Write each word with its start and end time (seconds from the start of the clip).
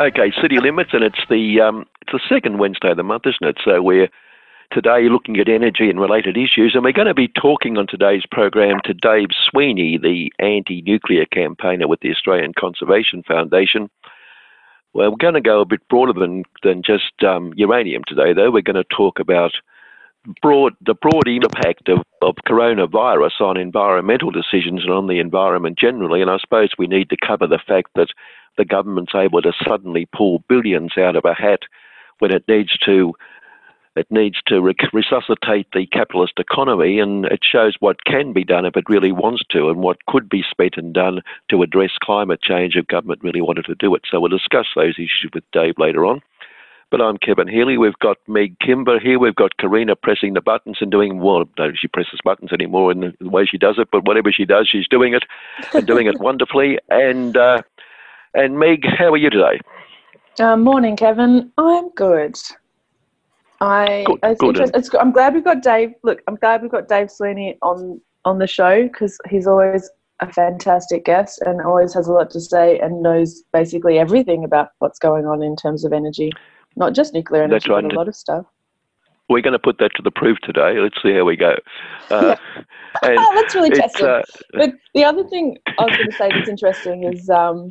Okay, 0.00 0.32
city 0.42 0.58
limits, 0.58 0.90
and 0.92 1.04
it's 1.04 1.20
the 1.30 1.60
um, 1.60 1.86
it's 2.02 2.12
the 2.12 2.20
second 2.28 2.58
Wednesday 2.58 2.90
of 2.90 2.96
the 2.96 3.04
month, 3.04 3.26
isn't 3.26 3.48
it? 3.48 3.58
So 3.64 3.80
we're 3.80 4.08
today 4.72 5.08
looking 5.08 5.38
at 5.38 5.48
energy 5.48 5.88
and 5.88 6.00
related 6.00 6.36
issues, 6.36 6.72
and 6.74 6.82
we're 6.82 6.92
going 6.92 7.06
to 7.06 7.14
be 7.14 7.28
talking 7.28 7.78
on 7.78 7.86
today's 7.86 8.24
program 8.28 8.78
to 8.84 8.94
Dave 8.94 9.28
Sweeney, 9.48 9.96
the 9.96 10.32
anti-nuclear 10.40 11.26
campaigner 11.26 11.86
with 11.86 12.00
the 12.00 12.10
Australian 12.10 12.54
Conservation 12.58 13.22
Foundation. 13.22 13.88
Well, 14.94 15.10
we're 15.10 15.16
going 15.16 15.34
to 15.34 15.40
go 15.40 15.60
a 15.60 15.66
bit 15.66 15.86
broader 15.88 16.12
than 16.12 16.42
than 16.64 16.82
just 16.82 17.22
um, 17.22 17.52
uranium 17.54 18.02
today, 18.04 18.32
though. 18.32 18.50
We're 18.50 18.62
going 18.62 18.74
to 18.74 18.96
talk 18.96 19.20
about 19.20 19.52
broad 20.42 20.72
the 20.84 20.94
broad 20.94 21.28
impact 21.28 21.88
of, 21.88 21.98
of 22.20 22.34
coronavirus 22.48 23.40
on 23.40 23.56
environmental 23.56 24.32
decisions 24.32 24.82
and 24.82 24.90
on 24.90 25.06
the 25.06 25.20
environment 25.20 25.78
generally. 25.78 26.20
And 26.20 26.30
I 26.30 26.38
suppose 26.38 26.70
we 26.76 26.88
need 26.88 27.10
to 27.10 27.16
cover 27.24 27.46
the 27.46 27.60
fact 27.64 27.90
that 27.94 28.08
the 28.56 28.64
government's 28.64 29.14
able 29.14 29.42
to 29.42 29.52
suddenly 29.66 30.06
pull 30.14 30.42
billions 30.48 30.92
out 30.98 31.16
of 31.16 31.24
a 31.24 31.34
hat 31.34 31.60
when 32.18 32.32
it 32.32 32.44
needs 32.48 32.76
to 32.78 33.14
it 33.96 34.10
needs 34.10 34.42
to 34.46 34.60
rec- 34.60 34.92
resuscitate 34.92 35.68
the 35.72 35.86
capitalist 35.86 36.34
economy, 36.38 36.98
and 36.98 37.26
it 37.26 37.40
shows 37.42 37.76
what 37.78 38.04
can 38.04 38.32
be 38.32 38.42
done 38.42 38.66
if 38.66 38.76
it 38.76 38.88
really 38.88 39.12
wants 39.12 39.44
to, 39.50 39.68
and 39.68 39.78
what 39.78 40.04
could 40.06 40.28
be 40.28 40.42
spent 40.50 40.76
and 40.76 40.92
done 40.92 41.20
to 41.48 41.62
address 41.62 41.92
climate 42.02 42.42
change 42.42 42.74
if 42.74 42.88
government 42.88 43.22
really 43.22 43.40
wanted 43.40 43.66
to 43.66 43.76
do 43.76 43.94
it. 43.94 44.02
So 44.10 44.18
we'll 44.18 44.30
discuss 44.30 44.66
those 44.74 44.94
issues 44.94 45.30
with 45.32 45.44
Dave 45.52 45.74
later 45.78 46.04
on. 46.04 46.22
But 46.90 47.00
I'm 47.00 47.16
Kevin 47.16 47.48
Healy. 47.48 47.78
We've 47.78 47.98
got 47.98 48.18
Meg 48.28 48.58
Kimber 48.60 49.00
here. 49.00 49.18
We've 49.18 49.34
got 49.34 49.56
Karina 49.56 49.96
pressing 49.96 50.34
the 50.34 50.40
buttons 50.40 50.78
and 50.80 50.90
doing 50.90 51.18
well. 51.18 51.44
No, 51.58 51.72
she 51.74 51.88
presses 51.88 52.20
buttons 52.22 52.52
anymore 52.52 52.92
in 52.92 53.14
the 53.18 53.28
way 53.28 53.46
she 53.46 53.58
does 53.58 53.76
it, 53.78 53.88
but 53.90 54.06
whatever 54.06 54.30
she 54.30 54.44
does, 54.44 54.68
she's 54.70 54.86
doing 54.86 55.14
it 55.14 55.24
and 55.72 55.86
doing 55.86 56.06
it 56.06 56.18
wonderfully. 56.20 56.78
And 56.90 57.36
uh, 57.36 57.62
and 58.34 58.58
Meg, 58.58 58.84
how 58.98 59.12
are 59.12 59.16
you 59.16 59.30
today? 59.30 59.60
Uh, 60.38 60.56
morning, 60.56 60.96
Kevin. 60.96 61.52
I'm 61.58 61.90
good. 61.90 62.36
I 63.60 64.04
good, 64.06 64.18
it's 64.24 64.40
good. 64.40 64.70
It's, 64.74 64.94
I'm 64.94 65.12
glad 65.12 65.34
we've 65.34 65.44
got 65.44 65.62
Dave. 65.62 65.94
Look, 66.02 66.22
I'm 66.26 66.34
glad 66.36 66.62
we've 66.62 66.70
got 66.70 66.88
Dave 66.88 67.10
Sweeney 67.10 67.56
on 67.62 68.00
on 68.24 68.38
the 68.38 68.46
show 68.46 68.82
because 68.84 69.16
he's 69.28 69.46
always 69.46 69.88
a 70.20 70.32
fantastic 70.32 71.04
guest 71.04 71.40
and 71.42 71.60
always 71.60 71.92
has 71.94 72.08
a 72.08 72.12
lot 72.12 72.30
to 72.30 72.40
say 72.40 72.78
and 72.78 73.02
knows 73.02 73.42
basically 73.52 73.98
everything 73.98 74.44
about 74.44 74.70
what's 74.78 74.98
going 74.98 75.26
on 75.26 75.42
in 75.42 75.56
terms 75.56 75.84
of 75.84 75.92
energy, 75.92 76.30
not 76.76 76.94
just 76.94 77.12
nuclear 77.14 77.42
energy, 77.42 77.54
That's 77.54 77.68
right. 77.68 77.82
but 77.82 77.92
a 77.92 77.96
lot 77.96 78.08
of 78.08 78.16
stuff. 78.16 78.46
We're 79.28 79.40
going 79.42 79.52
to 79.52 79.58
put 79.58 79.78
that 79.78 79.90
to 79.96 80.02
the 80.02 80.10
proof 80.10 80.38
today. 80.42 80.78
Let's 80.78 80.96
see 81.02 81.14
how 81.14 81.24
we 81.24 81.36
go. 81.36 81.54
Uh, 82.10 82.36
and 83.02 83.16
Oh, 83.18 83.32
that's 83.34 83.54
really 83.54 83.70
it's, 83.70 83.78
testing. 83.78 84.06
uh, 84.06 84.22
But 84.52 84.72
the 84.94 85.04
other 85.04 85.24
thing 85.24 85.58
I 85.78 85.84
was 85.84 85.96
going 85.96 86.10
to 86.10 86.16
say 86.16 86.28
that's 86.30 86.48
interesting 86.48 87.04
is 87.04 87.28
um, 87.30 87.70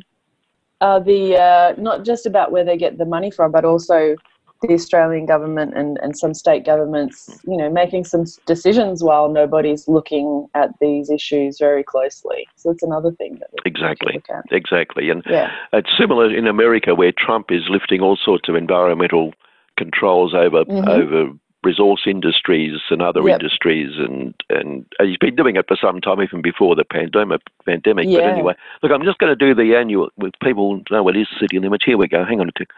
uh, 0.84 0.98
the 0.98 1.34
uh, 1.36 1.74
not 1.80 2.04
just 2.04 2.26
about 2.26 2.52
where 2.52 2.64
they 2.64 2.76
get 2.76 2.98
the 2.98 3.06
money 3.06 3.30
from, 3.30 3.50
but 3.50 3.64
also 3.64 4.16
the 4.60 4.74
Australian 4.74 5.24
government 5.26 5.72
and, 5.74 5.98
and 6.02 6.16
some 6.16 6.34
state 6.34 6.64
governments, 6.64 7.40
you 7.46 7.56
know, 7.56 7.70
making 7.70 8.04
some 8.04 8.24
decisions 8.46 9.02
while 9.02 9.28
nobody's 9.30 9.88
looking 9.88 10.46
at 10.54 10.70
these 10.80 11.10
issues 11.10 11.58
very 11.58 11.82
closely. 11.82 12.46
So 12.56 12.70
it's 12.70 12.82
another 12.82 13.12
thing 13.12 13.38
that 13.40 13.48
we 13.52 13.56
need 13.56 13.76
to 13.76 13.80
Exactly. 13.86 14.22
exactly. 14.50 15.10
And 15.10 15.22
Yeah. 15.28 15.50
it's 15.72 15.90
similar 15.98 16.34
in 16.34 16.46
America 16.46 16.94
where 16.94 17.12
Trump 17.12 17.50
is 17.50 17.62
lifting 17.68 18.00
all 18.02 18.16
sorts 18.16 18.48
of 18.48 18.54
environmental 18.54 19.32
controls 19.76 20.34
over 20.34 20.64
Mhm. 20.66 20.88
over 20.88 21.32
resource 21.64 22.02
industries 22.06 22.80
and 22.90 23.00
other 23.02 23.22
Yep. 23.26 23.40
industries 23.40 23.92
and, 23.98 24.34
and 24.50 24.84
he's 25.00 25.16
been 25.16 25.34
doing 25.34 25.56
it 25.56 25.66
for 25.66 25.76
some 25.80 26.00
time 26.00 26.20
even 26.22 26.42
before 26.42 26.76
the 26.76 26.84
pandemic 26.84 27.40
pandemic. 27.64 28.06
But 28.06 28.24
anyway, 28.24 28.54
look 28.82 28.92
I'm 28.92 29.04
just 29.04 29.18
going 29.18 29.36
to 29.36 29.46
do 29.46 29.54
the 29.54 29.74
annual 29.76 30.10
with 30.16 30.34
people 30.42 30.82
know 30.90 31.02
what 31.02 31.16
is 31.16 31.26
city 31.40 31.58
limits. 31.58 31.84
Here 31.84 31.96
we 31.96 32.08
go. 32.08 32.24
Hang 32.24 32.40
on 32.40 32.48
a 32.48 32.52
tick. 32.52 32.68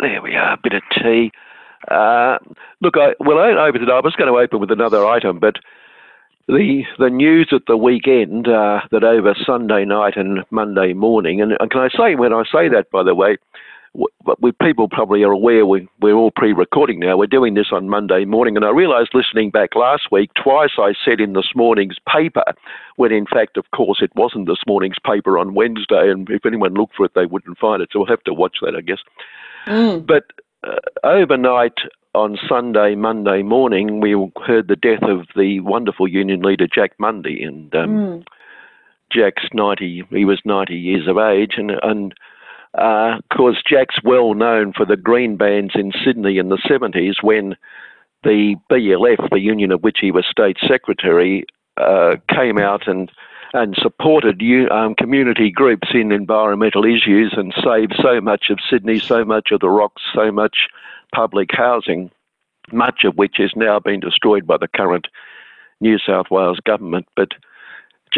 There 0.00 0.22
we 0.22 0.36
are, 0.36 0.52
a 0.52 0.58
bit 0.62 0.74
of 0.74 0.82
tea. 0.94 1.32
Uh, 1.90 2.38
look, 2.80 2.96
I, 2.96 3.14
well, 3.20 3.38
I 3.38 3.66
opened 3.66 3.84
it. 3.84 3.90
I 3.90 4.00
was 4.00 4.14
going 4.16 4.32
to 4.32 4.38
open 4.38 4.60
with 4.60 4.70
another 4.70 5.04
item, 5.06 5.38
but 5.38 5.56
the 6.46 6.82
the 6.98 7.10
news 7.10 7.48
at 7.52 7.62
the 7.66 7.76
weekend 7.76 8.48
uh, 8.48 8.80
that 8.90 9.04
over 9.04 9.34
Sunday 9.44 9.84
night 9.84 10.16
and 10.16 10.44
Monday 10.50 10.92
morning, 10.92 11.40
and, 11.40 11.52
and 11.58 11.70
can 11.70 11.80
I 11.80 11.88
say 11.88 12.14
when 12.14 12.32
I 12.32 12.44
say 12.44 12.68
that, 12.68 12.90
by 12.90 13.02
the 13.02 13.14
way, 13.14 13.36
we 14.40 14.52
people 14.52 14.88
probably 14.88 15.22
are 15.22 15.32
aware 15.32 15.66
we 15.66 15.88
we're 16.00 16.14
all 16.14 16.30
pre-recording 16.30 17.00
now. 17.00 17.16
We're 17.16 17.26
doing 17.26 17.54
this 17.54 17.68
on 17.72 17.88
Monday 17.88 18.24
morning, 18.24 18.56
and 18.56 18.64
I 18.64 18.70
realised 18.70 19.10
listening 19.14 19.50
back 19.50 19.74
last 19.74 20.04
week 20.12 20.30
twice 20.34 20.72
I 20.78 20.94
said 21.04 21.20
in 21.20 21.32
this 21.32 21.50
morning's 21.54 21.96
paper, 22.12 22.44
when 22.96 23.12
in 23.12 23.26
fact, 23.26 23.56
of 23.56 23.70
course, 23.74 23.98
it 24.00 24.14
wasn't 24.14 24.46
this 24.46 24.62
morning's 24.66 24.98
paper 25.04 25.38
on 25.38 25.54
Wednesday, 25.54 26.10
and 26.10 26.28
if 26.30 26.46
anyone 26.46 26.74
looked 26.74 26.96
for 26.96 27.06
it, 27.06 27.12
they 27.14 27.26
wouldn't 27.26 27.58
find 27.58 27.82
it. 27.82 27.90
So 27.92 28.00
we'll 28.00 28.08
have 28.08 28.24
to 28.24 28.34
watch 28.34 28.58
that, 28.62 28.76
I 28.76 28.80
guess. 28.80 29.00
Mm. 29.66 30.06
But 30.06 30.24
uh, 30.62 30.78
overnight 31.04 31.78
on 32.14 32.38
Sunday, 32.48 32.94
Monday 32.94 33.42
morning, 33.42 34.00
we 34.00 34.12
heard 34.44 34.68
the 34.68 34.76
death 34.76 35.02
of 35.02 35.26
the 35.36 35.60
wonderful 35.60 36.08
union 36.08 36.42
leader 36.42 36.66
Jack 36.72 36.92
Mundey, 36.98 37.46
and 37.46 37.74
um, 37.74 37.88
Mm. 37.88 38.24
Jack's 39.10 39.48
ninety. 39.54 40.04
He 40.10 40.24
was 40.24 40.40
ninety 40.44 40.76
years 40.76 41.08
of 41.08 41.16
age, 41.16 41.54
and 41.56 41.72
and 41.82 42.14
uh, 42.74 43.18
Jack's 43.66 43.96
well 44.04 44.34
known 44.34 44.72
for 44.72 44.84
the 44.84 44.96
green 44.96 45.36
bands 45.36 45.72
in 45.74 45.92
Sydney 46.04 46.38
in 46.38 46.48
the 46.48 46.60
seventies 46.68 47.16
when 47.22 47.56
the 48.24 48.56
BLF, 48.70 49.30
the 49.30 49.40
union 49.40 49.72
of 49.72 49.82
which 49.82 49.98
he 50.00 50.10
was 50.10 50.26
state 50.30 50.56
secretary, 50.66 51.44
uh, 51.76 52.16
came 52.28 52.58
out 52.58 52.88
and 52.88 53.10
and 53.54 53.74
supported 53.80 54.42
um, 54.70 54.94
community 54.94 55.50
groups 55.50 55.88
in 55.94 56.12
environmental 56.12 56.84
issues 56.84 57.32
and 57.36 57.54
saved 57.64 57.94
so 58.02 58.20
much 58.20 58.50
of 58.50 58.58
Sydney, 58.68 58.98
so 58.98 59.24
much 59.24 59.48
of 59.52 59.60
the 59.60 59.70
rocks, 59.70 60.02
so 60.14 60.30
much 60.30 60.68
public 61.14 61.48
housing, 61.52 62.10
much 62.72 63.04
of 63.04 63.16
which 63.16 63.36
has 63.38 63.52
now 63.56 63.80
been 63.80 64.00
destroyed 64.00 64.46
by 64.46 64.58
the 64.58 64.68
current 64.68 65.06
New 65.80 65.98
South 65.98 66.26
Wales 66.30 66.60
government. 66.64 67.06
But 67.16 67.28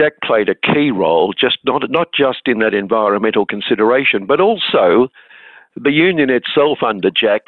Jack 0.01 0.15
played 0.25 0.49
a 0.49 0.55
key 0.55 0.91
role, 0.91 1.35
just 1.39 1.59
not 1.65 1.91
not 1.91 2.09
just 2.15 2.43
in 2.47 2.61
that 2.61 2.73
environmental 2.73 3.45
consideration, 3.45 4.25
but 4.25 4.41
also 4.41 5.09
the 5.77 5.91
union 5.93 6.31
itself 6.31 6.79
under 6.83 7.11
Jack 7.11 7.43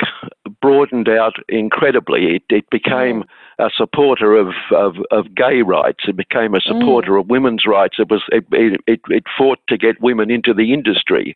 broadened 0.61 1.09
out 1.09 1.37
incredibly. 1.49 2.37
It, 2.37 2.43
it 2.51 2.71
became 2.71 3.25
a 3.59 3.71
supporter 3.75 4.37
of, 4.37 4.49
of, 4.71 4.97
of 5.11 5.35
gay 5.35 5.63
rights. 5.63 6.05
It 6.07 6.17
became 6.17 6.55
a 6.55 6.61
supporter 6.61 7.17
of 7.17 7.29
women's 7.29 7.65
rights. 7.67 7.97
It 7.99 8.11
was 8.11 8.23
it, 8.31 8.45
it, 8.53 9.01
it, 9.09 9.25
fought 9.37 9.59
to 9.69 9.79
get 9.79 10.01
women 10.03 10.31
into 10.31 10.53
the 10.53 10.73
industry. 10.75 11.35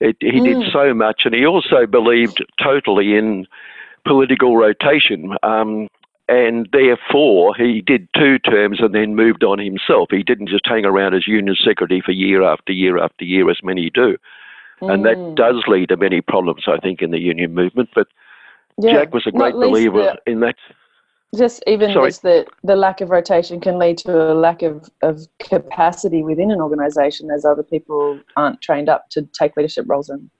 It, 0.00 0.16
he 0.20 0.40
did 0.40 0.56
Mm. 0.56 0.72
so 0.72 0.92
much, 0.92 1.22
and 1.24 1.34
he 1.34 1.46
also 1.46 1.86
believed 1.86 2.44
totally 2.60 3.14
in 3.14 3.46
political 4.04 4.56
rotation. 4.56 5.36
Um, 5.44 5.88
and 6.28 6.68
therefore, 6.72 7.54
he 7.56 7.80
did 7.80 8.08
two 8.16 8.38
terms 8.38 8.78
and 8.80 8.94
then 8.94 9.14
moved 9.14 9.42
on 9.44 9.58
himself. 9.58 10.08
He 10.10 10.22
didn't 10.22 10.48
just 10.48 10.66
hang 10.66 10.84
around 10.84 11.14
as 11.14 11.26
union 11.26 11.56
secretary 11.62 12.00
for 12.04 12.12
year 12.12 12.42
after 12.42 12.72
year 12.72 12.98
after 12.98 13.24
year, 13.24 13.50
as 13.50 13.58
many 13.62 13.90
do. 13.90 14.16
And 14.80 15.04
that 15.04 15.16
Mm. 15.16 15.36
does 15.36 15.62
lead 15.68 15.90
to 15.90 15.96
many 15.96 16.20
problems, 16.20 16.64
I 16.66 16.78
think, 16.78 17.02
in 17.02 17.10
the 17.12 17.20
union 17.20 17.54
movement. 17.54 17.90
But 17.94 18.08
Yeah. 18.78 18.92
Jack 18.92 19.14
was 19.14 19.26
a 19.26 19.30
great 19.30 19.54
believer 19.54 20.16
the- 20.24 20.30
in 20.32 20.40
that. 20.40 20.56
just 21.36 21.62
even 21.66 21.92
Sorry. 21.92 22.08
just 22.10 22.22
the, 22.22 22.46
the 22.64 22.76
lack 22.76 23.00
of 23.00 23.10
rotation 23.10 23.60
can 23.60 23.78
lead 23.78 23.96
to 23.98 24.32
a 24.32 24.34
lack 24.34 24.62
of, 24.62 24.90
of 25.02 25.20
capacity 25.38 26.22
within 26.22 26.50
an 26.50 26.60
organization 26.60 27.30
as 27.30 27.44
other 27.44 27.62
people 27.62 28.18
aren't 28.36 28.60
trained 28.60 28.88
up 28.88 29.08
to 29.10 29.22
take 29.32 29.56
leadership 29.56 29.84
roles 29.88 30.10
in. 30.10 30.30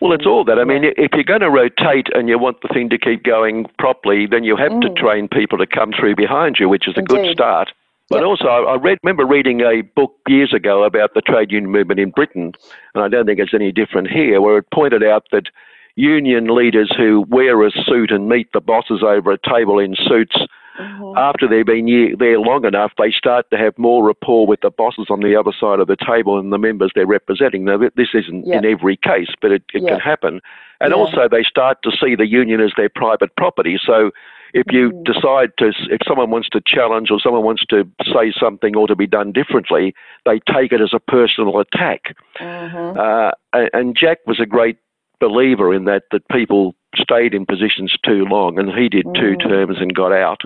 Well, 0.00 0.12
it's 0.12 0.26
all 0.26 0.44
that. 0.44 0.58
I 0.58 0.64
mean, 0.64 0.84
if 0.84 1.10
you're 1.12 1.24
going 1.24 1.40
to 1.40 1.50
rotate 1.50 2.06
and 2.14 2.28
you 2.28 2.38
want 2.38 2.62
the 2.62 2.68
thing 2.68 2.88
to 2.90 2.98
keep 2.98 3.24
going 3.24 3.66
properly, 3.78 4.26
then 4.26 4.44
you 4.44 4.54
have 4.56 4.80
to 4.80 4.88
Mm. 4.88 4.96
train 4.96 5.28
people 5.28 5.58
to 5.58 5.66
come 5.66 5.92
through 5.92 6.14
behind 6.14 6.58
you, 6.60 6.68
which 6.68 6.86
is 6.86 6.96
a 6.96 7.02
good 7.02 7.26
start. 7.32 7.72
But 8.08 8.20
Yep. 8.20 8.26
also, 8.26 8.48
I 8.48 8.76
read, 8.76 8.98
remember 9.02 9.26
reading 9.26 9.60
a 9.60 9.82
book 9.82 10.14
years 10.28 10.54
ago 10.54 10.84
about 10.84 11.14
the 11.14 11.20
trade 11.20 11.50
union 11.52 11.70
movement 11.70 12.00
in 12.00 12.10
Britain, 12.10 12.52
and 12.94 13.04
I 13.04 13.08
don't 13.08 13.26
think 13.26 13.40
it's 13.40 13.52
any 13.52 13.72
different 13.72 14.08
here, 14.08 14.40
where 14.40 14.58
it 14.58 14.70
pointed 14.72 15.02
out 15.02 15.24
that 15.32 15.48
union 15.96 16.46
leaders 16.54 16.90
who 16.96 17.26
wear 17.28 17.60
a 17.62 17.70
suit 17.72 18.12
and 18.12 18.28
meet 18.28 18.52
the 18.52 18.60
bosses 18.60 19.02
over 19.02 19.32
a 19.32 19.38
table 19.38 19.78
in 19.80 19.96
suits 19.96 20.36
Mhm. 20.78 21.16
after 21.16 21.46
they've 21.48 21.66
been 21.66 21.88
ye- 21.88 22.14
there 22.14 22.38
long 22.38 22.64
enough, 22.64 22.92
they 22.98 23.10
start 23.10 23.50
to 23.50 23.56
have 23.58 23.76
more 23.78 24.04
rapport 24.04 24.46
with 24.46 24.60
the 24.60 24.70
bosses 24.70 25.06
on 25.10 25.20
the 25.20 25.34
other 25.36 25.52
side 25.52 25.80
of 25.80 25.86
the 25.88 25.96
table 25.96 26.38
and 26.38 26.52
the 26.52 26.58
members 26.58 26.90
they're 26.94 27.06
representing. 27.06 27.64
Now, 27.64 27.78
this 27.78 28.14
isn't 28.14 28.46
Yeah. 28.46 28.58
in 28.58 28.64
every 28.64 28.96
case, 28.96 29.28
but 29.40 29.50
it, 29.52 29.62
it 29.74 29.82
Yeah. 29.82 29.90
can 29.90 30.00
happen. 30.00 30.40
And 30.80 30.90
Yeah. 30.90 30.96
also, 30.96 31.28
they 31.28 31.42
start 31.42 31.78
to 31.82 31.90
see 31.90 32.14
the 32.14 32.26
union 32.26 32.60
as 32.60 32.72
their 32.76 32.88
private 32.88 33.34
property. 33.36 33.78
So, 33.84 34.10
if 34.54 34.72
you 34.72 34.90
Mhm. 34.92 35.04
decide 35.04 35.50
to, 35.58 35.72
if 35.90 36.00
someone 36.06 36.30
wants 36.30 36.48
to 36.50 36.60
challenge 36.66 37.10
or 37.10 37.20
someone 37.20 37.42
wants 37.42 37.64
to 37.66 37.86
say 38.14 38.32
something 38.32 38.76
or 38.76 38.86
to 38.86 38.96
be 38.96 39.06
done 39.06 39.30
differently, 39.32 39.94
they 40.24 40.38
take 40.52 40.72
it 40.72 40.80
as 40.80 40.94
a 40.94 41.00
personal 41.00 41.58
attack. 41.58 42.16
Mhm. 42.38 42.96
Uh, 42.96 43.32
and, 43.52 43.70
and 43.74 43.96
Jack 43.96 44.18
was 44.26 44.40
a 44.40 44.46
great 44.46 44.76
believer 45.20 45.74
in 45.74 45.84
that, 45.84 46.04
that 46.12 46.26
people 46.28 46.74
stayed 46.96 47.34
in 47.34 47.44
positions 47.44 47.94
too 48.02 48.24
long, 48.24 48.58
and 48.58 48.72
he 48.72 48.88
did 48.88 49.04
two 49.14 49.36
Mm. 49.36 49.42
terms 49.48 49.76
and 49.80 49.94
got 49.94 50.12
out. 50.12 50.40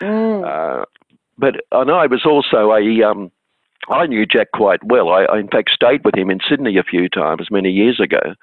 Mm. 0.00 0.44
Uh, 0.44 0.84
but 1.38 1.56
and 1.72 1.90
I 1.90 2.06
was 2.06 2.24
also 2.24 2.72
a 2.72 3.02
um, 3.08 3.30
I 3.88 4.06
knew 4.06 4.26
Jack 4.26 4.48
quite 4.52 4.82
well. 4.84 5.10
I, 5.10 5.24
I 5.24 5.38
in 5.38 5.48
fact 5.48 5.70
stayed 5.70 6.04
with 6.04 6.16
him 6.16 6.30
in 6.30 6.40
Sydney 6.48 6.76
a 6.76 6.82
few 6.82 7.08
times 7.08 7.48
many 7.50 7.70
years 7.70 8.00
ago, 8.00 8.34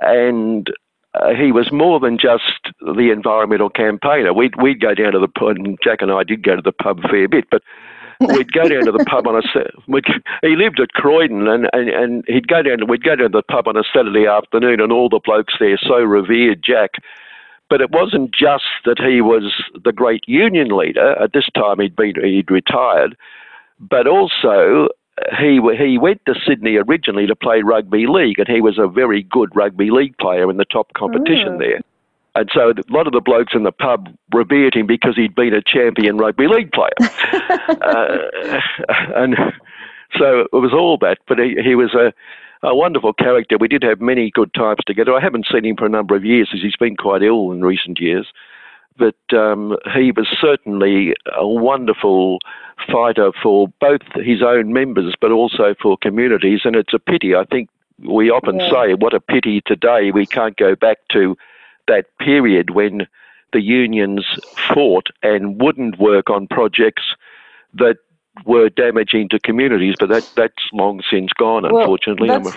and 0.00 0.68
uh, 1.14 1.34
he 1.34 1.52
was 1.52 1.70
more 1.72 2.00
than 2.00 2.18
just 2.18 2.72
the 2.80 3.10
environmental 3.12 3.70
campaigner. 3.70 4.32
We'd 4.32 4.60
we'd 4.60 4.80
go 4.80 4.94
down 4.94 5.12
to 5.12 5.18
the 5.18 5.28
pub, 5.28 5.56
and 5.56 5.78
Jack 5.82 6.02
and 6.02 6.12
I 6.12 6.24
did 6.24 6.42
go 6.42 6.56
to 6.56 6.62
the 6.62 6.72
pub 6.72 7.00
a 7.04 7.08
fair 7.08 7.28
bit, 7.28 7.46
but. 7.50 7.62
we'd 8.32 8.50
go 8.52 8.66
down 8.66 8.86
to 8.86 8.92
the 8.92 9.04
pub 9.04 9.26
on 9.26 9.36
a 9.36 9.42
he 10.40 10.56
lived 10.56 10.80
at 10.80 10.88
Croydon 10.92 11.46
and, 11.48 11.68
and, 11.74 11.90
and 11.90 12.24
he'd 12.26 12.48
go 12.48 12.62
down 12.62 12.88
we'd 12.88 13.04
go 13.04 13.14
down 13.14 13.30
to 13.30 13.36
the 13.36 13.42
pub 13.42 13.68
on 13.68 13.76
a 13.76 13.82
Saturday 13.94 14.26
afternoon 14.26 14.80
and 14.80 14.90
all 14.90 15.10
the 15.10 15.20
blokes 15.22 15.52
there 15.60 15.76
so 15.76 15.96
revered 15.96 16.62
Jack 16.64 16.92
but 17.68 17.80
it 17.80 17.90
wasn't 17.90 18.32
just 18.32 18.64
that 18.84 18.98
he 18.98 19.20
was 19.20 19.52
the 19.84 19.92
great 19.92 20.22
union 20.26 20.68
leader. 20.68 21.20
At 21.22 21.32
this 21.32 21.48
time, 21.54 21.80
he'd 21.80 21.96
been 21.96 22.14
he'd 22.22 22.50
retired, 22.50 23.16
but 23.80 24.06
also 24.06 24.88
he 25.38 25.60
he 25.78 25.98
went 25.98 26.20
to 26.26 26.34
Sydney 26.46 26.76
originally 26.76 27.26
to 27.26 27.34
play 27.34 27.62
rugby 27.62 28.06
league, 28.06 28.38
and 28.38 28.48
he 28.48 28.60
was 28.60 28.78
a 28.78 28.86
very 28.86 29.22
good 29.22 29.54
rugby 29.54 29.90
league 29.90 30.16
player 30.18 30.50
in 30.50 30.56
the 30.58 30.64
top 30.64 30.92
competition 30.94 31.54
Mm. 31.54 31.58
there. 31.58 31.80
And 32.34 32.50
so 32.52 32.68
a 32.68 32.74
lot 32.92 33.06
of 33.06 33.14
the 33.14 33.22
blokes 33.22 33.54
in 33.54 33.62
the 33.62 33.72
pub 33.72 34.10
revered 34.34 34.74
him 34.74 34.86
because 34.86 35.16
he'd 35.16 35.34
been 35.34 35.54
a 35.54 35.62
champion 35.62 36.18
rugby 36.18 36.46
league 36.46 36.70
player. 36.70 36.92
uh, 37.00 38.18
and 39.14 39.36
so 40.18 40.40
it 40.40 40.48
was 40.52 40.74
all 40.74 40.98
that. 40.98 41.16
But 41.26 41.38
he, 41.38 41.56
he 41.64 41.74
was 41.74 41.94
a, 41.94 42.12
a 42.62 42.74
wonderful 42.74 43.12
character. 43.12 43.56
We 43.58 43.68
did 43.68 43.82
have 43.82 44.00
many 44.00 44.30
good 44.30 44.52
times 44.54 44.80
together. 44.86 45.14
I 45.14 45.20
haven't 45.20 45.46
seen 45.50 45.64
him 45.64 45.76
for 45.76 45.86
a 45.86 45.90
number 45.90 46.16
of 46.16 46.24
years 46.24 46.50
as 46.54 46.60
he's 46.62 46.76
been 46.76 46.96
quite 46.96 47.22
ill 47.22 47.52
in 47.52 47.62
recent 47.62 48.00
years. 48.00 48.26
But 48.98 49.16
um, 49.36 49.76
he 49.94 50.10
was 50.10 50.26
certainly 50.40 51.14
a 51.36 51.46
wonderful 51.46 52.38
fighter 52.90 53.30
for 53.42 53.68
both 53.78 54.00
his 54.14 54.42
own 54.42 54.72
members, 54.72 55.14
but 55.20 55.30
also 55.30 55.74
for 55.80 55.98
communities. 55.98 56.60
And 56.64 56.74
it's 56.74 56.94
a 56.94 56.98
pity. 56.98 57.34
I 57.34 57.44
think 57.44 57.68
we 57.98 58.30
often 58.30 58.58
Yeah. 58.58 58.70
say, 58.70 58.94
what 58.94 59.14
a 59.14 59.20
pity 59.20 59.60
today 59.60 60.10
we 60.10 60.26
can't 60.26 60.56
go 60.56 60.74
back 60.74 60.98
to 61.12 61.36
that 61.88 62.06
period 62.18 62.70
when 62.70 63.06
the 63.52 63.60
unions 63.60 64.24
fought 64.72 65.08
and 65.22 65.60
wouldn't 65.60 65.98
work 65.98 66.30
on 66.30 66.46
projects 66.46 67.14
that 67.74 67.98
were 68.44 68.68
damaging 68.68 69.28
to 69.30 69.38
communities, 69.40 69.94
but 69.98 70.08
that 70.08 70.24
that's 70.36 70.54
long 70.72 71.00
since 71.10 71.32
gone, 71.32 71.64
unfortunately. 71.64 72.28
That's- 72.28 72.56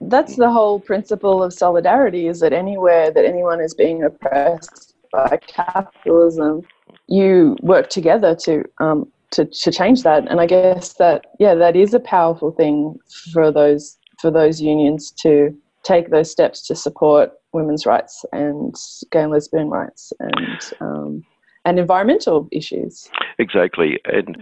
That's 0.00 0.36
the 0.36 0.50
whole 0.50 0.80
principle 0.80 1.42
of 1.42 1.52
solidarity 1.52 2.26
is 2.26 2.40
that 2.40 2.52
anywhere 2.52 3.10
that 3.10 3.24
anyone 3.24 3.60
is 3.60 3.74
being 3.74 4.02
oppressed 4.02 4.94
by 5.12 5.38
capitalism, 5.46 6.62
you 7.06 7.56
work 7.62 7.88
together 7.90 8.34
to 8.36 8.64
um, 8.78 9.10
to, 9.32 9.44
to 9.44 9.70
change 9.70 10.02
that. 10.02 10.26
And 10.28 10.40
I 10.40 10.46
guess 10.46 10.94
that 10.94 11.26
yeah, 11.38 11.54
that 11.54 11.76
is 11.76 11.94
a 11.94 12.00
powerful 12.00 12.50
thing 12.50 12.98
for 13.32 13.50
those 13.52 13.96
for 14.20 14.30
those 14.30 14.60
unions 14.60 15.10
to 15.22 15.56
take 15.82 16.10
those 16.10 16.30
steps 16.30 16.66
to 16.66 16.74
support 16.74 17.32
women's 17.52 17.86
rights 17.86 18.24
and 18.32 18.74
gay 19.10 19.22
and 19.22 19.32
lesbian 19.32 19.70
rights 19.70 20.12
and 20.20 20.60
um, 20.80 21.24
and 21.64 21.78
environmental 21.78 22.48
issues. 22.52 23.10
exactly, 23.38 23.98
and 24.04 24.36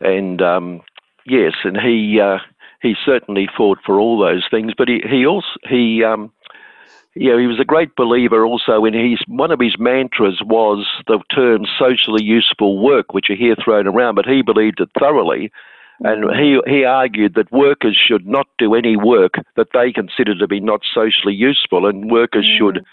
and 0.00 0.40
um, 0.42 0.82
yes, 1.26 1.54
and 1.64 1.76
he 1.78 2.20
uh, 2.20 2.38
he 2.82 2.94
certainly 3.04 3.48
fought 3.56 3.78
for 3.84 3.98
all 3.98 4.18
those 4.18 4.44
things, 4.50 4.72
but 4.76 4.88
he 4.88 5.02
he 5.08 5.26
also 5.26 5.46
he 5.68 6.02
um, 6.04 6.32
you 7.14 7.30
know, 7.30 7.38
he 7.38 7.46
was 7.46 7.58
a 7.58 7.64
great 7.64 7.96
believer 7.96 8.44
also 8.44 8.84
in 8.84 8.92
his 8.92 9.18
one 9.26 9.50
of 9.50 9.58
his 9.58 9.76
mantras 9.78 10.40
was 10.44 10.86
the 11.06 11.18
term 11.34 11.64
socially 11.78 12.22
useful 12.22 12.78
work, 12.78 13.14
which 13.14 13.30
you 13.30 13.36
hear 13.36 13.56
thrown 13.56 13.86
around, 13.86 14.16
but 14.16 14.26
he 14.26 14.42
believed 14.42 14.80
it 14.80 14.90
thoroughly. 14.98 15.50
And 16.00 16.30
he, 16.36 16.60
he 16.66 16.84
argued 16.84 17.34
that 17.36 17.50
workers 17.50 17.96
should 17.96 18.26
not 18.26 18.46
do 18.58 18.74
any 18.74 18.98
work 18.98 19.36
that 19.56 19.68
they 19.72 19.92
consider 19.92 20.34
to 20.34 20.46
be 20.46 20.60
not 20.60 20.82
socially 20.92 21.32
useful, 21.34 21.86
and 21.86 22.10
workers 22.10 22.44
Mm. 22.44 22.58
should 22.58 22.84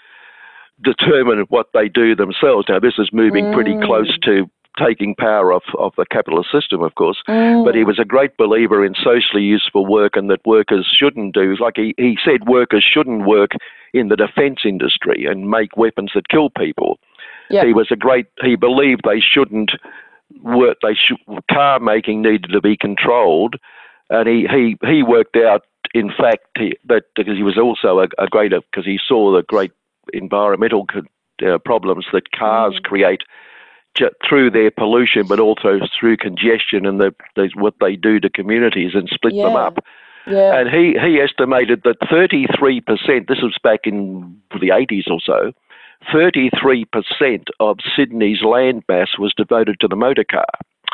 determine 0.82 1.40
what 1.50 1.68
they 1.74 1.90
do 1.90 2.16
themselves. 2.16 2.68
Now, 2.70 2.80
this 2.80 2.98
is 2.98 3.12
moving 3.12 3.52
pretty 3.52 3.74
Mm. 3.74 3.84
close 3.84 4.18
to 4.20 4.50
taking 4.78 5.16
power 5.16 5.54
off, 5.54 5.64
of 5.78 5.94
the 5.98 6.06
capitalist 6.12 6.52
system, 6.52 6.81
of 6.81 6.96
course. 6.96 7.22
Mm. 7.28 7.66
But 7.66 7.75
he 7.75 7.84
was 7.84 8.00
a 8.00 8.06
great 8.06 8.38
believer 8.38 8.86
in 8.86 8.96
socially 8.96 9.44
useful 9.44 9.86
work 9.86 10.16
and 10.16 10.30
that 10.30 10.46
workers 10.46 10.88
shouldn't 10.98 11.34
do. 11.34 11.56
Like 11.60 11.75
he, 11.75 11.94
he 11.98 12.18
said, 12.24 12.48
workers 12.48 12.84
shouldn't 12.84 13.25
work 13.25 13.52
in 13.94 14.08
the 14.10 14.16
defence 14.16 14.62
industry 14.66 15.25
and 15.25 15.50
make 15.50 15.78
weapons 15.78 16.12
that 16.16 16.30
kill 16.30 16.50
people. 16.50 16.98
Yeah. 17.50 17.66
He 17.66 17.74
was 17.74 17.90
a 17.92 17.96
great. 17.96 18.28
He 18.42 18.56
believed 18.56 19.02
they 19.04 19.20
shouldn't 19.20 19.72
work. 20.42 20.78
They 20.81 20.96
should 20.96 21.18
car 21.52 21.80
making 21.80 22.22
needed 22.22 22.52
to 22.52 22.62
be 22.62 22.76
controlled, 22.78 23.56
and 24.10 24.28
he 24.28 24.48
he 24.50 24.78
he 24.88 25.04
worked 25.04 25.36
out. 25.36 25.66
In 25.94 26.10
fact, 26.10 26.48
he, 26.58 26.76
that 26.86 27.04
because 27.16 27.36
he 27.36 27.44
was 27.44 27.58
also 27.58 28.00
a, 28.00 28.08
a 28.18 28.28
great 28.28 28.52
because 28.52 28.86
he 28.86 28.98
saw 29.06 29.36
the 29.36 29.44
great 29.44 29.72
environmental 30.14 30.88
uh, 31.46 31.58
problems 31.60 32.06
that 32.14 32.31
cars 32.31 32.76
Mm. 32.76 32.84
create 32.84 33.22
through 34.28 34.51
their 34.51 34.72
pollution, 34.72 35.28
but 35.28 35.40
also 35.40 35.80
through 36.00 36.18
congestion 36.18 36.86
and 36.86 37.00
the, 37.00 37.13
the 37.36 37.50
what 37.56 37.75
they 37.80 37.95
do 37.95 38.19
to 38.19 38.30
communities 38.30 38.92
and 38.94 39.07
split 39.10 39.34
them 39.34 39.54
Yeah. 39.54 39.57
up. 39.57 39.80
yeah. 40.28 40.60
And 40.60 40.69
he, 40.69 40.98
he 41.00 41.19
estimated 41.19 41.84
that 41.84 42.00
33%, 42.01 43.28
this 43.28 43.42
was 43.42 43.57
back 43.63 43.81
in 43.86 44.36
the 44.60 44.69
80s 44.69 45.10
or 45.10 45.19
so, 45.24 45.51
33% 46.13 46.86
of 47.60 47.78
Sydney's 47.95 48.42
land 48.42 48.84
mass 48.90 49.18
was 49.18 49.34
devoted 49.36 49.80
to 49.80 49.88
the 49.88 49.95
motor 49.95 50.25
car 50.25 50.45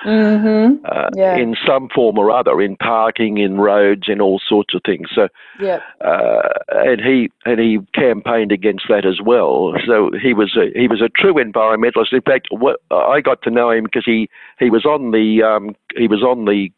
mm-hmm. 0.05 0.85
uh, 0.85 1.09
Yeah. 1.15 1.37
in 1.37 1.55
some 1.65 1.89
form 1.89 2.17
or 2.17 2.31
other, 2.31 2.61
in 2.61 2.75
parking, 2.77 3.37
in 3.37 3.57
roads, 3.59 4.07
in 4.07 4.21
all 4.21 4.39
sorts 4.45 4.73
of 4.73 4.81
things. 4.85 5.09
So, 5.13 5.27
Yeah. 5.59 5.79
uh, 6.01 6.49
and 6.69 7.01
he 7.01 7.29
and 7.45 7.59
he 7.59 7.79
campaigned 7.93 8.51
against 8.51 8.85
that 8.89 9.05
as 9.05 9.21
well. 9.21 9.73
So 9.85 10.11
he 10.21 10.33
was 10.33 10.55
a, 10.55 10.71
he 10.77 10.87
was 10.87 11.01
a 11.01 11.09
true 11.09 11.35
environmentalist. 11.35 12.13
In 12.13 12.21
fact, 12.21 12.47
what, 12.51 12.81
I 12.91 13.21
got 13.21 13.41
to 13.43 13.51
know 13.51 13.71
him 13.71 13.83
because 13.83 14.05
he, 14.05 14.29
he 14.59 14.69
was 14.69 14.85
on 14.85 15.11
the 15.11 15.43
um, 15.43 15.75
he 15.95 16.07
was 16.07 16.23
on 16.23 16.45
the 16.45 16.71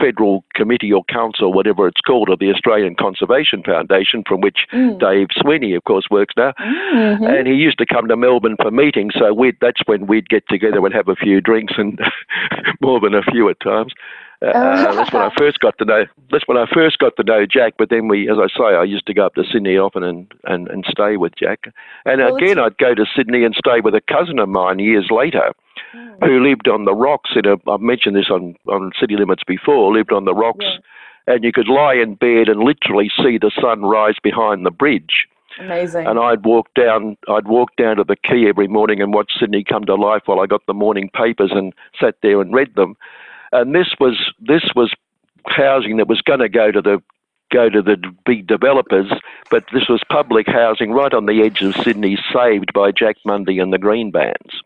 federal 0.00 0.44
committee 0.54 0.92
or 0.92 1.04
council, 1.04 1.52
whatever 1.52 1.86
it's 1.86 2.00
called, 2.00 2.28
of 2.28 2.38
the 2.38 2.50
Australian 2.52 2.94
Conservation 2.94 3.62
Foundation, 3.62 4.22
from 4.26 4.40
which 4.40 4.66
Mm. 4.72 4.98
Dave 4.98 5.28
Sweeney, 5.40 5.74
of 5.74 5.84
course, 5.84 6.06
works 6.10 6.34
now. 6.36 6.52
Mhm. 6.60 7.38
And 7.38 7.46
he 7.46 7.54
used 7.54 7.78
to 7.78 7.86
come 7.86 8.08
to 8.08 8.16
Melbourne 8.16 8.56
for 8.60 8.70
meetings, 8.70 9.14
so 9.18 9.32
we'd, 9.32 9.56
that's 9.60 9.80
when 9.86 10.06
we'd 10.06 10.28
get 10.28 10.48
together 10.48 10.84
and 10.84 10.94
have 10.94 11.08
a 11.08 11.16
few 11.16 11.40
drinks, 11.40 11.74
and 11.78 11.98
more 12.80 13.00
than 13.00 13.14
a 13.14 13.22
few 13.22 13.48
at 13.48 13.60
times. 13.60 13.92
Uh, 14.40 14.52
Oh. 14.54 14.94
that's 14.94 15.12
when 15.12 15.22
I 15.22 15.30
first 15.36 15.58
got 15.58 15.76
to 15.78 15.84
know. 15.84 16.04
That's 16.30 16.46
when 16.46 16.56
I 16.56 16.66
first 16.72 16.98
got 16.98 17.16
to 17.16 17.24
know 17.24 17.44
Jack. 17.44 17.74
But 17.76 17.88
then 17.90 18.06
we, 18.06 18.30
as 18.30 18.36
I 18.38 18.46
say, 18.46 18.76
I 18.76 18.84
used 18.84 19.06
to 19.06 19.14
go 19.14 19.26
up 19.26 19.34
to 19.34 19.42
Sydney 19.44 19.76
often 19.76 20.04
and, 20.04 20.32
and, 20.44 20.68
and 20.68 20.84
stay 20.88 21.16
with 21.16 21.34
Jack. 21.36 21.72
And 22.04 22.20
Well, 22.20 22.36
again, 22.36 22.56
I'd 22.58 22.78
go 22.78 22.94
to 22.94 23.04
Sydney 23.16 23.42
and 23.44 23.54
stay 23.56 23.80
with 23.80 23.96
a 23.96 24.00
cousin 24.00 24.38
of 24.38 24.48
mine 24.48 24.78
years 24.78 25.08
later, 25.10 25.52
Hmm. 25.92 26.08
who 26.22 26.40
lived 26.46 26.68
on 26.68 26.84
the 26.84 26.94
rocks. 26.94 27.30
In 27.34 27.46
a, 27.46 27.56
I've 27.70 27.80
mentioned 27.80 28.14
this 28.16 28.30
on 28.30 28.54
on 28.66 28.92
City 29.00 29.16
Limits 29.16 29.42
before. 29.46 29.92
Lived 29.92 30.12
on 30.12 30.24
the 30.26 30.34
rocks, 30.34 30.64
Yeah. 30.64 31.34
and 31.34 31.44
you 31.44 31.52
could 31.52 31.68
lie 31.68 31.94
in 31.94 32.14
bed 32.14 32.48
and 32.48 32.60
literally 32.60 33.10
see 33.22 33.38
the 33.38 33.50
sun 33.60 33.82
rise 33.82 34.16
behind 34.22 34.66
the 34.66 34.70
bridge 34.70 35.26
Amazing. 35.58 36.06
and 36.06 36.18
I'd 36.18 36.44
walk 36.44 36.68
down 36.74 37.16
I'd 37.28 37.48
walk 37.48 37.74
down 37.76 37.96
to 37.96 38.04
the 38.04 38.16
quay 38.16 38.48
every 38.48 38.68
morning 38.68 39.00
and 39.00 39.14
watch 39.14 39.32
Sydney 39.38 39.64
come 39.64 39.84
to 39.86 39.94
life 39.94 40.22
while 40.26 40.40
I 40.40 40.46
got 40.46 40.66
the 40.66 40.74
morning 40.74 41.08
papers 41.14 41.52
and 41.54 41.72
sat 42.00 42.16
there 42.22 42.40
and 42.40 42.52
read 42.52 42.74
them. 42.74 42.96
And 43.52 43.74
this 43.74 43.94
was 43.98 44.32
this 44.40 44.64
was 44.76 44.92
housing 45.46 45.96
that 45.96 46.08
was 46.08 46.20
going 46.20 46.40
to 46.40 46.48
go 46.48 46.70
to 46.70 46.82
the 46.82 47.02
go 47.50 47.70
to 47.70 47.80
the 47.80 47.96
big 48.26 48.46
developers, 48.46 49.10
but 49.50 49.64
this 49.72 49.88
was 49.88 50.02
public 50.10 50.46
housing 50.46 50.92
right 50.92 51.14
on 51.14 51.24
the 51.24 51.40
edge 51.42 51.62
of 51.62 51.74
Sydney, 51.76 52.18
saved 52.30 52.74
by 52.74 52.92
Jack 52.92 53.16
Mundey 53.26 53.58
and 53.62 53.72
the 53.72 53.78
Green 53.78 54.10
Bands. 54.10 54.60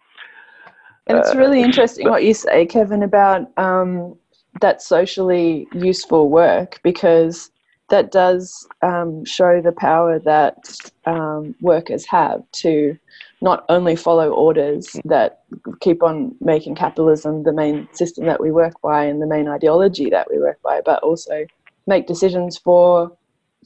And 1.06 1.18
it's 1.18 1.34
Uh, 1.34 1.38
really 1.38 1.62
interesting 1.62 2.08
what 2.08 2.24
you 2.24 2.34
say, 2.34 2.66
Kevin, 2.66 3.02
about 3.02 3.50
um, 3.58 4.16
that 4.60 4.82
socially 4.82 5.66
useful 5.72 6.28
work 6.28 6.80
because 6.82 7.50
that 7.88 8.10
does 8.10 8.66
um, 8.82 9.24
show 9.24 9.60
the 9.60 9.72
power 9.72 10.18
that 10.18 10.56
um, 11.04 11.54
workers 11.60 12.06
have 12.06 12.42
to 12.52 12.96
not 13.42 13.64
only 13.68 13.96
follow 13.96 14.30
orders 14.30 14.96
that 15.04 15.42
keep 15.80 16.02
on 16.02 16.34
making 16.40 16.74
capitalism 16.74 17.42
the 17.42 17.52
main 17.52 17.88
system 17.92 18.24
that 18.26 18.40
we 18.40 18.50
work 18.50 18.80
by 18.82 19.04
and 19.04 19.20
the 19.20 19.26
main 19.26 19.48
ideology 19.48 20.08
that 20.08 20.28
we 20.30 20.38
work 20.38 20.58
by, 20.62 20.80
but 20.84 21.02
also 21.02 21.44
make 21.86 22.06
decisions 22.06 22.56
for 22.56 23.12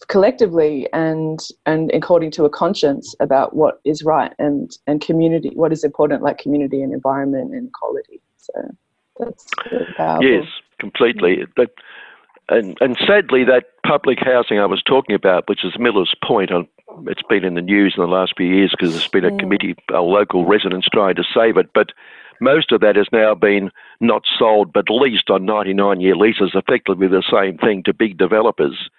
collectively 0.09 0.88
and 0.93 1.41
and 1.65 1.91
according 1.93 2.31
to 2.31 2.45
a 2.45 2.50
conscience 2.50 3.15
about 3.21 3.57
what 3.57 3.81
is 3.85 4.03
right 4.03 4.33
and 4.38 4.76
and 4.87 5.00
community 5.00 5.50
what 5.55 5.73
is 5.73 5.85
important 5.85 6.23
like 6.23 6.38
community 6.38 6.83
and 6.83 6.93
environment 6.93 7.55
and 7.55 7.69
equality 7.69 8.21
so 8.37 8.76
that's 9.19 9.47
really. 9.71 9.87
Yes, 10.21 10.47
completely. 10.79 11.47
But 11.55 11.71
and 12.49 12.76
and 12.81 12.97
sadly, 13.07 13.45
that 13.45 13.65
public 13.87 14.19
housing 14.21 14.59
I 14.59 14.67
was 14.67 14.83
talking 14.83 15.15
about, 15.15 15.49
which 15.49 15.65
is 15.65 15.73
Miller's 15.79 16.15
Point, 16.25 16.53
on, 16.53 16.69
it's 17.07 17.23
been 17.29 17.45
in 17.45 17.55
the 17.55 17.62
news 17.62 17.95
in 17.97 18.03
the 18.03 18.09
last 18.09 18.35
few 18.37 18.47
years 18.47 18.73
because 18.76 18.93
there's 18.93 19.09
been 19.09 19.25
a 19.25 19.31
Mm. 19.31 19.38
committee, 19.38 19.75
uh, 19.93 20.00
local 20.00 20.45
residents 20.45 20.88
trying 20.93 21.17
to 21.17 21.25
save 21.35 21.57
it, 21.57 21.71
but 21.75 21.91
most 22.41 22.71
of 22.71 22.81
that 22.83 22.97
has 22.97 23.09
now 23.12 23.35
been 23.35 23.71
not 24.00 24.23
sold, 24.38 24.73
but 24.73 24.91
leased 24.91 25.31
on 25.31 25.47
99-year 25.47 26.15
leases, 26.15 26.53
effectively 26.55 27.09
the 27.09 27.23
same 27.23 27.57
thing 27.57 27.83
to 27.83 27.95
big 27.95 28.19
developers. 28.19 28.91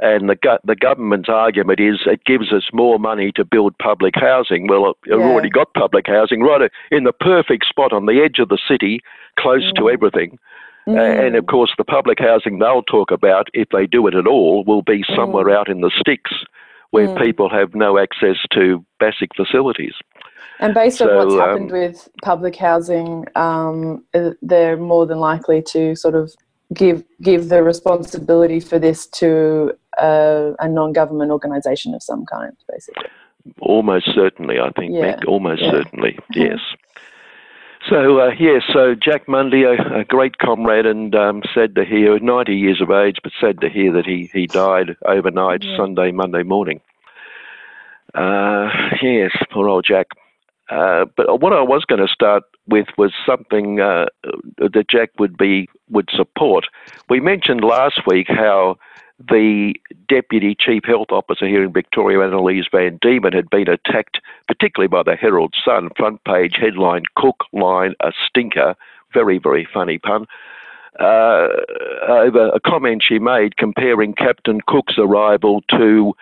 And 0.00 0.28
the 0.28 0.34
go- 0.34 0.58
the 0.64 0.74
government's 0.74 1.28
argument 1.28 1.78
is 1.78 2.00
it 2.06 2.24
gives 2.24 2.52
us 2.52 2.68
more 2.72 2.98
money 2.98 3.30
to 3.36 3.44
build 3.44 3.78
public 3.78 4.14
housing. 4.16 4.66
Well, 4.66 4.96
we've 5.06 5.18
Yeah. 5.18 5.24
already 5.24 5.50
got 5.50 5.72
public 5.74 6.08
housing 6.08 6.42
right 6.42 6.70
in 6.90 7.04
the 7.04 7.12
perfect 7.12 7.66
spot 7.66 7.92
on 7.92 8.06
the 8.06 8.20
edge 8.20 8.40
of 8.40 8.48
the 8.48 8.58
city, 8.68 9.00
close 9.38 9.72
to 9.74 9.82
Mm. 9.82 9.92
everything. 9.92 10.38
Mm. 10.88 10.98
Uh, 10.98 11.26
and 11.26 11.36
of 11.36 11.46
course, 11.46 11.72
the 11.78 11.84
public 11.84 12.18
housing 12.18 12.58
they'll 12.58 12.82
talk 12.82 13.10
about, 13.12 13.48
if 13.54 13.68
they 13.70 13.86
do 13.86 14.06
it 14.08 14.14
at 14.14 14.26
all, 14.26 14.64
will 14.64 14.82
be 14.82 15.04
somewhere 15.14 15.48
out 15.50 15.68
in 15.68 15.80
the 15.80 15.90
sticks 15.90 16.32
where 16.90 17.08
Mm. 17.08 17.22
people 17.22 17.48
have 17.48 17.74
no 17.74 17.96
access 17.98 18.36
to 18.52 18.84
basic 18.98 19.34
facilities. 19.36 19.94
And 20.60 20.74
based 20.74 21.00
on 21.02 21.14
what's 21.14 21.34
um, 21.34 21.40
happened 21.40 21.72
with 21.72 22.08
public 22.22 22.56
housing, 22.56 23.26
um, 23.36 24.04
uh, 24.14 24.30
they're 24.42 24.76
more 24.76 25.06
than 25.06 25.18
likely 25.18 25.62
to 25.62 25.94
sort 25.96 26.14
of 26.14 26.32
give 26.72 27.04
give 27.22 27.48
the 27.48 27.62
responsibility 27.62 28.60
for 28.60 28.78
this 28.78 29.06
to 29.06 29.72
uh, 29.98 30.52
a 30.58 30.68
non-government 30.68 31.30
organisation 31.30 31.94
of 31.94 32.02
some 32.02 32.24
kind, 32.26 32.52
basically. 32.70 33.04
Almost 33.60 34.10
certainly, 34.14 34.58
I 34.58 34.70
think, 34.70 34.94
Yeah, 34.94 35.20
Almost 35.26 35.62
yeah. 35.62 35.70
certainly, 35.70 36.18
yes. 36.32 36.58
So, 37.90 38.18
uh, 38.18 38.30
yes, 38.40 38.62
so 38.72 38.94
Jack 38.94 39.26
Mundey, 39.26 39.64
a, 39.66 40.00
a 40.00 40.04
great 40.04 40.38
comrade, 40.38 40.86
and 40.86 41.14
um, 41.14 41.42
sad 41.54 41.74
to 41.74 41.84
hear, 41.84 42.18
90 42.18 42.56
years 42.56 42.80
of 42.80 42.90
age, 42.90 43.18
but 43.22 43.32
sad 43.38 43.60
to 43.60 43.68
hear 43.68 43.92
that 43.92 44.06
he, 44.06 44.30
he 44.32 44.46
died 44.46 44.96
overnight, 45.04 45.62
Yeah. 45.62 45.76
Sunday, 45.76 46.10
Monday 46.10 46.42
morning. 46.42 46.80
Uh, 48.14 48.70
yes, 49.02 49.32
poor 49.52 49.68
old 49.68 49.84
Jack. 49.86 50.06
Uh, 50.70 51.04
but 51.14 51.42
what 51.42 51.52
I 51.52 51.60
was 51.60 51.84
going 51.84 52.00
to 52.00 52.08
start 52.12 52.44
with 52.66 52.86
was 52.96 53.12
something 53.26 53.80
uh, 53.80 54.06
that 54.56 54.86
Jack 54.90 55.10
would 55.18 55.36
be 55.36 55.68
would 55.90 56.08
support. 56.14 56.66
We 57.08 57.20
mentioned 57.20 57.62
last 57.62 58.00
week 58.06 58.26
how 58.28 58.76
the 59.18 59.74
deputy 60.08 60.56
chief 60.58 60.84
health 60.84 61.10
officer 61.10 61.46
here 61.46 61.62
in 61.62 61.72
Victoria, 61.72 62.18
Annaliese 62.18 62.70
Van 62.70 62.98
Diemen, 63.00 63.32
had 63.32 63.48
been 63.48 63.68
attacked, 63.68 64.20
particularly 64.48 64.88
by 64.88 65.02
the 65.02 65.16
Herald 65.16 65.54
Sun 65.64 65.90
front 65.96 66.22
page 66.24 66.56
headline: 66.60 67.04
"Cook 67.16 67.44
line 67.52 67.94
a 68.00 68.12
stinker." 68.26 68.74
Very, 69.12 69.38
very 69.38 69.66
funny 69.72 69.98
pun. 69.98 70.26
Uh, 70.98 71.48
over 72.08 72.50
a 72.54 72.60
comment 72.60 73.02
she 73.02 73.18
made 73.18 73.56
comparing 73.56 74.14
Captain 74.14 74.60
Cook's 74.66 74.98
arrival 74.98 75.62
to 75.70 76.14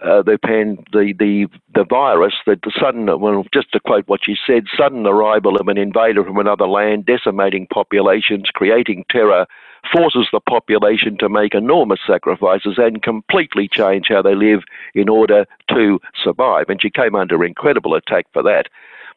uh, 0.00 0.22
the 0.22 0.38
pan, 0.38 0.78
the 0.92 1.14
the 1.18 1.46
the 1.74 1.84
virus, 1.84 2.34
the, 2.46 2.58
the 2.62 2.72
sudden, 2.80 3.06
well, 3.20 3.44
just 3.52 3.72
to 3.72 3.80
quote 3.80 4.06
what 4.08 4.20
she 4.24 4.36
said, 4.46 4.64
sudden 4.76 5.06
arrival 5.06 5.56
of 5.56 5.68
an 5.68 5.78
invader 5.78 6.24
from 6.24 6.38
another 6.38 6.66
land, 6.66 7.06
decimating 7.06 7.66
populations, 7.72 8.48
creating 8.52 9.04
terror, 9.10 9.46
forces 9.92 10.28
the 10.32 10.40
population 10.40 11.16
to 11.18 11.28
make 11.28 11.54
enormous 11.54 12.00
sacrifices 12.06 12.74
and 12.76 13.02
completely 13.02 13.68
change 13.68 14.06
how 14.08 14.22
they 14.22 14.34
live 14.34 14.60
in 14.94 15.08
order 15.08 15.46
to 15.68 16.00
survive. 16.22 16.66
And 16.68 16.80
she 16.80 16.90
came 16.90 17.14
under 17.14 17.44
incredible 17.44 17.94
attack 17.94 18.26
for 18.32 18.42
that. 18.42 18.66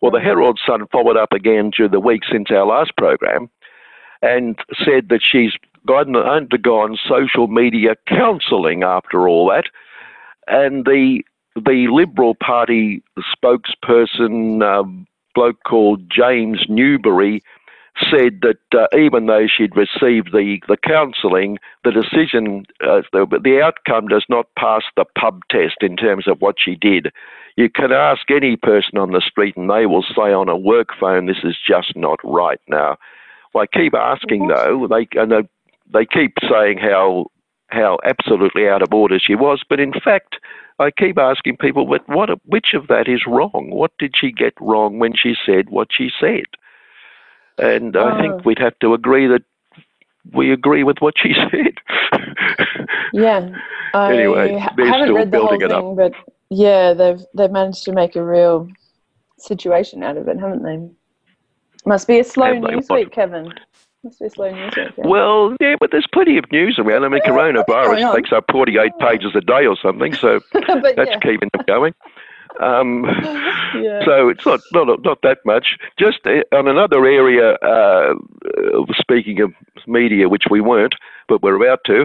Well, 0.01 0.12
the 0.12 0.19
Herald 0.19 0.60
Sun 0.65 0.88
followed 0.91 1.17
up 1.17 1.34
again 1.34 1.72
during 1.75 1.91
the 1.91 2.00
week 2.00 2.22
since 2.31 2.51
our 2.51 2.65
last 2.65 2.96
program 2.98 3.50
and 4.22 4.57
said 4.86 5.10
that 5.10 5.22
she's 5.24 5.53
undergone 5.89 6.98
social 7.07 7.48
media 7.48 7.96
counselling 8.07 8.84
after 8.84 9.27
all 9.27 9.50
that 9.50 9.65
and 10.48 10.86
the 10.86 11.22
the 11.56 11.88
Liberal 11.92 12.36
Party 12.36 13.04
spokesperson, 13.18 14.62
um, 14.62 15.08
bloke 15.34 15.63
called 15.63 16.10
James 16.10 16.66
Newbury, 16.70 17.42
said 18.00 18.42
that 18.42 18.60
uh, 18.74 18.86
even 18.98 19.25
though 19.25 19.48
she'd 19.48 19.75
received 19.75 20.32
the, 20.32 20.60
the 20.68 20.77
counselling, 20.77 21.58
the 21.84 21.92
decision, 21.92 22.66
uh, 22.84 23.01
the, 23.12 23.25
the 23.44 23.62
outcome 23.62 24.08
does 24.08 24.25
not 24.30 24.48
pass 24.58 24.84
the 24.96 25.06
pub 25.18 25.42
test 25.50 25.77
in 25.82 25.96
terms 25.98 26.27
of 26.27 26.39
what 26.39 26.56
she 26.63 26.75
did. 26.75 27.08
You 27.56 27.70
can 27.70 27.92
ask 27.92 28.30
any 28.30 28.56
person 28.56 29.00
on 29.00 29.12
the 29.12 29.22
street 29.22 29.58
and 29.58 29.70
they 29.70 29.88
will 29.88 30.04
say 30.04 30.32
on 30.32 30.48
a 30.48 30.58
work 30.58 30.89
phone, 31.00 31.25
this 31.25 31.44
is 31.44 31.56
just 31.68 31.96
not 31.96 32.20
right 32.24 32.62
now. 32.68 32.98
Well, 33.54 33.63
I 33.63 33.77
keep 33.77 33.96
asking 33.96 34.48
though, 34.48 34.88
they, 34.88 35.08
and 35.20 35.32
they, 35.32 35.50
they 35.92 36.06
keep 36.06 36.34
saying 36.48 36.77
how 36.77 37.27
how 37.69 38.00
absolutely 38.05 38.67
out 38.67 38.81
of 38.83 38.93
order 38.93 39.19
she 39.19 39.36
was. 39.36 39.63
But 39.69 39.79
in 39.79 39.93
fact, 39.93 40.38
I 40.79 40.91
keep 40.91 41.17
asking 41.17 41.57
people, 41.57 41.86
but 41.88 42.07
what, 42.07 42.29
which 42.45 42.74
of 42.74 42.88
that 42.88 43.07
is 43.07 43.24
wrong? 43.27 43.69
What 43.71 43.91
did 44.00 44.15
she 44.17 44.31
get 44.31 44.53
wrong 44.62 45.00
when 45.00 45.13
she 45.15 45.36
said 45.45 45.69
what 45.69 45.89
she 45.91 46.09
said? 46.19 46.45
And 47.57 47.97
I 47.97 48.12
Oh. 48.12 48.21
think 48.21 48.45
we'd 48.45 48.59
have 48.59 48.77
to 48.79 48.93
agree 48.93 49.27
that 49.27 49.43
we 50.33 50.53
agree 50.53 50.83
with 50.83 50.97
what 51.00 51.15
she 51.17 51.33
said. 51.51 51.75
Yeah. 53.12 53.50
I 53.93 54.09
Anyway, 54.09 54.55
they're 54.77 54.93
haven't 54.93 55.01
still 55.01 55.13
read 55.13 55.31
the 55.31 55.39
whole 55.39 55.50
building 55.50 55.62
it 55.62 55.71
up. 55.71 55.86
thing, 55.86 55.95
but 55.95 56.13
yeah, 56.50 56.93
they've 56.93 57.21
they've 57.36 57.51
managed 57.51 57.86
to 57.86 57.93
make 57.93 58.15
a 58.15 58.24
real 58.24 58.69
situation 59.39 60.03
out 60.03 60.17
of 60.17 60.27
it, 60.27 60.39
haven't 60.39 60.63
they? 60.63 60.89
Must 61.86 62.07
be 62.07 62.19
a 62.19 62.24
slow 62.24 62.53
Have 62.53 62.59
news 62.59 62.89
week, 62.89 63.12
Kevin. 63.12 63.53
Must 64.04 64.20
be 64.20 64.30
slow 64.30 64.51
news 64.51 64.74
yeah. 64.77 64.89
well, 64.98 65.56
yeah, 65.60 65.75
but 65.80 65.92
there's 65.92 66.08
plenty 66.13 66.38
of 66.38 66.46
news 66.51 66.77
around. 66.80 67.04
I 67.04 67.10
mean, 67.10 67.22
Yeah, 67.25 67.32
coronavirus 67.32 68.16
takes 68.16 68.32
up 68.32 68.46
48 68.51 68.92
pages 69.00 69.32
a 69.36 69.42
day 69.42 69.66
or 69.66 69.75
something, 69.82 70.13
so 70.13 70.39
but 70.54 70.96
that's 70.96 71.10
yeah. 71.12 71.20
keeping 71.20 71.50
it 71.54 71.68
going. 71.68 71.94
Um, 72.62 73.06
Yeah. 73.75 74.00
So 74.06 74.30
it's 74.30 74.46
not 74.46 74.62
not 74.72 75.04
not 75.04 75.20
that 75.24 75.39
much. 75.46 75.75
Just 76.00 76.20
uh, 76.25 76.42
on 76.56 76.70
another 76.70 77.06
area, 77.06 77.56
uh, 77.56 78.13
speaking 78.98 79.42
of 79.42 79.51
media, 79.86 80.30
which 80.30 80.44
we 80.50 80.62
weren't, 80.62 80.96
but 81.27 81.44
we're 81.44 81.62
about 81.62 81.80
to. 81.88 82.04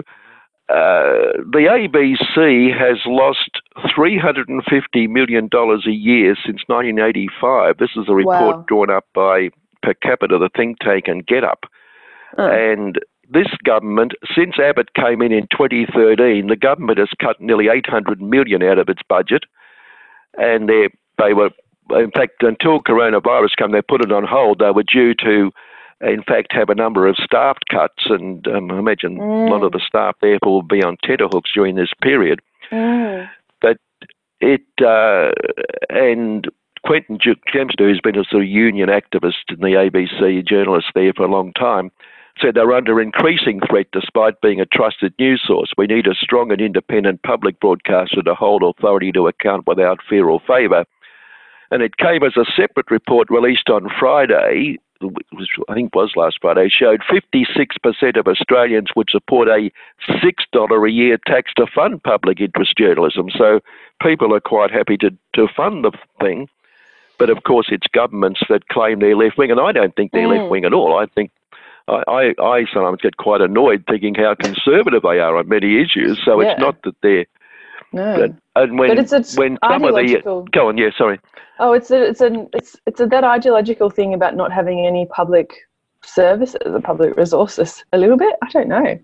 Uh, 0.69 1.39
the 1.51 1.67
ABC 1.69 2.77
has 2.77 2.97
lost 3.05 3.61
$350 3.97 5.09
million 5.09 5.49
a 5.53 5.89
year 5.91 6.35
since 6.45 6.61
1985. 6.67 7.77
This 7.77 7.91
is 7.95 8.05
a 8.09 8.13
report 8.13 8.57
Wow. 8.57 8.65
drawn 8.67 8.89
up 8.89 9.05
by 9.13 9.49
Per 9.81 9.93
Capita, 9.93 10.37
the 10.37 10.49
think 10.55 10.79
tank, 10.79 11.05
and 11.07 11.25
Get 11.25 11.43
Oh. 12.37 12.49
And 12.49 12.99
this 13.29 13.47
government, 13.63 14.13
since 14.35 14.59
Abbott 14.59 14.93
came 14.93 15.21
in 15.21 15.31
in 15.31 15.47
2013, 15.51 16.47
the 16.47 16.55
government 16.55 16.99
has 16.99 17.09
cut 17.19 17.39
nearly 17.39 17.67
800 17.67 18.21
million 18.21 18.63
out 18.63 18.79
of 18.79 18.89
its 18.89 19.01
budget, 19.07 19.43
and 20.37 20.67
they 20.67 20.89
they 21.17 21.33
were, 21.33 21.51
in 21.91 22.11
fact, 22.11 22.41
until 22.41 22.81
coronavirus 22.81 23.55
came, 23.57 23.71
they 23.71 23.81
put 23.81 24.03
it 24.03 24.11
on 24.11 24.25
hold. 24.25 24.59
They 24.59 24.71
were 24.71 24.83
due 24.83 25.13
to, 25.15 25.51
in 26.01 26.23
fact, 26.23 26.51
have 26.51 26.69
a 26.69 26.75
number 26.75 27.07
of 27.07 27.15
staff 27.17 27.57
cuts, 27.71 28.05
and 28.07 28.47
um, 28.47 28.71
I 28.71 28.79
imagine 28.79 29.19
a 29.19 29.45
lot 29.45 29.63
of 29.63 29.73
the 29.73 29.81
staff 29.85 30.15
therefore 30.21 30.53
will 30.53 30.63
be 30.63 30.83
on 30.83 30.97
tenterhooks 31.03 31.51
during 31.53 31.75
this 31.75 31.91
period 32.01 32.41
Mm. 32.71 33.29
it 34.41 34.61
uh, 34.81 35.31
and 35.89 36.49
Quentin 36.83 37.17
Dempster, 37.53 37.87
who's 37.87 38.01
been 38.01 38.17
a 38.17 38.25
sort 38.25 38.43
of 38.43 38.49
union 38.49 38.89
activist 38.89 39.49
in 39.49 39.59
the 39.59 39.77
ABC 39.77 40.45
journalist 40.45 40.87
there 40.95 41.13
for 41.13 41.23
a 41.23 41.31
long 41.31 41.53
time, 41.53 41.91
said 42.41 42.55
they're 42.55 42.73
under 42.73 42.99
increasing 43.01 43.59
threat 43.69 43.87
despite 43.91 44.41
being 44.41 44.59
a 44.59 44.65
trusted 44.65 45.13
news 45.19 45.41
source. 45.45 45.71
We 45.77 45.87
need 45.87 46.07
a 46.07 46.15
strong 46.15 46.51
and 46.51 46.61
independent 46.61 47.23
public 47.23 47.59
broadcaster 47.59 48.21
to 48.23 48.33
hold 48.35 48.63
authority 48.63 49.11
to 49.13 49.27
account 49.27 49.67
without 49.67 49.99
fear 50.09 50.29
or 50.29 50.39
favour. 50.47 50.85
And 51.71 51.81
it 51.81 51.97
came 51.97 52.23
as 52.23 52.37
a 52.37 52.45
separate 52.55 52.91
report 52.91 53.29
released 53.29 53.69
on 53.69 53.89
Friday, 53.99 54.77
which 55.01 55.49
I 55.69 55.73
think 55.73 55.95
was 55.95 56.13
last 56.15 56.37
Friday, 56.41 56.69
showed 56.69 57.01
56% 57.01 58.17
of 58.17 58.27
Australians 58.27 58.89
would 58.95 59.09
support 59.09 59.47
a 59.47 59.71
$6 60.07 60.87
a 60.87 60.91
year 60.91 61.17
tax 61.25 61.51
to 61.57 61.65
fund 61.67 62.03
public 62.03 62.39
interest 62.39 62.77
journalism. 62.77 63.29
So 63.35 63.59
people 64.01 64.33
are 64.33 64.39
quite 64.39 64.71
happy 64.71 64.97
to, 64.97 65.11
to 65.35 65.47
fund 65.55 65.83
the 65.83 65.91
thing. 66.19 66.47
But 67.19 67.29
of 67.29 67.43
course, 67.43 67.67
it's 67.69 67.87
governments 67.93 68.41
that 68.49 68.67
claim 68.69 68.99
they're 68.99 69.15
left 69.15 69.37
wing, 69.37 69.51
and 69.51 69.59
I 69.59 69.71
don't 69.71 69.95
think 69.95 70.11
they're 70.11 70.27
Mm. 70.27 70.39
left 70.39 70.51
wing 70.51 70.65
at 70.65 70.73
all. 70.73 70.97
I 70.97 71.05
think 71.05 71.31
I, 71.87 72.33
I, 72.39 72.65
sometimes 72.73 73.01
get 73.01 73.17
quite 73.17 73.41
annoyed 73.41 73.83
thinking 73.89 74.15
how 74.15 74.35
conservative 74.35 75.01
they 75.03 75.19
are 75.19 75.37
on 75.37 75.49
many 75.49 75.81
issues. 75.81 76.19
So 76.23 76.41
Yeah. 76.41 76.51
it's 76.51 76.59
not 76.59 76.81
that 76.83 76.95
they're 77.01 77.25
No. 77.91 78.15
But, 78.53 78.63
and 78.63 78.79
when 78.79 78.89
but 78.89 78.99
it's 78.99 79.11
a 79.11 79.39
when 79.39 79.57
some 79.67 79.83
of 79.83 79.95
the 79.95 80.47
go 80.51 80.69
on, 80.69 80.77
yeah, 80.77 80.89
sorry, 80.97 81.19
oh, 81.59 81.73
it's 81.73 81.91
a, 81.91 82.01
it's 82.03 82.21
an, 82.21 82.49
it's, 82.53 82.75
it's 82.87 82.99
a, 82.99 83.07
that 83.07 83.23
ideological 83.23 83.89
thing 83.89 84.13
about 84.13 84.35
not 84.35 84.51
having 84.51 84.85
any 84.85 85.05
public 85.07 85.53
services 86.05 86.59
or 86.65 86.81
public 86.81 87.15
resources. 87.17 87.83
A 87.93 87.97
little 87.97 88.17
bit. 88.17 88.35
I 88.41 88.49
don't 88.49 88.67
know. 88.67 88.99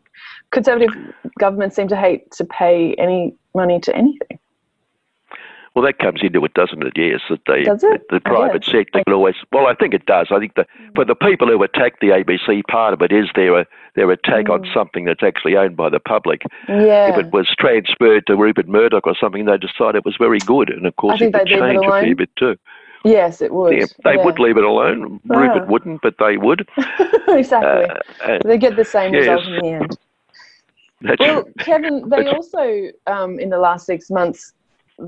Conservative 0.51 0.89
governments 1.38 1.75
seem 1.75 1.88
to 1.89 1.95
hate 1.95 2.31
to 2.31 2.45
pay 2.45 2.95
any 2.95 3.36
money 3.53 3.79
to 3.81 3.95
anything. 3.95 4.39
Well, 5.75 5.85
that 5.85 5.99
comes 5.99 6.21
into 6.23 6.43
it, 6.43 6.53
doesn't 6.55 6.81
it? 6.83 6.93
Yes, 6.95 7.21
that 7.29 7.39
they, 7.47 7.63
Does 7.63 7.83
it? 7.83 8.01
the, 8.09 8.15
the 8.15 8.21
private 8.21 8.63
guess. 8.63 8.71
sector 8.71 9.03
will 9.05 9.13
always. 9.13 9.35
Well, 9.51 9.67
I 9.67 9.75
think 9.75 9.93
it 9.93 10.05
does. 10.05 10.27
I 10.31 10.39
think 10.39 10.55
that 10.55 10.67
for 10.95 11.05
the 11.05 11.15
people 11.15 11.47
who 11.47 11.61
attack 11.61 11.99
the 11.99 12.07
ABC, 12.07 12.63
part 12.67 12.93
of 12.93 13.01
it 13.01 13.11
is 13.11 13.27
their 13.35 13.65
their 13.95 14.09
attack 14.11 14.49
on 14.49 14.63
Mm. 14.63 14.73
something 14.73 15.05
that's 15.05 15.23
actually 15.23 15.55
owned 15.55 15.77
by 15.77 15.89
the 15.89 15.99
public. 15.99 16.41
Yeah. 16.67 17.09
If 17.09 17.17
it 17.17 17.31
was 17.31 17.47
transferred 17.59 18.25
to 18.27 18.35
Rupert 18.35 18.67
Murdoch 18.67 19.05
or 19.07 19.15
something, 19.19 19.45
they 19.45 19.57
decided 19.57 19.97
it 19.97 20.05
was 20.05 20.17
very 20.17 20.39
good, 20.39 20.69
and 20.69 20.85
of 20.85 20.95
course 20.95 21.21
it 21.21 21.33
would 21.33 21.45
change 21.47 21.77
a 21.85 21.89
fair 21.89 22.15
bit 22.15 22.29
too. 22.35 22.57
yes, 23.05 23.41
it 23.41 23.53
would. 23.53 23.73
Yeah, 23.77 23.85
they 24.03 24.15
Yeah. 24.15 24.25
would 24.25 24.39
leave 24.39 24.57
it 24.57 24.63
alone. 24.63 25.19
Ah. 25.29 25.35
Rupert 25.35 25.67
wouldn't, 25.67 26.01
but 26.01 26.15
they 26.19 26.38
would. 26.38 26.67
exactly. 27.27 27.95
Uh, 28.25 28.39
they 28.43 28.57
get 28.57 28.75
the 28.75 28.85
same 28.85 29.13
yes. 29.13 29.27
result 29.27 29.45
in 29.47 29.55
the 29.61 29.67
end. 29.69 29.97
that's 31.01 31.19
Well, 31.19 31.43
Kevin, 31.59 32.09
they 32.09 32.25
also, 32.27 32.89
um, 33.07 33.39
in 33.39 33.49
the 33.49 33.59
last 33.59 33.85
six 33.85 34.09
months, 34.09 34.53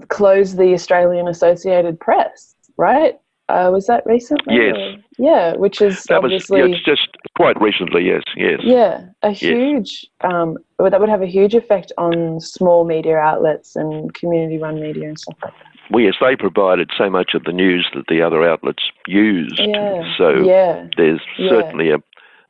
closed 0.10 0.58
the 0.58 0.74
Australian 0.74 1.28
Associated 1.28 2.00
Press, 2.00 2.56
right? 2.78 3.20
Uh, 3.50 3.70
was 3.70 3.86
that 3.88 4.06
recently? 4.06 4.56
Yes. 4.56 5.00
Yeah, 5.18 5.56
which 5.58 5.82
is 5.82 6.04
that 6.06 6.24
was. 6.24 6.30
obviously, 6.32 6.60
Yeah, 6.60 6.68
it's 6.68 6.84
just 6.86 7.10
quite 7.36 7.60
recently. 7.62 8.06
Yes, 8.06 8.24
yes. 8.38 8.60
yeah, 8.64 9.06
a 9.24 9.32
huge, 9.32 10.06
um, 10.22 10.58
well, 10.80 10.90
that 10.90 11.02
would 11.02 11.10
have 11.10 11.22
a 11.22 11.28
huge 11.28 11.54
effect 11.54 11.92
on 11.98 12.40
small 12.40 12.86
media 12.86 13.18
outlets 13.18 13.76
and 13.76 14.14
community-run 14.14 14.80
media 14.80 15.10
and 15.10 15.20
stuff 15.20 15.36
like 15.44 15.54
that. 15.54 15.66
Well, 15.92 16.02
yes, 16.02 16.14
they 16.22 16.38
provided 16.38 16.92
so 16.98 17.10
much 17.10 17.34
of 17.34 17.44
the 17.44 17.52
news 17.52 17.90
that 17.94 18.06
the 18.08 18.22
other 18.22 18.48
outlets 18.50 18.84
used. 19.08 19.60
Yeah. 19.60 20.16
So 20.18 20.30
yeah. 20.46 20.88
there's 20.96 21.20
Yeah. 21.38 21.50
certainly 21.50 21.90
a, 21.90 21.98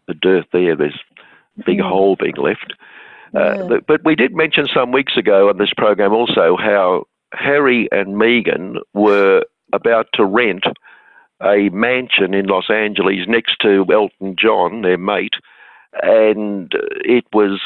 a 0.08 0.14
dearth 0.14 0.46
there. 0.54 0.76
There's 0.76 1.00
a 1.60 1.64
big 1.64 1.80
Mm. 1.80 1.90
hole 1.90 2.16
being 2.16 2.36
left. 2.38 2.74
Uh, 3.36 3.56
Yeah. 3.56 3.64
but, 3.68 3.88
but 3.88 4.02
we 4.06 4.14
did 4.16 4.36
mention 4.36 4.68
some 4.72 4.92
weeks 4.92 5.18
ago 5.18 5.50
on 5.50 5.58
this 5.58 5.74
program 5.76 6.14
also 6.14 6.56
how 6.60 7.06
Harry 7.34 7.88
and 7.92 8.16
Meghan 8.16 8.78
were 8.94 9.44
about 9.74 10.08
to 10.14 10.26
rent 10.26 10.66
a 11.42 11.70
mansion 11.70 12.34
in 12.34 12.46
Los 12.46 12.70
Angeles 12.70 13.26
next 13.28 13.58
to 13.62 13.86
Elton 13.92 14.36
John, 14.38 14.82
their 14.82 14.98
mate, 14.98 15.36
and 16.04 16.72
it 17.04 17.26
was 17.34 17.60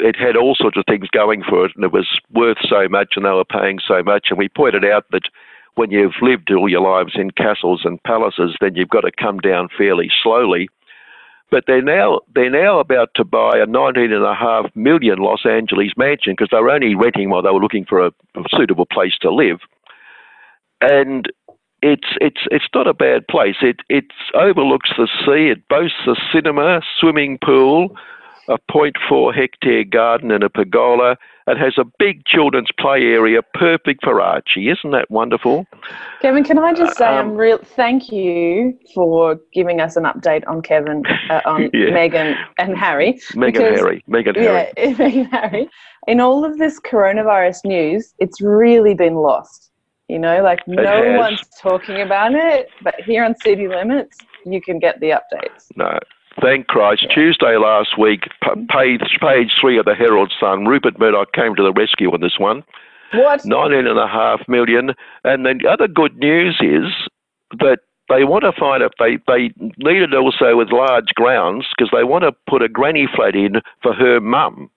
it 0.00 0.16
had 0.16 0.36
all 0.36 0.54
sorts 0.54 0.76
of 0.76 0.84
things 0.88 1.08
going 1.08 1.42
for 1.42 1.66
it, 1.66 1.72
and 1.76 1.84
it 1.84 1.92
was 1.92 2.08
worth 2.32 2.58
so 2.68 2.88
much, 2.88 3.14
and 3.16 3.24
they 3.24 3.30
were 3.30 3.44
paying 3.44 3.78
so 3.86 4.02
much. 4.02 4.26
And 4.30 4.38
we 4.38 4.48
pointed 4.48 4.84
out 4.84 5.04
that 5.12 5.28
when 5.74 5.90
you've 5.90 6.20
lived 6.22 6.50
all 6.50 6.68
your 6.68 6.80
lives 6.80 7.12
in 7.14 7.30
castles 7.30 7.82
and 7.84 8.02
palaces, 8.02 8.56
then 8.60 8.74
you've 8.74 8.88
got 8.88 9.02
to 9.02 9.12
come 9.12 9.38
down 9.38 9.68
fairly 9.76 10.10
slowly. 10.22 10.68
But 11.50 11.64
they're 11.66 11.82
now 11.82 12.20
they're 12.34 12.50
now 12.50 12.78
about 12.78 13.10
to 13.16 13.24
buy 13.24 13.58
a 13.58 13.66
nineteen 13.66 14.12
and 14.12 14.24
a 14.24 14.34
half 14.34 14.66
million 14.74 15.18
Los 15.18 15.46
Angeles 15.46 15.92
mansion 15.96 16.34
because 16.34 16.48
they 16.50 16.60
were 16.60 16.70
only 16.70 16.94
renting 16.94 17.30
while 17.30 17.42
they 17.42 17.50
were 17.50 17.60
looking 17.60 17.86
for 17.86 18.04
a, 18.04 18.08
a 18.36 18.42
suitable 18.54 18.86
place 18.86 19.16
to 19.22 19.32
live, 19.32 19.60
and 20.82 21.26
it's 21.82 22.08
it's 22.20 22.42
it's 22.50 22.68
not 22.74 22.86
a 22.86 22.94
bad 22.94 23.26
place. 23.28 23.56
It 23.62 23.80
it 23.88 24.06
overlooks 24.34 24.90
the 24.96 25.08
sea. 25.24 25.48
It 25.48 25.66
boasts 25.68 26.06
a 26.06 26.14
cinema, 26.32 26.82
swimming 27.00 27.38
pool, 27.42 27.96
a 28.48 28.58
0.4 28.70 29.34
hectare 29.34 29.84
garden, 29.84 30.30
and 30.30 30.42
a 30.42 30.50
pergola. 30.50 31.16
It 31.50 31.56
has 31.58 31.78
a 31.78 31.84
big 31.98 32.24
children's 32.26 32.68
play 32.78 33.00
area, 33.04 33.40
perfect 33.54 34.04
for 34.04 34.20
Archie. 34.20 34.68
Isn't 34.68 34.90
that 34.90 35.10
wonderful? 35.10 35.66
Kevin, 36.20 36.44
can 36.44 36.58
I 36.58 36.74
just 36.74 36.98
say 36.98 37.06
Um, 37.06 37.14
I'm 37.30 37.36
real? 37.36 37.58
Thank 37.58 38.12
you 38.12 38.78
for 38.94 39.40
giving 39.54 39.80
us 39.80 39.96
an 39.96 40.04
update 40.04 40.46
on 40.46 40.60
Kevin, 40.62 41.04
uh, 41.30 41.40
on 41.46 41.70
Yeah. 41.72 41.90
Meghan 41.90 42.36
and 42.58 42.76
Harry. 42.76 43.18
Because- 43.34 43.80
Harry, 43.80 44.04
Meghan 44.08 44.36
Harry. 44.36 44.72
Yeah, 44.76 44.92
Meghan 44.94 45.30
Harry. 45.30 45.70
In 46.06 46.20
all 46.20 46.44
of 46.44 46.58
this 46.58 46.78
coronavirus 46.80 47.64
news, 47.64 48.14
it's 48.18 48.40
really 48.42 48.94
been 48.94 49.14
lost. 49.14 49.70
You 50.08 50.18
know, 50.18 50.42
like 50.42 50.60
no 50.66 51.02
has. 51.02 51.18
one's 51.18 51.42
talking 51.60 52.00
about 52.00 52.32
it, 52.34 52.68
but 52.82 52.94
here 53.06 53.24
on 53.24 53.34
City 53.42 53.68
Limits, 53.68 54.16
you 54.46 54.60
can 54.60 54.78
get 54.78 54.98
the 55.00 55.10
updates. 55.10 55.66
No. 55.76 55.98
Thank 56.40 56.66
Christ. 56.68 57.06
Tuesday 57.12 57.56
last 57.56 57.98
week, 57.98 58.28
p- 58.42 58.66
page, 58.70 59.18
page 59.20 59.52
three 59.60 59.78
of 59.78 59.84
the 59.84 59.94
Herald 59.94 60.32
Sun, 60.38 60.66
Rupert 60.66 60.98
Murdoch 60.98 61.32
came 61.32 61.54
to 61.56 61.62
the 61.62 61.72
rescue 61.72 62.12
on 62.12 62.20
this 62.20 62.38
one. 62.38 62.62
What? 63.12 63.44
Nineteen 63.44 63.86
and 63.86 63.98
a 63.98 64.06
half 64.06 64.40
million. 64.48 64.94
And 65.24 65.46
the 65.46 65.68
other 65.68 65.88
good 65.88 66.16
news 66.18 66.58
is 66.60 66.84
that 67.58 67.78
they 68.08 68.24
want 68.24 68.44
to 68.44 68.52
find 68.52 68.82
if 68.82 68.92
they, 68.98 69.16
they 69.26 69.52
need 69.78 70.02
it 70.02 70.14
also 70.14 70.56
with 70.56 70.70
large 70.70 71.08
grounds 71.14 71.66
because 71.76 71.90
they 71.92 72.04
want 72.04 72.24
to 72.24 72.32
put 72.48 72.62
a 72.62 72.68
granny 72.68 73.08
flat 73.14 73.34
in 73.34 73.60
for 73.82 73.94
her 73.94 74.20
mum. 74.20 74.70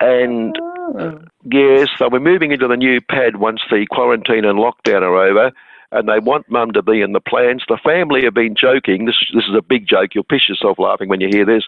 And 0.00 0.56
Oh. 0.98 1.20
Yes, 1.44 1.88
so 1.96 2.08
we're 2.08 2.18
moving 2.20 2.50
into 2.52 2.66
the 2.66 2.76
new 2.76 3.00
pad 3.00 3.36
once 3.36 3.60
the 3.70 3.86
quarantine 3.90 4.44
and 4.44 4.58
lockdown 4.58 5.02
are 5.02 5.16
over, 5.16 5.52
and 5.92 6.08
they 6.08 6.18
want 6.18 6.50
mum 6.50 6.72
to 6.72 6.82
be 6.82 7.00
in 7.00 7.12
the 7.12 7.20
plans. 7.20 7.64
The 7.68 7.78
family 7.82 8.24
have 8.24 8.34
been 8.34 8.54
joking. 8.54 9.06
This 9.06 9.16
this 9.34 9.44
is 9.44 9.54
a 9.56 9.62
big 9.62 9.86
joke. 9.88 10.14
You'll 10.14 10.24
piss 10.24 10.48
yourself 10.48 10.78
laughing 10.78 11.08
when 11.08 11.20
you 11.20 11.28
hear 11.30 11.44
this. 11.44 11.64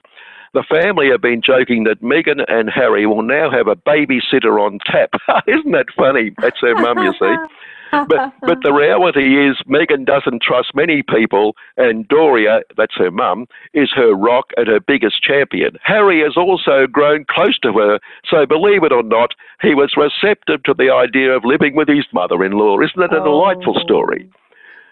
The 0.55 0.65
family 0.69 1.09
have 1.11 1.23
been 1.23 1.41
joking 1.41 1.85
that 1.85 2.03
Meghan 2.03 2.45
and 2.47 2.69
Harry 2.69 3.07
will 3.07 3.23
now 3.23 3.51
have 3.51 3.69
a 3.69 3.77
babysitter 3.77 4.61
on 4.61 4.79
tap. 4.85 5.11
Isn't 5.47 5.73
that 5.73 5.87
funny? 5.97 6.33
That's 6.39 6.61
their 6.61 6.75
mum, 6.77 6.99
you 6.99 7.13
see. 7.19 7.35
But 7.93 8.33
but 8.41 8.59
the 8.63 8.73
reality 8.73 9.47
is 9.47 9.57
Meghan 9.69 10.07
doesn't 10.07 10.43
trust 10.43 10.75
many 10.75 11.03
people, 11.03 11.55
and 11.77 12.09
Doria, 12.09 12.63
that's 12.77 12.97
her 12.97 13.11
mum, 13.11 13.47
is 13.75 13.91
her 13.95 14.15
rock 14.15 14.47
and 14.57 14.67
her 14.67 14.81
biggest 14.81 15.23
champion. 15.23 15.77
Harry 15.83 16.21
has 16.23 16.37
also 16.37 16.87
grown 16.91 17.25
close 17.29 17.59
to 17.59 17.73
her, 17.75 18.01
so 18.29 18.47
believe 18.47 18.83
it 18.83 18.93
or 18.93 19.03
not, 19.03 19.35
he 19.61 19.75
was 19.75 19.93
receptive 19.97 20.63
to 20.65 20.75
the 20.75 20.91
idea 20.91 21.37
of 21.37 21.45
living 21.45 21.77
with 21.77 21.89
his 21.89 22.07
mother-in-law. 22.13 22.81
Isn't 22.81 22.99
that 22.99 23.15
a 23.15 23.23
delightful 23.23 23.77
Oh, 23.77 23.83
story? 23.83 24.29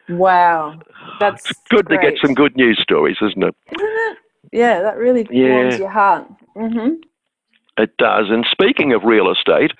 Wow, 0.08 0.80
that's 1.18 1.50
It's 1.50 1.58
good 1.70 1.88
to 1.88 1.98
get 1.98 2.14
some 2.20 2.34
good 2.34 2.56
news 2.56 2.78
stories, 2.82 3.16
isn't 3.22 3.42
it? 3.42 3.54
Isn't 3.72 3.88
it? 4.12 4.18
Yeah, 4.52 4.82
that 4.82 4.96
really 4.98 5.26
Yeah. 5.30 5.52
warms 5.54 5.78
your 5.78 5.90
heart. 5.90 6.26
hmm 6.54 6.94
It 7.78 7.96
does. 7.96 8.26
And 8.28 8.44
speaking 8.50 8.92
of 8.92 9.04
real 9.04 9.30
estate, 9.30 9.72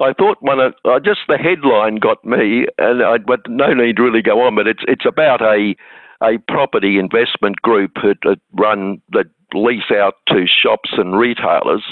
I 0.00 0.14
thought 0.14 0.38
one 0.40 0.60
of 0.60 0.74
uh, 0.84 0.98
just 0.98 1.20
the 1.28 1.36
headline 1.36 1.96
got 1.96 2.24
me, 2.24 2.66
and 2.78 3.02
I 3.02 3.18
but 3.18 3.40
no 3.48 3.74
need 3.74 3.98
really 3.98 4.22
go 4.22 4.40
on. 4.40 4.54
But 4.56 4.66
it's 4.66 4.82
it's 4.88 5.04
about 5.06 5.42
a 5.42 5.74
a 6.22 6.38
property 6.48 6.98
investment 6.98 7.60
group 7.62 7.92
that, 8.02 8.18
that 8.22 8.40
run 8.52 9.00
that 9.10 9.26
lease 9.54 9.90
out 9.90 10.14
to 10.28 10.46
shops 10.46 10.90
and 10.96 11.18
retailers, 11.18 11.84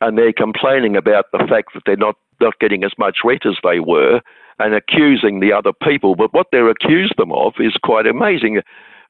and 0.00 0.18
they're 0.18 0.32
complaining 0.32 0.96
about 0.96 1.26
the 1.32 1.46
fact 1.48 1.72
that 1.74 1.82
they're 1.86 1.96
not 1.96 2.16
not 2.40 2.58
getting 2.60 2.84
as 2.84 2.92
much 2.98 3.18
rent 3.24 3.46
as 3.46 3.56
they 3.62 3.80
were, 3.80 4.20
and 4.58 4.74
accusing 4.74 5.40
the 5.40 5.52
other 5.52 5.72
people. 5.72 6.14
But 6.14 6.34
what 6.34 6.48
they're 6.52 6.70
accused 6.70 7.14
them 7.16 7.32
of 7.32 7.54
is 7.58 7.74
quite 7.82 8.06
amazing. 8.06 8.60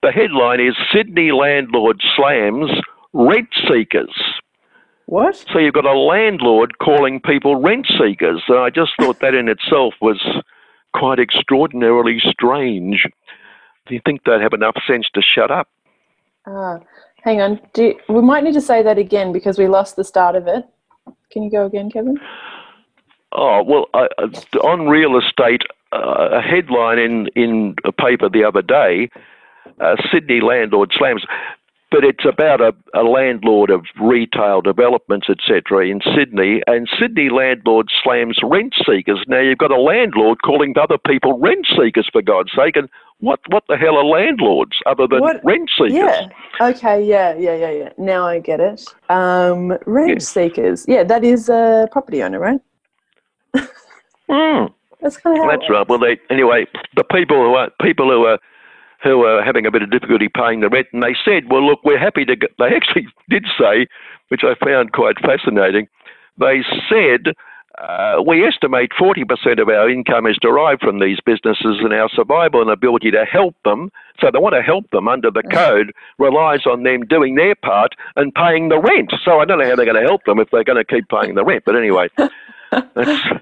The 0.03 0.13
headline 0.13 0.61
is 0.61 0.77
Sydney 0.95 1.33
landlord 1.33 2.01
slams 2.15 2.71
rent 3.13 3.49
seekers. 3.67 4.15
What? 5.07 5.37
So 5.53 5.59
you've 5.59 5.75
got 5.75 5.85
a 5.85 5.99
landlord 5.99 6.79
calling 6.79 7.21
people 7.21 7.57
rent 7.57 7.87
seekers. 7.99 8.43
And 8.49 8.59
I 8.59 8.71
just 8.71 8.93
thought 9.01 9.21
that 9.21 9.35
in 9.35 9.49
itself 9.49 9.95
was 10.01 10.21
quite 10.95 11.19
extraordinarily 11.19 12.19
strange. 12.21 13.07
Do 13.87 13.95
you 13.95 14.01
think 14.05 14.25
they'd 14.25 14.41
have 14.41 14.53
enough 14.53 14.77
sense 14.87 15.07
to 15.15 15.23
shut 15.23 15.51
up? 15.51 15.69
Ah, 16.47 16.79
hang 17.23 17.41
on. 17.41 17.61
You- 17.77 17.99
we 18.09 18.21
might 18.21 18.43
need 18.45 18.55
to 18.55 18.61
say 18.61 18.83
that 18.83 18.99
again 18.99 19.33
because 19.33 19.59
we 19.59 19.69
lost 19.69 19.97
the 19.97 20.05
start 20.05 20.35
of 20.35 20.49
it. 20.49 20.65
Can 21.31 21.43
you 21.43 21.51
go 21.51 21.67
again, 21.67 21.91
Kevin? 21.91 22.19
Oh, 23.33 23.63
well, 23.63 23.87
uh, 23.95 24.09
uh, 24.19 24.59
on 24.61 24.89
real 24.89 25.19
estate, 25.19 25.63
uh, 25.93 26.29
a 26.33 26.41
headline 26.41 26.99
in, 26.99 27.29
in 27.37 27.75
a 27.85 27.93
paper 27.93 28.29
the 28.29 28.45
other 28.45 28.63
day 28.63 29.09
uh, 29.81 29.97
Sydney 30.13 30.41
landlord 30.41 30.93
slams. 30.97 31.25
But 31.91 32.05
it's 32.05 32.25
about 32.29 32.61
a, 32.61 32.75
a 32.95 33.05
landlord 33.05 33.71
of 33.71 33.85
retail 34.01 34.61
developments, 34.61 35.29
etc., 35.31 35.87
in 35.87 36.01
Sydney, 36.17 36.61
and 36.67 36.89
Sydney 37.01 37.31
landlord 37.31 37.89
slams 38.03 38.39
rent 38.43 38.75
seekers. 38.85 39.21
Now 39.29 39.41
you've 39.41 39.59
got 39.59 39.71
a 39.71 39.81
landlord 39.81 40.39
calling 40.45 40.75
other 40.81 40.99
people 40.99 41.39
rent 41.39 41.67
seekers, 41.79 42.09
for 42.13 42.23
God's 42.23 42.51
sake, 42.57 42.75
and 42.77 42.89
what 43.21 43.39
what 43.51 43.63
the 43.69 43.77
hell 43.77 43.97
are 43.97 44.05
landlords 44.05 44.73
other 44.85 45.07
than 45.07 45.21
What- 45.21 45.41
rent 45.45 45.71
seekers? 45.79 45.93
Yeah. 45.95 46.29
Okay. 46.61 47.05
Yeah. 47.05 47.35
Yeah. 47.39 47.55
Yeah. 47.55 47.71
Yeah. 47.71 47.91
Now 47.99 48.27
I 48.27 48.41
get 48.41 48.59
it. 48.61 48.85
Um, 49.09 49.79
rent 49.87 50.11
Yeah. 50.11 50.19
seekers. 50.19 50.85
Yeah, 50.89 51.05
that 51.05 51.25
is 51.25 51.49
a 51.49 51.89
property 51.93 52.23
owner, 52.23 52.41
right? 52.41 52.61
Hmm. 54.29 54.67
That's 55.01 55.19
kind 55.19 55.39
of 55.39 55.45
how. 55.45 55.51
it 55.51 55.59
That's 55.59 55.71
right. 55.71 55.89
Well, 55.89 55.99
they 56.01 56.19
anyway. 56.31 56.67
The 56.97 57.05
people 57.05 57.37
who 57.37 57.55
are 57.55 57.71
people 57.81 58.11
who 58.11 58.25
are 58.25 58.39
who 59.07 59.23
are 59.23 59.45
having 59.45 59.67
a 59.67 59.71
bit 59.71 59.83
of 59.83 59.91
difficulty 59.91 60.29
paying 60.29 60.61
the 60.61 60.69
rent, 60.69 60.89
and 60.93 61.03
they 61.03 61.15
said, 61.25 61.51
"Well, 61.51 61.65
look, 61.65 61.81
we're 61.85 61.99
happy 61.99 62.25
to." 62.25 62.37
Go. 62.37 62.47
They 62.59 62.75
actually 62.75 63.07
did 63.31 63.45
say, 63.59 63.87
which 64.29 64.43
I 64.43 64.55
found 64.65 64.93
quite 64.93 65.19
fascinating. 65.21 65.89
They 66.39 66.63
said, 66.91 67.35
uh, 67.79 68.23
we 68.27 68.47
estimate 68.47 68.91
40% 68.99 69.61
of 69.61 69.69
our 69.69 69.89
income 69.91 70.27
is 70.27 70.39
derived 70.41 70.81
from 70.81 70.99
these 70.99 71.19
businesses, 71.25 71.79
and 71.81 71.93
our 71.93 72.09
survival 72.09 72.63
and 72.63 72.71
ability 72.71 73.11
to 73.11 73.25
help 73.25 73.55
them, 73.65 73.91
so 74.21 74.31
they 74.33 74.39
want 74.39 74.55
to 74.55 74.63
help 74.63 74.91
them 74.91 75.09
under 75.09 75.31
the 75.31 75.43
code, 75.43 75.93
relies 76.19 76.67
on 76.67 76.83
them 76.83 77.03
doing 77.07 77.35
their 77.35 77.55
part 77.55 77.93
and 78.17 78.35
paying 78.35 78.71
the 78.71 78.81
rent. 78.81 79.13
So 79.25 79.41
I 79.41 79.45
don't 79.45 79.59
know 79.59 79.69
how 79.69 79.77
they're 79.77 79.85
going 79.85 80.03
to 80.03 80.09
help 80.09 80.25
them 80.25 80.39
if 80.41 80.51
they're 80.51 80.65
going 80.65 80.83
to 80.83 80.85
keep 80.85 81.09
paying 81.09 81.35
the 81.35 81.45
rent. 81.45 81.65
But 81.67 81.77
anyway, 81.77 82.09
that's, 82.17 82.31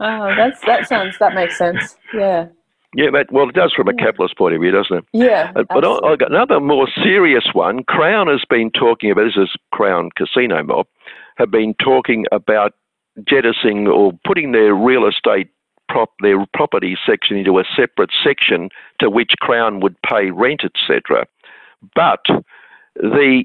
Oh, 0.00 0.35
that's 0.37 0.61
that 0.62 0.88
sounds 0.88 1.16
that 1.18 1.35
makes 1.35 1.57
sense. 1.57 1.96
Yeah. 2.12 2.48
Yeah, 2.94 3.11
that, 3.12 3.33
well, 3.33 3.48
it 3.48 3.54
does 3.54 3.72
from 3.72 3.88
a 3.88 3.94
capitalist 3.94 4.37
point 4.37 4.54
of 4.54 4.61
view, 4.61 4.70
doesn't 4.70 4.98
it? 4.98 5.04
Yeah. 5.12 5.52
Uh, 5.57 5.64
But 5.68 5.85
I, 5.85 5.90
absolutely. 5.90 6.09
I 6.11 6.16
got 6.16 6.30
another 6.33 6.61
more 6.61 6.88
serious 7.02 7.44
one. 7.52 7.85
Crown 7.85 8.28
has 8.28 8.42
been 8.48 8.70
talking 8.70 9.11
about 9.11 9.24
this 9.24 9.37
is 9.37 9.57
Crown 9.72 10.11
Casino 10.16 10.62
Mob 10.62 10.87
have 11.37 11.50
been 11.50 11.74
talking 11.74 12.26
about 12.33 12.74
jettisoning 13.26 13.88
or 13.88 14.12
putting 14.24 14.52
their 14.52 14.74
real 14.74 15.07
estate 15.07 15.48
prop 15.88 16.12
their 16.20 16.44
property 16.54 16.96
section 17.07 17.37
into 17.37 17.59
a 17.59 17.64
separate 17.76 18.11
section 18.22 18.70
to 19.00 19.11
which 19.11 19.33
Crown 19.40 19.80
would 19.80 19.96
pay 20.02 20.30
rent, 20.30 20.62
etc. 20.64 21.26
But 21.94 22.24
the 22.94 23.44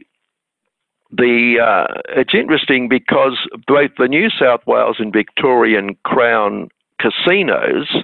the 1.12 1.58
uh, 1.60 2.02
it's 2.10 2.34
interesting 2.34 2.88
because 2.88 3.38
both 3.68 3.92
the 3.98 4.08
New 4.08 4.30
South 4.30 4.62
Wales 4.66 4.98
and 5.00 5.12
Victorian 5.12 5.98
Crown 6.06 6.70
casinos 7.00 8.04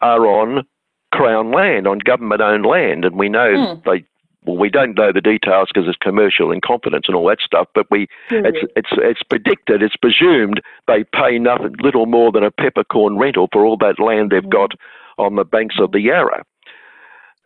are 0.00 0.26
on 0.26 0.66
Crown 1.12 1.50
land, 1.52 1.86
on 1.86 1.98
government-owned 2.00 2.66
land, 2.66 3.04
and 3.04 3.16
we 3.16 3.28
know 3.28 3.74
Hmm. 3.74 3.80
they. 3.88 4.04
Well, 4.44 4.56
we 4.56 4.70
don't 4.70 4.96
know 4.96 5.10
the 5.12 5.20
details 5.20 5.68
because 5.72 5.88
it's 5.88 5.98
commercial 5.98 6.52
in 6.52 6.60
confidence 6.60 7.06
and 7.08 7.16
all 7.16 7.26
that 7.28 7.40
stuff. 7.40 7.66
But 7.74 7.90
we, 7.90 8.06
it's 8.30 8.58
it's 8.76 8.90
it's 8.92 9.22
predicted, 9.22 9.82
it's 9.82 9.96
presumed 9.96 10.60
they 10.86 11.04
pay 11.04 11.38
nothing, 11.38 11.74
little 11.80 12.06
more 12.06 12.30
than 12.30 12.44
a 12.44 12.50
peppercorn 12.50 13.18
rental 13.18 13.48
for 13.52 13.64
all 13.64 13.76
that 13.78 13.98
land 13.98 14.30
they've 14.30 14.48
got 14.48 14.72
on 15.18 15.36
the 15.36 15.44
banks 15.44 15.76
of 15.80 15.92
the 15.92 16.00
Yarra. 16.00 16.44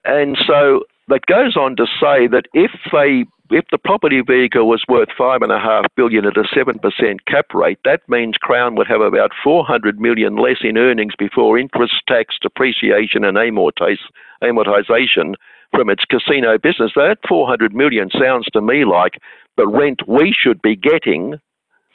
And 0.04 0.36
so 0.46 0.82
that 1.08 1.26
goes 1.26 1.56
on 1.56 1.76
to 1.76 1.86
say 1.86 2.26
that 2.28 2.46
if 2.52 2.72
they 2.92 3.24
if 3.52 3.64
the 3.70 3.78
property 3.78 4.20
vehicle 4.20 4.66
was 4.68 4.82
worth 4.88 5.08
five 5.16 5.42
and 5.42 5.52
a 5.52 5.58
half 5.58 5.84
billion 5.96 6.24
at 6.26 6.36
a 6.36 6.44
seven 6.54 6.78
percent 6.78 7.24
cap 7.26 7.46
rate, 7.54 7.78
that 7.84 8.00
means 8.08 8.36
Crown 8.36 8.74
would 8.76 8.86
have 8.88 9.00
about 9.00 9.30
four 9.42 9.64
hundred 9.64 10.00
million 10.00 10.36
less 10.36 10.58
in 10.62 10.76
earnings 10.78 11.14
before 11.18 11.58
interest, 11.58 11.94
tax, 12.08 12.36
depreciation, 12.40 13.24
and 13.24 13.36
amortization 13.36 15.34
from 15.70 15.88
its 15.90 16.04
casino 16.04 16.58
business. 16.58 16.92
That 16.96 17.18
four 17.28 17.46
hundred 17.46 17.74
million 17.74 18.10
sounds 18.10 18.46
to 18.52 18.60
me 18.60 18.84
like 18.84 19.18
the 19.56 19.66
rent 19.66 20.02
we 20.08 20.34
should 20.36 20.60
be 20.62 20.76
getting 20.76 21.34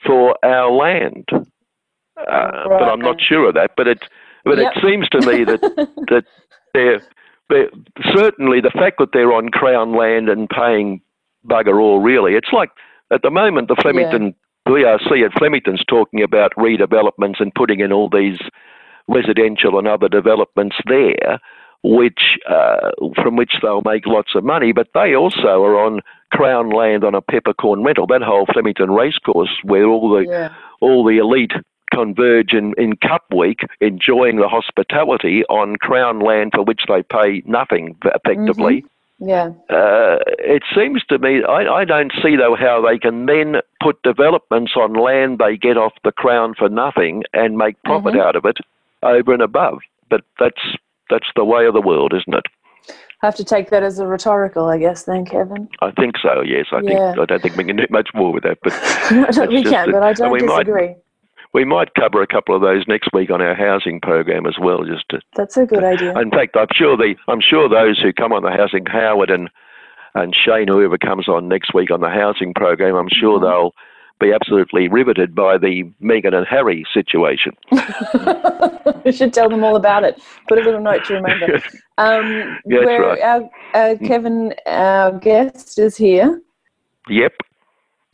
for 0.06 0.38
our 0.46 0.72
land. 0.72 1.26
Uh, 1.32 2.67
but 2.67 2.84
I'm 2.89 3.02
not 3.02 3.22
sure 3.22 3.50
of 3.50 3.54
that. 3.56 3.72
But 3.78 3.88
it 3.88 4.04
but 4.43 4.58
Yep. 4.58 4.74
it 4.76 4.82
seems 4.84 5.10
to 5.10 5.20
me 5.22 5.43
that 5.43 5.62
that 6.10 6.24
they're, 6.74 7.02
they're 7.50 7.70
certainly 8.15 8.62
the 8.62 8.72
fact 8.72 8.98
that 9.00 9.10
they're 9.13 9.34
on 9.34 9.50
Crown 9.50 9.93
land 9.93 10.30
and 10.30 10.50
paying 10.50 11.02
bugger 11.47 11.81
all 11.81 11.99
really. 11.99 12.33
It's 12.33 12.51
like 12.51 12.69
at 13.12 13.21
the 13.21 13.31
moment 13.31 13.67
the 13.67 13.77
Flemington 13.81 14.36
VRC 14.67 15.25
at 15.25 15.38
Flemington's 15.38 15.83
talking 15.88 16.21
about 16.21 16.53
redevelopments 16.57 17.39
and 17.39 17.53
putting 17.55 17.79
in 17.79 17.91
all 17.91 18.10
these 18.10 18.39
residential 19.07 19.79
and 19.79 19.88
other 19.88 20.10
developments 20.10 20.75
there, 20.88 21.39
which 21.83 22.38
uh, 22.49 22.91
from 23.15 23.38
which 23.38 23.53
they'll 23.62 23.81
make 23.86 24.05
lots 24.05 24.36
of 24.36 24.43
money. 24.43 24.73
But 24.73 24.89
they 24.93 25.15
also 25.15 25.63
are 25.63 25.79
on 25.79 26.01
Crown 26.31 26.69
land 26.69 27.05
on 27.05 27.15
a 27.15 27.21
peppercorn 27.21 27.83
rental. 27.83 28.07
That 28.07 28.21
whole 28.21 28.45
Flemington 28.51 28.91
racecourse 28.91 29.57
where 29.63 29.86
all 29.86 30.10
the 30.10 30.29
yeah. 30.29 30.53
all 30.81 31.05
the 31.05 31.17
elite 31.17 31.53
converge 31.93 32.53
in, 32.53 32.73
in 32.77 32.97
Cup 32.97 33.23
Week, 33.36 33.62
enjoying 33.79 34.38
the 34.38 34.49
hospitality 34.49 35.43
on 35.49 35.77
Crown 35.77 36.19
land 36.19 36.51
for 36.53 36.63
which 36.63 36.81
they 36.88 37.01
pay 37.03 37.41
nothing 37.45 37.95
effectively. 38.03 38.83
Yeah. 39.19 39.49
Uh, 39.69 40.17
it 40.38 40.63
seems 40.75 41.03
to 41.06 41.17
me, 41.17 41.43
I, 41.43 41.65
I 41.82 41.86
don't 41.86 42.12
see 42.21 42.36
though 42.36 42.56
how 42.56 42.82
they 42.88 42.99
can 42.99 43.25
then 43.25 43.56
put 43.82 44.01
developments 44.03 44.73
on 44.75 44.93
land 44.93 45.39
they 45.39 45.58
get 45.58 45.75
off 45.77 45.93
the 46.03 46.12
Crown 46.12 46.53
for 46.58 46.69
nothing 46.69 47.23
and 47.34 47.58
make 47.58 47.82
profit 47.84 48.13
Mhm. 48.13 48.21
out 48.21 48.36
of 48.36 48.45
it 48.45 48.58
over 49.01 49.34
and 49.34 49.41
above. 49.41 49.80
But 50.10 50.21
that's 50.39 50.62
that's 51.10 51.27
the 51.36 51.45
way 51.45 51.65
of 51.65 51.73
the 51.73 51.82
world, 51.82 52.13
isn't 52.13 52.34
it? 52.34 52.45
I 53.23 53.25
Have 53.25 53.36
to 53.36 53.43
take 53.43 53.69
that 53.71 53.82
as 53.82 53.97
a 53.97 54.06
rhetorical, 54.06 54.65
I 54.67 54.77
guess, 54.77 55.03
then, 55.03 55.25
Kevin. 55.25 55.67
I 55.82 55.89
think 55.91 56.15
so. 56.21 56.41
Yes, 56.41 56.67
I 56.71 56.82
think 56.82 56.99
I 56.99 57.25
don't 57.25 57.41
think 57.41 57.56
we 57.58 57.63
can 57.63 57.77
do 57.77 57.88
much 57.89 58.10
more 58.13 58.32
with 58.32 58.43
that, 58.43 58.60
but 58.63 58.73
No, 59.36 59.45
we 59.47 59.63
can, 59.63 59.91
but 59.91 60.03
I 60.03 60.13
don't 60.13 60.32
we 60.32 60.41
might- 60.41 60.65
disagree. 60.65 60.95
We 61.53 61.65
might 61.65 61.93
cover 61.95 62.21
a 62.21 62.27
couple 62.27 62.55
of 62.55 62.62
those 62.62 62.83
next 62.88 63.10
week 63.13 63.29
on 63.31 63.41
our 63.41 63.55
housing 63.55 63.99
program 64.01 64.45
as 64.45 64.55
well, 64.62 64.83
just 64.83 65.07
to 65.10 65.19
That's 65.36 65.57
a 65.57 65.65
good 65.65 65.83
idea. 65.83 66.17
In 66.19 66.31
fact, 66.31 66.55
I'm 66.55 66.67
sure 66.73 66.95
the 66.97 67.15
I'm 67.27 67.41
sure 67.41 67.67
those 67.69 67.99
who 67.99 68.13
come 68.13 68.33
on 68.33 68.43
the 68.43 68.51
housing, 68.51 68.86
Howard 68.86 69.29
and 69.29 69.49
and 70.15 70.36
Shane, 70.36 70.67
whoever 70.67 70.97
comes 70.97 71.27
on 71.27 71.47
next 71.47 71.73
week 71.73 71.91
on 71.91 72.01
the 72.01 72.10
housing 72.10 72.53
program, 72.53 72.95
I'm 72.95 73.10
sure 73.10 73.39
Mhm. 73.39 73.41
they'll 73.43 73.73
be 74.19 74.33
absolutely 74.33 74.88
riveted 74.88 75.36
by 75.36 75.60
the 75.60 75.83
Meghan 76.01 76.33
and 76.33 76.47
Harry 76.47 76.83
situation. 76.91 77.51
we 79.05 79.12
should 79.12 79.31
tell 79.31 79.47
them 79.47 79.63
all 79.63 79.75
about 79.75 80.03
it. 80.03 80.19
Put 80.47 80.57
a 80.57 80.62
little 80.63 80.81
note 80.81 81.05
to 81.05 81.13
remember. 81.15 81.62
Um, 81.99 82.60
Yeah, 82.67 82.77
that's 82.77 82.86
where 82.86 83.01
right. 83.01 83.21
our, 83.21 83.49
uh, 83.73 83.95
Kevin, 84.05 84.53
our 84.67 85.17
guest, 85.19 85.79
is 85.79 85.97
here. 85.97 86.39
Yep. 87.10 87.33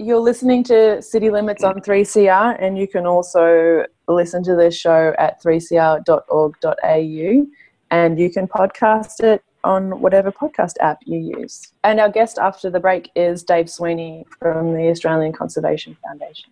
You're 0.03 0.19
listening 0.19 0.65
to 0.65 1.01
City 1.01 1.29
Limits 1.29 1.63
on 1.63 1.75
3CR, 1.75 2.57
and 2.59 2.77
you 2.77 2.89
can 2.89 3.07
also 3.07 3.85
listen 4.09 4.43
to 4.43 4.53
this 4.53 4.75
show 4.75 5.15
at 5.17 5.41
3cr.org.au, 5.41 7.47
and 7.89 8.19
you 8.19 8.29
can 8.29 8.45
podcast 8.45 9.23
it 9.23 9.41
on 9.63 10.01
whatever 10.01 10.29
podcast 10.29 10.73
app 10.81 10.97
you 11.05 11.33
use. 11.39 11.71
And 11.85 12.01
our 12.01 12.09
guest 12.09 12.37
after 12.37 12.69
the 12.69 12.81
break 12.81 13.11
is 13.15 13.43
Dave 13.43 13.69
Sweeney 13.69 14.25
from 14.41 14.73
the 14.73 14.89
Australian 14.89 15.31
Conservation 15.31 15.95
Foundation. 16.03 16.51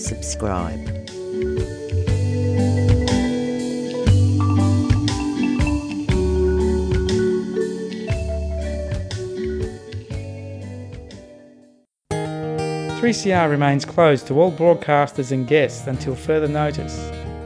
subscribe. 0.00 0.80
Three 13.00 13.14
CR 13.14 13.48
remains 13.48 13.84
closed 13.84 14.26
to 14.26 14.38
all 14.38 14.52
broadcasters 14.52 15.32
and 15.32 15.46
guests 15.46 15.86
until 15.86 16.14
further 16.14 16.48
notice. 16.48 16.96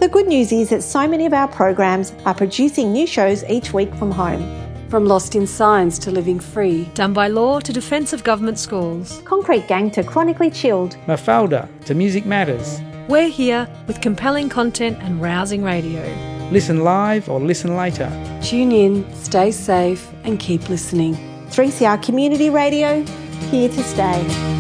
The 0.01 0.09
good 0.09 0.27
news 0.27 0.51
is 0.51 0.71
that 0.71 0.83
so 0.83 1.07
many 1.07 1.27
of 1.27 1.33
our 1.33 1.49
programs 1.49 2.13
are 2.27 2.35
producing 2.35 2.93
new 2.93 3.07
shows 3.07 3.45
each 3.45 3.73
week 3.73 3.95
from 3.95 4.11
home. 4.11 4.64
From 4.95 5.07
Lost 5.07 5.35
in 5.35 5.45
Science 5.45 5.99
to 5.99 6.13
Living 6.13 6.39
Free, 6.39 6.85
Done 6.95 7.13
by 7.13 7.27
Law 7.27 7.59
to 7.59 7.73
Defence 7.73 8.13
of 8.13 8.23
Government 8.23 8.61
Schools. 8.61 9.21
Concrete 9.25 9.67
Gang 9.67 9.91
to 9.91 10.05
Chronically 10.05 10.53
Chilled. 10.53 10.97
Mafalda 11.09 11.69
to 11.87 11.97
Music 11.97 12.25
Matters. 12.25 12.81
We're 13.09 13.27
here 13.27 13.69
with 13.89 14.01
compelling 14.01 14.49
content 14.49 14.99
and 15.01 15.21
rousing 15.21 15.65
radio. 15.65 16.01
Listen 16.53 16.85
live 16.85 17.29
or 17.29 17.41
listen 17.41 17.75
later. 17.75 18.09
Tune 18.41 18.71
in, 18.71 19.13
stay 19.17 19.51
safe, 19.51 20.09
and 20.23 20.39
keep 20.39 20.69
listening. 20.69 21.17
3CR 21.49 22.01
Community 22.01 22.49
Radio, 22.49 23.03
here 23.51 23.69
to 23.71 23.83
stay. 23.83 24.54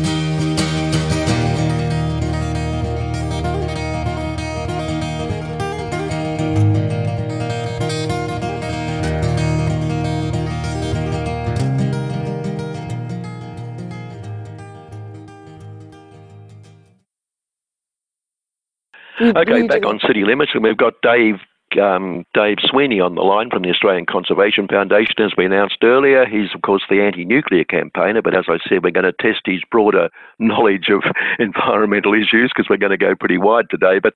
Okay, 19.37 19.67
back 19.67 19.87
on 19.87 20.01
City 20.07 20.23
Limits, 20.25 20.53
and 20.55 20.63
we've 20.63 20.77
got 20.77 20.95
Dave 21.03 21.37
um, 21.81 22.25
Dave 22.35 22.59
Sweeney 22.61 23.01
on 23.01 23.15
the 23.15 23.23
line 23.23 23.49
from 23.51 23.63
the 23.63 23.71
Australian 23.71 24.07
Conservation 24.07 24.69
Foundation, 24.69 25.15
as 25.19 25.33
we 25.37 25.47
announced 25.47 25.79
earlier. 25.83 26.27
He's, 26.27 26.55
of 26.55 26.63
course, 26.63 26.83
the 26.91 27.01
anti 27.01 27.25
nuclear 27.25 27.65
campaigner, 27.65 28.23
but 28.23 28.37
as 28.37 28.45
I 28.49 28.59
said, 28.69 28.85
we're 28.85 28.91
going 28.91 29.05
to 29.05 29.13
test 29.13 29.41
his 29.47 29.63
broader 29.71 30.11
knowledge 30.39 30.89
of 30.91 31.03
environmental 31.39 32.13
issues 32.13 32.53
because 32.55 32.69
we're 32.69 32.77
going 32.77 32.91
to 32.91 32.99
go 32.99 33.15
pretty 33.15 33.39
wide 33.39 33.71
today. 33.71 33.99
But 33.99 34.15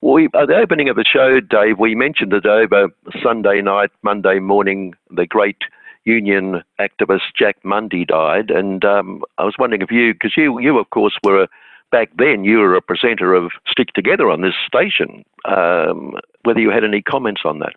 we, 0.00 0.24
at 0.34 0.48
the 0.48 0.56
opening 0.56 0.88
of 0.88 0.96
the 0.96 1.04
show, 1.04 1.40
Dave, 1.40 1.78
we 1.78 1.94
mentioned 1.94 2.32
that 2.32 2.46
over 2.46 2.88
Sunday 3.22 3.60
night, 3.60 3.90
Monday 4.02 4.38
morning, 4.38 4.94
the 5.10 5.26
great 5.26 5.58
union 6.04 6.62
activist 6.80 7.34
Jack 7.38 7.62
Mundey 7.62 8.06
died, 8.06 8.50
and 8.50 8.84
um, 8.84 9.22
I 9.38 9.44
was 9.44 9.54
wondering 9.58 9.82
if 9.82 9.90
you, 9.90 10.14
because 10.14 10.32
you, 10.36 10.58
you 10.60 10.78
of 10.78 10.88
course 10.90 11.18
were 11.24 11.42
a, 11.42 11.48
back 11.90 12.10
then 12.16 12.44
you 12.44 12.58
were 12.58 12.74
a 12.74 12.82
presenter 12.82 13.34
of 13.34 13.50
Stick 13.66 13.92
Together 13.94 14.30
on 14.30 14.42
this 14.42 14.54
station, 14.66 15.24
um, 15.44 16.14
whether 16.42 16.60
you 16.60 16.70
had 16.70 16.84
any 16.84 17.02
comments 17.02 17.42
on 17.44 17.58
that. 17.60 17.74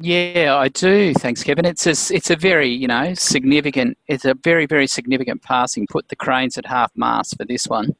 Yeah, 0.00 0.56
I 0.56 0.68
do. 0.68 1.12
Thanks, 1.14 1.42
Kevin. 1.42 1.64
It's 1.64 1.86
a, 1.86 2.14
it's 2.14 2.30
a 2.30 2.36
very, 2.36 2.68
you 2.68 2.86
know, 2.86 3.14
significant. 3.14 3.98
It's 4.06 4.24
a 4.24 4.34
very, 4.34 4.66
very 4.66 4.86
significant 4.86 5.42
passing. 5.42 5.86
Put 5.88 6.08
the 6.08 6.16
cranes 6.16 6.56
at 6.56 6.66
half 6.66 6.92
mast 6.94 7.36
for 7.36 7.44
this 7.44 7.66
one. 7.66 7.96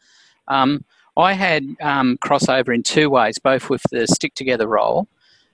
Um, 0.46 0.84
I 1.16 1.32
had 1.32 1.66
um, 1.82 2.18
crossover 2.24 2.74
in 2.74 2.82
two 2.82 3.10
ways, 3.10 3.38
both 3.38 3.68
with 3.68 3.82
the 3.90 4.06
Stick 4.06 4.34
Together 4.34 4.68
role, 4.68 5.08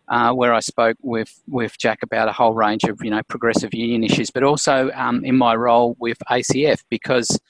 uh, 0.08 0.32
where 0.32 0.52
I 0.52 0.60
spoke 0.60 0.98
with, 1.02 1.42
with 1.48 1.78
Jack 1.78 2.02
about 2.02 2.28
a 2.28 2.32
whole 2.32 2.54
range 2.54 2.84
of 2.84 3.02
you 3.02 3.10
know 3.10 3.22
progressive 3.22 3.72
union 3.72 4.04
issues, 4.04 4.30
but 4.30 4.42
also 4.42 4.90
um, 4.92 5.24
in 5.24 5.36
my 5.36 5.54
role 5.54 5.96
with 5.98 6.18
ACF 6.30 6.84
because 6.90 7.40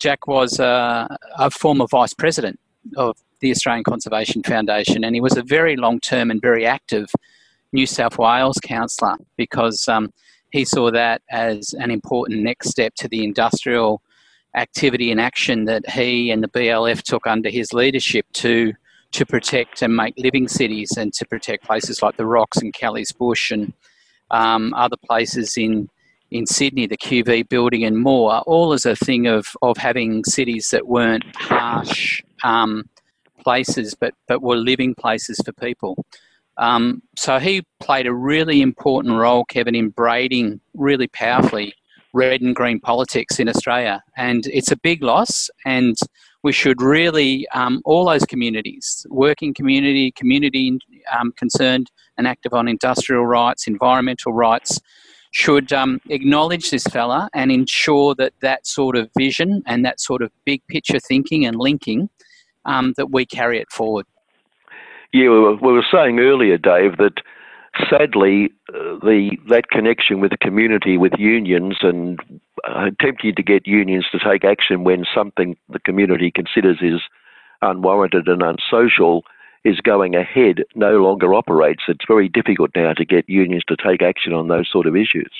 Jack 0.00 0.26
was 0.26 0.58
uh, 0.58 1.06
a 1.38 1.50
former 1.50 1.86
vice 1.86 2.14
president 2.14 2.58
of 2.96 3.16
the 3.40 3.50
Australian 3.50 3.84
Conservation 3.84 4.42
Foundation, 4.42 5.04
and 5.04 5.14
he 5.14 5.20
was 5.20 5.36
a 5.36 5.42
very 5.42 5.76
long 5.76 6.00
term 6.00 6.30
and 6.30 6.40
very 6.40 6.66
active 6.66 7.08
New 7.72 7.86
South 7.86 8.18
Wales 8.18 8.58
councillor 8.62 9.16
because 9.36 9.86
um, 9.88 10.10
he 10.50 10.64
saw 10.64 10.90
that 10.90 11.22
as 11.30 11.74
an 11.78 11.90
important 11.90 12.42
next 12.42 12.70
step 12.70 12.94
to 12.96 13.08
the 13.08 13.22
industrial 13.22 14.02
activity 14.56 15.12
and 15.12 15.20
action 15.20 15.66
that 15.66 15.88
he 15.88 16.30
and 16.30 16.42
the 16.42 16.48
BLF 16.48 17.02
took 17.02 17.26
under 17.26 17.50
his 17.50 17.72
leadership 17.72 18.26
to 18.32 18.72
to 19.12 19.26
protect 19.26 19.82
and 19.82 19.94
make 19.94 20.14
living 20.16 20.46
cities 20.46 20.96
and 20.96 21.12
to 21.12 21.26
protect 21.26 21.64
places 21.64 22.00
like 22.00 22.16
the 22.16 22.26
Rocks 22.26 22.58
and 22.58 22.72
Kelly's 22.72 23.10
Bush 23.10 23.50
and 23.50 23.72
um, 24.30 24.72
other 24.74 24.96
places 24.96 25.56
in 25.56 25.88
in 26.30 26.46
Sydney, 26.46 26.86
the 26.86 26.96
QV 26.96 27.48
building 27.48 27.84
and 27.84 27.98
more, 27.98 28.40
all 28.40 28.72
as 28.72 28.86
a 28.86 28.96
thing 28.96 29.26
of, 29.26 29.48
of 29.62 29.76
having 29.76 30.24
cities 30.24 30.68
that 30.70 30.86
weren't 30.86 31.24
harsh 31.36 32.22
um, 32.44 32.88
places 33.40 33.94
but, 33.94 34.14
but 34.28 34.42
were 34.42 34.56
living 34.56 34.94
places 34.94 35.40
for 35.44 35.52
people. 35.52 36.04
Um, 36.56 37.02
so 37.16 37.38
he 37.38 37.62
played 37.80 38.06
a 38.06 38.12
really 38.12 38.60
important 38.60 39.16
role, 39.16 39.44
Kevin, 39.44 39.74
in 39.74 39.88
braiding 39.88 40.60
really 40.74 41.08
powerfully 41.08 41.74
red 42.12 42.40
and 42.40 42.54
green 42.54 42.80
politics 42.80 43.38
in 43.38 43.48
Australia. 43.48 44.02
And 44.16 44.46
it's 44.46 44.70
a 44.70 44.76
big 44.76 45.02
loss, 45.02 45.48
and 45.64 45.96
we 46.42 46.52
should 46.52 46.82
really, 46.82 47.46
um, 47.54 47.82
all 47.84 48.04
those 48.06 48.24
communities, 48.24 49.06
working 49.08 49.54
community, 49.54 50.12
community 50.12 50.78
um, 51.18 51.32
concerned 51.32 51.90
and 52.18 52.26
active 52.26 52.52
on 52.52 52.68
industrial 52.68 53.26
rights, 53.26 53.66
environmental 53.66 54.32
rights, 54.32 54.80
should 55.32 55.72
um, 55.72 56.00
acknowledge 56.08 56.70
this 56.70 56.84
fella 56.84 57.28
and 57.34 57.52
ensure 57.52 58.14
that 58.16 58.32
that 58.40 58.66
sort 58.66 58.96
of 58.96 59.08
vision 59.16 59.62
and 59.66 59.84
that 59.84 60.00
sort 60.00 60.22
of 60.22 60.30
big 60.44 60.60
picture 60.66 60.98
thinking 60.98 61.46
and 61.46 61.56
linking, 61.56 62.08
um, 62.64 62.94
that 62.96 63.10
we 63.10 63.24
carry 63.24 63.58
it 63.58 63.70
forward. 63.70 64.06
Yeah, 65.12 65.30
we 65.30 65.40
were, 65.40 65.56
we 65.56 65.72
were 65.72 65.86
saying 65.92 66.18
earlier, 66.18 66.58
Dave, 66.58 66.96
that 66.98 67.14
sadly, 67.88 68.50
uh, 68.68 68.98
the 69.02 69.36
that 69.48 69.68
connection 69.70 70.20
with 70.20 70.30
the 70.30 70.36
community, 70.36 70.96
with 70.96 71.12
unions, 71.18 71.78
and 71.82 72.20
uh, 72.68 72.86
attempting 72.86 73.34
to 73.34 73.42
get 73.42 73.66
unions 73.66 74.06
to 74.12 74.18
take 74.18 74.44
action 74.44 74.84
when 74.84 75.04
something 75.14 75.56
the 75.68 75.80
community 75.80 76.30
considers 76.34 76.78
is 76.80 77.00
unwarranted 77.62 78.28
and 78.28 78.42
unsocial 78.42 79.22
is 79.64 79.80
going 79.80 80.14
ahead 80.14 80.64
no 80.74 81.02
longer 81.02 81.34
operates. 81.34 81.82
It's 81.88 82.04
very 82.08 82.28
difficult 82.28 82.70
now 82.74 82.92
to 82.94 83.04
get 83.04 83.28
unions 83.28 83.64
to 83.68 83.76
take 83.76 84.02
action 84.02 84.32
on 84.32 84.48
those 84.48 84.68
sort 84.70 84.86
of 84.86 84.96
issues. 84.96 85.30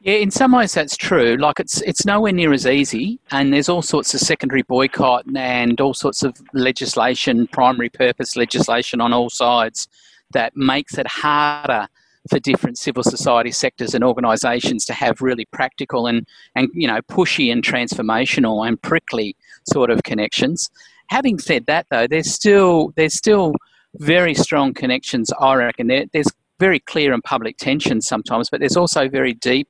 Yeah, 0.00 0.14
in 0.14 0.32
some 0.32 0.50
ways 0.50 0.74
that's 0.74 0.96
true. 0.96 1.36
Like 1.36 1.60
it's 1.60 1.80
it's 1.82 2.04
nowhere 2.04 2.32
near 2.32 2.52
as 2.52 2.66
easy, 2.66 3.20
and 3.30 3.54
there's 3.54 3.68
all 3.68 3.82
sorts 3.82 4.14
of 4.14 4.20
secondary 4.20 4.62
boycott 4.62 5.24
and 5.36 5.80
all 5.80 5.94
sorts 5.94 6.24
of 6.24 6.36
legislation, 6.54 7.46
primary 7.46 7.88
purpose 7.88 8.34
legislation 8.34 9.00
on 9.00 9.12
all 9.12 9.30
sides 9.30 9.86
that 10.32 10.56
makes 10.56 10.98
it 10.98 11.06
harder 11.06 11.86
for 12.28 12.40
different 12.40 12.78
civil 12.78 13.02
society 13.02 13.50
sectors 13.52 13.94
and 13.94 14.02
organisations 14.04 14.84
to 14.86 14.92
have 14.92 15.20
really 15.20 15.44
practical 15.46 16.06
and, 16.06 16.26
and 16.56 16.68
you 16.74 16.88
know 16.88 17.00
pushy 17.02 17.52
and 17.52 17.62
transformational 17.62 18.66
and 18.66 18.82
prickly 18.82 19.36
sort 19.72 19.90
of 19.90 20.02
connections. 20.02 20.68
Having 21.12 21.40
said 21.40 21.66
that, 21.66 21.84
though, 21.90 22.06
there's 22.06 22.32
still 22.32 22.94
there's 22.96 23.12
still 23.14 23.52
very 23.98 24.32
strong 24.32 24.72
connections. 24.72 25.30
I 25.38 25.54
reckon 25.56 25.86
there, 25.86 26.06
there's 26.14 26.32
very 26.58 26.80
clear 26.80 27.12
and 27.12 27.22
public 27.22 27.58
tensions 27.58 28.06
sometimes, 28.06 28.48
but 28.48 28.60
there's 28.60 28.78
also 28.78 29.10
very 29.10 29.34
deep 29.34 29.68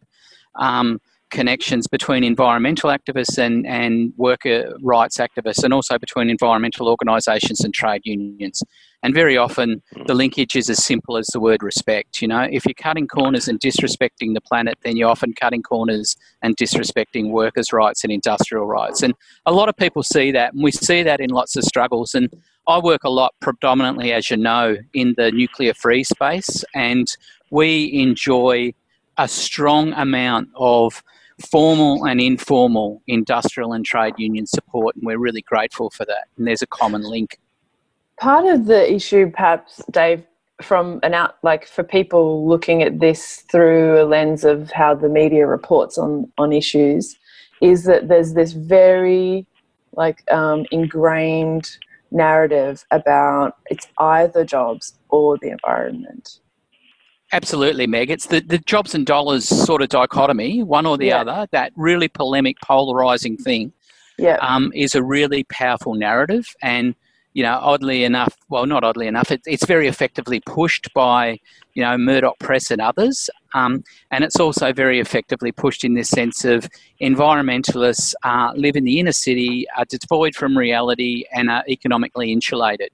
um, 0.54 1.00
connections 1.32 1.88
between 1.88 2.22
environmental 2.22 2.90
activists 2.90 3.38
and, 3.38 3.66
and 3.66 4.12
worker 4.16 4.72
rights 4.82 5.18
activists, 5.18 5.64
and 5.64 5.72
also 5.74 5.98
between 5.98 6.30
environmental 6.30 6.88
organisations 6.88 7.64
and 7.64 7.74
trade 7.74 8.02
unions. 8.04 8.62
And 9.02 9.14
very 9.14 9.36
often, 9.36 9.82
hmm. 9.94 10.04
the 10.06 10.14
linkage 10.14 10.54
is 10.54 10.70
as 10.70 10.84
simple 10.84 11.16
as 11.16 11.26
the 11.32 11.40
word 11.40 11.62
respect. 11.62 12.22
You 12.22 12.28
know, 12.28 12.42
if 12.42 12.64
you're 12.64 12.74
cutting 12.74 13.08
corners 13.08 13.48
and 13.48 13.58
disrespecting 13.58 14.34
the 14.34 14.40
planet, 14.40 14.78
then 14.82 14.96
you're 14.96 15.08
often 15.08 15.32
cutting 15.32 15.62
corners 15.62 16.16
and 16.42 16.56
disrespecting 16.56 17.30
workers' 17.30 17.72
rights 17.72 18.04
and 18.04 18.12
industrial 18.12 18.66
rights. 18.66 19.02
And 19.02 19.14
a 19.44 19.52
lot 19.52 19.68
of 19.68 19.76
people 19.76 20.02
see 20.04 20.30
that, 20.32 20.52
and 20.52 20.62
we 20.62 20.70
see 20.70 21.02
that 21.02 21.20
in 21.20 21.30
lots 21.30 21.56
of 21.56 21.64
struggles. 21.64 22.14
And 22.14 22.28
I 22.68 22.78
work 22.78 23.02
a 23.02 23.10
lot, 23.10 23.34
predominantly, 23.40 24.12
as 24.12 24.30
you 24.30 24.36
know, 24.36 24.76
in 24.94 25.14
the 25.16 25.32
nuclear 25.32 25.74
free 25.74 26.04
space, 26.04 26.64
and 26.74 27.08
we 27.50 27.92
enjoy 27.92 28.72
a 29.18 29.28
strong 29.28 29.92
amount 29.94 30.48
of 30.56 31.02
formal 31.42 32.06
and 32.06 32.20
informal 32.20 33.02
industrial 33.06 33.72
and 33.72 33.84
trade 33.84 34.14
union 34.16 34.46
support, 34.46 34.96
and 34.96 35.04
we're 35.04 35.18
really 35.18 35.42
grateful 35.42 35.90
for 35.90 36.04
that. 36.06 36.28
And 36.36 36.46
there's 36.46 36.62
a 36.62 36.66
common 36.66 37.02
link. 37.02 37.38
Part 38.18 38.46
of 38.46 38.66
the 38.66 38.92
issue, 38.92 39.30
perhaps, 39.30 39.82
Dave, 39.90 40.24
from 40.60 41.00
an 41.02 41.12
out 41.14 41.36
like 41.42 41.66
for 41.66 41.82
people 41.82 42.46
looking 42.46 42.82
at 42.82 43.00
this 43.00 43.44
through 43.50 44.00
a 44.00 44.04
lens 44.04 44.44
of 44.44 44.70
how 44.70 44.94
the 44.94 45.08
media 45.08 45.46
reports 45.46 45.98
on 45.98 46.30
on 46.38 46.52
issues, 46.52 47.16
is 47.60 47.84
that 47.84 48.08
there's 48.08 48.34
this 48.34 48.52
very 48.52 49.46
like 49.94 50.22
um, 50.32 50.64
ingrained 50.70 51.78
narrative 52.10 52.84
about 52.90 53.56
it's 53.70 53.88
either 53.98 54.44
jobs 54.44 54.98
or 55.08 55.38
the 55.38 55.48
environment 55.48 56.40
Absolutely, 57.32 57.86
Meg. 57.86 58.10
It's 58.10 58.26
the, 58.26 58.40
the 58.40 58.58
jobs 58.58 58.94
and 58.94 59.06
dollars 59.06 59.48
sort 59.48 59.80
of 59.80 59.88
dichotomy, 59.88 60.62
one 60.62 60.84
or 60.84 60.98
the 60.98 61.06
yeah. 61.06 61.22
other, 61.22 61.48
that 61.52 61.72
really 61.76 62.08
polemic, 62.08 62.60
polarizing 62.60 63.38
thing 63.38 63.72
yeah. 64.18 64.36
um, 64.42 64.70
is 64.74 64.94
a 64.94 65.02
really 65.02 65.44
powerful 65.44 65.94
narrative. 65.94 66.46
And, 66.60 66.94
you 67.32 67.42
know, 67.42 67.58
oddly 67.62 68.04
enough, 68.04 68.36
well, 68.50 68.66
not 68.66 68.84
oddly 68.84 69.06
enough, 69.06 69.30
it, 69.30 69.40
it's 69.46 69.64
very 69.64 69.88
effectively 69.88 70.40
pushed 70.40 70.92
by, 70.92 71.40
you 71.72 71.82
know, 71.82 71.96
Murdoch 71.96 72.38
Press 72.38 72.70
and 72.70 72.82
others. 72.82 73.30
Um, 73.54 73.82
and 74.10 74.24
it's 74.24 74.38
also 74.38 74.74
very 74.74 75.00
effectively 75.00 75.52
pushed 75.52 75.84
in 75.84 75.94
this 75.94 76.10
sense 76.10 76.44
of 76.44 76.68
environmentalists 77.00 78.12
uh, 78.24 78.52
live 78.54 78.76
in 78.76 78.84
the 78.84 79.00
inner 79.00 79.12
city, 79.12 79.66
are 79.74 79.86
devoid 79.86 80.34
from 80.34 80.56
reality, 80.56 81.24
and 81.32 81.50
are 81.50 81.64
economically 81.66 82.30
insulated 82.30 82.90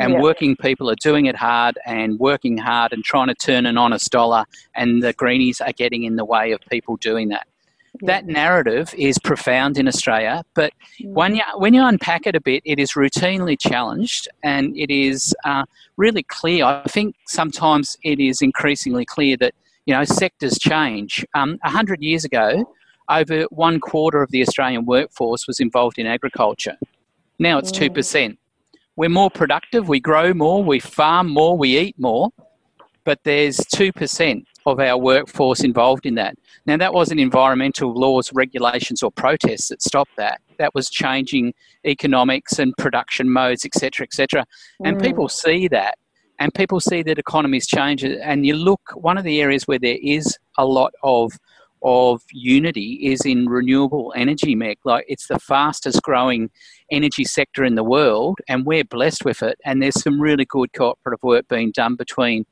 and 0.00 0.14
yeah. 0.14 0.20
working 0.20 0.56
people 0.56 0.90
are 0.90 0.96
doing 0.96 1.26
it 1.26 1.36
hard 1.36 1.78
and 1.86 2.18
working 2.18 2.56
hard 2.56 2.92
and 2.92 3.04
trying 3.04 3.28
to 3.28 3.34
turn 3.34 3.66
an 3.66 3.76
honest 3.76 4.10
dollar 4.10 4.44
and 4.74 5.02
the 5.02 5.12
greenies 5.12 5.60
are 5.60 5.72
getting 5.72 6.04
in 6.04 6.16
the 6.16 6.24
way 6.24 6.52
of 6.52 6.60
people 6.70 6.96
doing 6.96 7.28
that 7.28 7.46
yeah. 8.00 8.06
that 8.06 8.26
narrative 8.26 8.92
is 8.96 9.18
profound 9.18 9.78
in 9.78 9.86
australia 9.86 10.42
but 10.54 10.72
mm. 11.00 11.12
when 11.12 11.36
you 11.36 11.42
when 11.56 11.74
you 11.74 11.84
unpack 11.84 12.26
it 12.26 12.34
a 12.34 12.40
bit 12.40 12.62
it 12.64 12.78
is 12.78 12.92
routinely 12.92 13.56
challenged 13.58 14.26
and 14.42 14.76
it 14.76 14.90
is 14.90 15.34
uh, 15.44 15.64
really 15.96 16.22
clear 16.22 16.64
i 16.64 16.82
think 16.88 17.14
sometimes 17.26 17.96
it 18.02 18.18
is 18.18 18.42
increasingly 18.42 19.04
clear 19.04 19.36
that 19.36 19.54
you 19.86 19.94
know 19.94 20.04
sectors 20.04 20.58
change 20.58 21.24
um, 21.34 21.58
100 21.62 22.02
years 22.02 22.24
ago 22.24 22.64
over 23.08 23.42
one 23.50 23.80
quarter 23.80 24.22
of 24.22 24.30
the 24.30 24.40
australian 24.40 24.86
workforce 24.86 25.46
was 25.46 25.60
involved 25.60 25.98
in 25.98 26.06
agriculture 26.06 26.76
now 27.38 27.58
it's 27.58 27.72
mm. 27.72 27.88
2% 27.88 28.36
we're 29.00 29.08
more 29.08 29.30
productive, 29.30 29.88
we 29.88 29.98
grow 29.98 30.34
more, 30.34 30.62
we 30.62 30.78
farm 30.78 31.26
more, 31.26 31.56
we 31.56 31.78
eat 31.78 31.98
more, 31.98 32.28
but 33.04 33.18
there's 33.24 33.56
2% 33.56 34.44
of 34.66 34.78
our 34.78 34.98
workforce 34.98 35.64
involved 35.64 36.04
in 36.04 36.16
that. 36.16 36.36
Now, 36.66 36.76
that 36.76 36.92
wasn't 36.92 37.18
environmental 37.18 37.94
laws, 37.94 38.30
regulations, 38.34 39.02
or 39.02 39.10
protests 39.10 39.68
that 39.68 39.80
stopped 39.80 40.14
that. 40.18 40.42
That 40.58 40.74
was 40.74 40.90
changing 40.90 41.54
economics 41.86 42.58
and 42.58 42.76
production 42.76 43.30
modes, 43.30 43.64
etc., 43.64 44.04
etc. 44.04 44.44
And 44.84 44.98
mm. 44.98 45.02
people 45.02 45.30
see 45.30 45.66
that 45.68 45.96
and 46.38 46.52
people 46.52 46.78
see 46.78 47.02
that 47.02 47.18
economies 47.18 47.66
change. 47.66 48.04
And 48.04 48.44
you 48.44 48.54
look, 48.54 48.82
one 48.92 49.16
of 49.16 49.24
the 49.24 49.40
areas 49.40 49.66
where 49.66 49.78
there 49.78 49.98
is 50.02 50.36
a 50.58 50.66
lot 50.66 50.92
of 51.02 51.32
of 51.82 52.22
unity 52.32 53.00
is 53.02 53.24
in 53.24 53.48
renewable 53.48 54.12
energy, 54.16 54.54
Meg. 54.54 54.78
Like 54.84 55.04
it's 55.08 55.28
the 55.28 55.38
fastest 55.38 56.02
growing 56.02 56.50
energy 56.90 57.24
sector 57.24 57.64
in 57.64 57.74
the 57.74 57.84
world, 57.84 58.38
and 58.48 58.66
we're 58.66 58.84
blessed 58.84 59.24
with 59.24 59.42
it. 59.42 59.58
And 59.64 59.82
there's 59.82 60.00
some 60.00 60.20
really 60.20 60.44
good 60.44 60.72
cooperative 60.72 61.22
work 61.22 61.48
being 61.48 61.72
done 61.72 61.96
between 61.96 62.44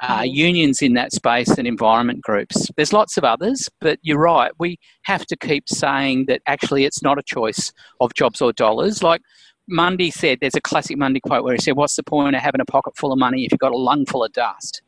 uh, 0.00 0.18
mm-hmm. 0.18 0.34
unions 0.34 0.82
in 0.82 0.94
that 0.94 1.12
space 1.12 1.50
and 1.58 1.66
environment 1.66 2.22
groups. 2.22 2.70
There's 2.76 2.92
lots 2.92 3.16
of 3.16 3.24
others, 3.24 3.68
but 3.80 3.98
you're 4.02 4.20
right. 4.20 4.52
We 4.58 4.78
have 5.02 5.26
to 5.26 5.36
keep 5.36 5.68
saying 5.68 6.26
that 6.26 6.42
actually 6.46 6.84
it's 6.84 7.02
not 7.02 7.18
a 7.18 7.22
choice 7.22 7.72
of 8.00 8.14
jobs 8.14 8.40
or 8.40 8.52
dollars. 8.52 9.02
Like 9.02 9.22
Mundey 9.70 10.12
said, 10.12 10.38
there's 10.40 10.54
a 10.54 10.60
classic 10.60 10.96
Mundey 10.96 11.20
quote 11.20 11.44
where 11.44 11.54
he 11.54 11.60
said, 11.60 11.76
What's 11.76 11.96
the 11.96 12.02
point 12.02 12.36
of 12.36 12.42
having 12.42 12.60
a 12.60 12.64
pocket 12.64 12.96
full 12.96 13.12
of 13.12 13.18
money 13.18 13.44
if 13.44 13.52
you've 13.52 13.58
got 13.58 13.72
a 13.72 13.76
lung 13.76 14.06
full 14.06 14.24
of 14.24 14.32
dust? 14.32 14.82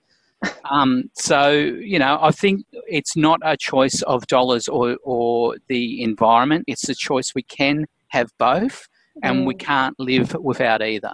Um, 0.70 1.11
so, 1.14 1.50
you 1.50 1.98
know, 1.98 2.18
I 2.20 2.31
think 2.31 2.64
it's 2.72 3.16
not 3.16 3.40
a 3.44 3.57
choice 3.57 4.03
of 4.03 4.26
dollars 4.26 4.68
or, 4.68 4.96
or 5.03 5.57
the 5.68 6.03
environment. 6.03 6.64
It's 6.66 6.88
a 6.88 6.94
choice 6.94 7.35
we 7.35 7.42
can 7.42 7.87
have 8.09 8.31
both, 8.38 8.88
and 9.22 9.40
mm. 9.40 9.46
we 9.46 9.55
can't 9.55 9.98
live 9.98 10.35
without 10.35 10.83
either. 10.83 11.12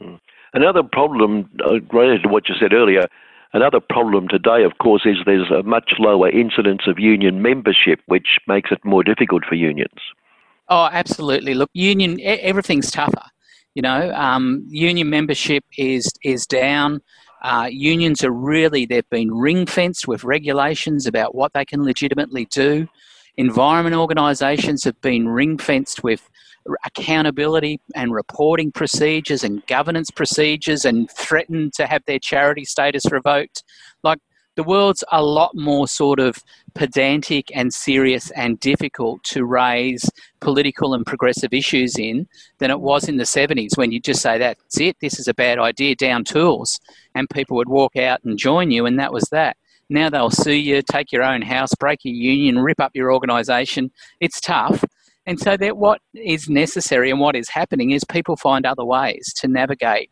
Mm. 0.00 0.18
Another 0.54 0.82
problem, 0.82 1.50
uh, 1.64 1.80
related 1.92 2.22
to 2.22 2.28
what 2.28 2.48
you 2.48 2.54
said 2.58 2.72
earlier, 2.72 3.06
another 3.52 3.80
problem 3.80 4.28
today, 4.28 4.64
of 4.64 4.78
course, 4.78 5.02
is 5.04 5.16
there's 5.24 5.50
a 5.50 5.62
much 5.62 5.94
lower 5.98 6.30
incidence 6.30 6.82
of 6.86 6.98
union 6.98 7.42
membership, 7.42 8.00
which 8.06 8.38
makes 8.46 8.70
it 8.70 8.84
more 8.84 9.02
difficult 9.02 9.44
for 9.48 9.54
unions. 9.54 10.00
Oh, 10.68 10.88
absolutely. 10.90 11.54
Look, 11.54 11.70
union, 11.74 12.18
everything's 12.22 12.90
tougher. 12.90 13.22
You 13.74 13.82
know, 13.82 14.10
um, 14.14 14.64
union 14.68 15.10
membership 15.10 15.62
is 15.76 16.10
is 16.24 16.46
down. 16.46 17.02
Uh, 17.46 17.68
unions 17.70 18.24
are 18.24 18.32
really, 18.32 18.86
they've 18.86 19.08
been 19.08 19.32
ring 19.32 19.66
fenced 19.66 20.08
with 20.08 20.24
regulations 20.24 21.06
about 21.06 21.32
what 21.32 21.52
they 21.52 21.64
can 21.64 21.84
legitimately 21.84 22.44
do. 22.46 22.88
Environment 23.36 23.94
organisations 23.94 24.82
have 24.82 25.00
been 25.00 25.28
ring 25.28 25.56
fenced 25.56 26.02
with 26.02 26.28
accountability 26.84 27.80
and 27.94 28.12
reporting 28.12 28.72
procedures 28.72 29.44
and 29.44 29.64
governance 29.68 30.10
procedures 30.10 30.84
and 30.84 31.08
threatened 31.12 31.72
to 31.72 31.86
have 31.86 32.02
their 32.08 32.18
charity 32.18 32.64
status 32.64 33.04
revoked. 33.12 33.62
Like, 34.02 34.18
the 34.56 34.64
world's 34.64 35.04
a 35.12 35.22
lot 35.22 35.54
more 35.54 35.86
sort 35.86 36.18
of 36.18 36.42
pedantic 36.74 37.54
and 37.54 37.72
serious 37.72 38.30
and 38.32 38.58
difficult 38.58 39.22
to 39.22 39.44
raise 39.44 40.10
political 40.40 40.94
and 40.94 41.06
progressive 41.06 41.52
issues 41.52 41.98
in 41.98 42.26
than 42.58 42.70
it 42.70 42.80
was 42.80 43.08
in 43.08 43.18
the 43.18 43.24
70s 43.24 43.76
when 43.76 43.92
you 43.92 44.00
just 44.00 44.20
say 44.20 44.38
that's 44.38 44.80
it 44.80 44.96
this 45.00 45.18
is 45.18 45.28
a 45.28 45.34
bad 45.34 45.58
idea 45.58 45.94
down 45.94 46.24
tools 46.24 46.80
and 47.14 47.30
people 47.30 47.56
would 47.56 47.68
walk 47.68 47.96
out 47.96 48.20
and 48.24 48.38
join 48.38 48.70
you 48.70 48.86
and 48.86 48.98
that 48.98 49.12
was 49.12 49.24
that. 49.30 49.56
Now 49.88 50.10
they'll 50.10 50.30
sue 50.30 50.52
you 50.52 50.82
take 50.82 51.12
your 51.12 51.22
own 51.22 51.42
house 51.42 51.74
break 51.78 52.00
your 52.02 52.14
union 52.14 52.58
rip 52.58 52.80
up 52.80 52.92
your 52.94 53.12
organisation 53.12 53.90
it's 54.20 54.40
tough. 54.40 54.84
And 55.28 55.40
so 55.40 55.56
that 55.56 55.76
what 55.76 56.00
is 56.14 56.48
necessary 56.48 57.10
and 57.10 57.18
what 57.18 57.34
is 57.34 57.48
happening 57.48 57.90
is 57.90 58.04
people 58.04 58.36
find 58.36 58.64
other 58.64 58.84
ways 58.84 59.32
to 59.38 59.48
navigate 59.48 60.10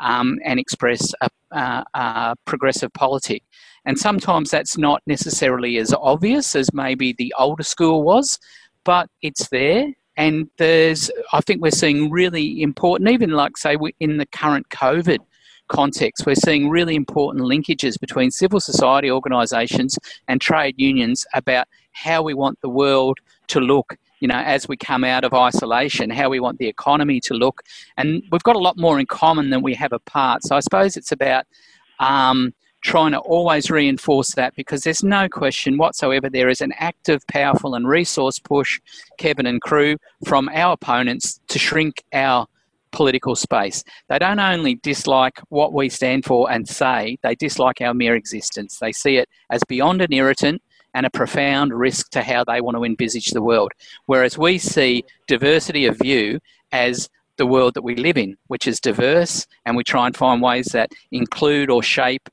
um, 0.00 0.38
and 0.44 0.58
express 0.58 1.12
a, 1.20 1.28
a, 1.52 1.84
a 1.94 2.36
progressive 2.44 2.92
politic 2.92 3.42
and 3.88 3.98
sometimes 3.98 4.50
that's 4.50 4.76
not 4.76 5.02
necessarily 5.06 5.78
as 5.78 5.94
obvious 5.94 6.54
as 6.54 6.74
maybe 6.74 7.14
the 7.14 7.34
older 7.38 7.62
school 7.62 8.02
was, 8.02 8.38
but 8.84 9.08
it's 9.22 9.48
there. 9.48 9.86
And 10.18 10.50
there's, 10.58 11.10
I 11.32 11.40
think 11.40 11.62
we're 11.62 11.70
seeing 11.70 12.10
really 12.10 12.60
important, 12.60 13.08
even 13.08 13.30
like, 13.30 13.56
say, 13.56 13.78
in 13.98 14.18
the 14.18 14.26
current 14.26 14.68
COVID 14.68 15.20
context, 15.68 16.26
we're 16.26 16.34
seeing 16.34 16.68
really 16.68 16.96
important 16.96 17.44
linkages 17.44 17.98
between 17.98 18.30
civil 18.30 18.60
society 18.60 19.10
organisations 19.10 19.98
and 20.28 20.38
trade 20.38 20.74
unions 20.76 21.24
about 21.32 21.66
how 21.92 22.20
we 22.20 22.34
want 22.34 22.60
the 22.60 22.68
world 22.68 23.16
to 23.46 23.58
look 23.58 23.96
you 24.20 24.26
know, 24.26 24.34
as 24.34 24.66
we 24.66 24.76
come 24.76 25.04
out 25.04 25.22
of 25.22 25.32
isolation, 25.32 26.10
how 26.10 26.28
we 26.28 26.40
want 26.40 26.58
the 26.58 26.66
economy 26.66 27.20
to 27.20 27.34
look. 27.34 27.62
And 27.96 28.20
we've 28.32 28.42
got 28.42 28.56
a 28.56 28.58
lot 28.58 28.76
more 28.76 28.98
in 28.98 29.06
common 29.06 29.50
than 29.50 29.62
we 29.62 29.74
have 29.76 29.92
apart. 29.92 30.42
So 30.42 30.56
I 30.56 30.60
suppose 30.60 30.96
it's 30.96 31.12
about 31.12 31.46
um, 32.00 32.52
trying 32.82 33.12
to 33.12 33.18
always 33.18 33.70
reinforce 33.70 34.34
that 34.34 34.54
because 34.54 34.82
there's 34.82 35.02
no 35.02 35.28
question 35.28 35.78
whatsoever 35.78 36.30
there 36.30 36.48
is 36.48 36.60
an 36.60 36.72
active, 36.78 37.26
powerful, 37.26 37.74
and 37.74 37.88
resource 37.88 38.38
push, 38.38 38.80
Kevin 39.18 39.46
and 39.46 39.60
crew, 39.60 39.96
from 40.24 40.48
our 40.52 40.72
opponents 40.74 41.40
to 41.48 41.58
shrink 41.58 42.04
our 42.12 42.46
political 42.90 43.36
space. 43.36 43.84
They 44.08 44.18
don't 44.18 44.40
only 44.40 44.76
dislike 44.76 45.40
what 45.48 45.72
we 45.72 45.88
stand 45.88 46.24
for 46.24 46.50
and 46.50 46.68
say, 46.68 47.18
they 47.22 47.34
dislike 47.34 47.80
our 47.80 47.94
mere 47.94 48.14
existence. 48.14 48.78
They 48.78 48.92
see 48.92 49.16
it 49.16 49.28
as 49.50 49.62
beyond 49.68 50.00
an 50.02 50.12
irritant 50.12 50.62
and 50.94 51.04
a 51.04 51.10
profound 51.10 51.74
risk 51.74 52.10
to 52.10 52.22
how 52.22 52.44
they 52.44 52.60
want 52.60 52.76
to 52.76 52.84
envisage 52.84 53.30
the 53.30 53.42
world. 53.42 53.72
Whereas 54.06 54.38
we 54.38 54.58
see 54.58 55.04
diversity 55.26 55.86
of 55.86 55.98
view 55.98 56.40
as 56.72 57.08
the 57.36 57.46
world 57.46 57.74
that 57.74 57.82
we 57.82 57.94
live 57.94 58.18
in, 58.18 58.36
which 58.48 58.66
is 58.66 58.80
diverse, 58.80 59.46
and 59.64 59.76
we 59.76 59.84
try 59.84 60.06
and 60.06 60.16
find 60.16 60.42
ways 60.42 60.66
that 60.72 60.90
include 61.12 61.70
or 61.70 61.82
shape 61.82 62.28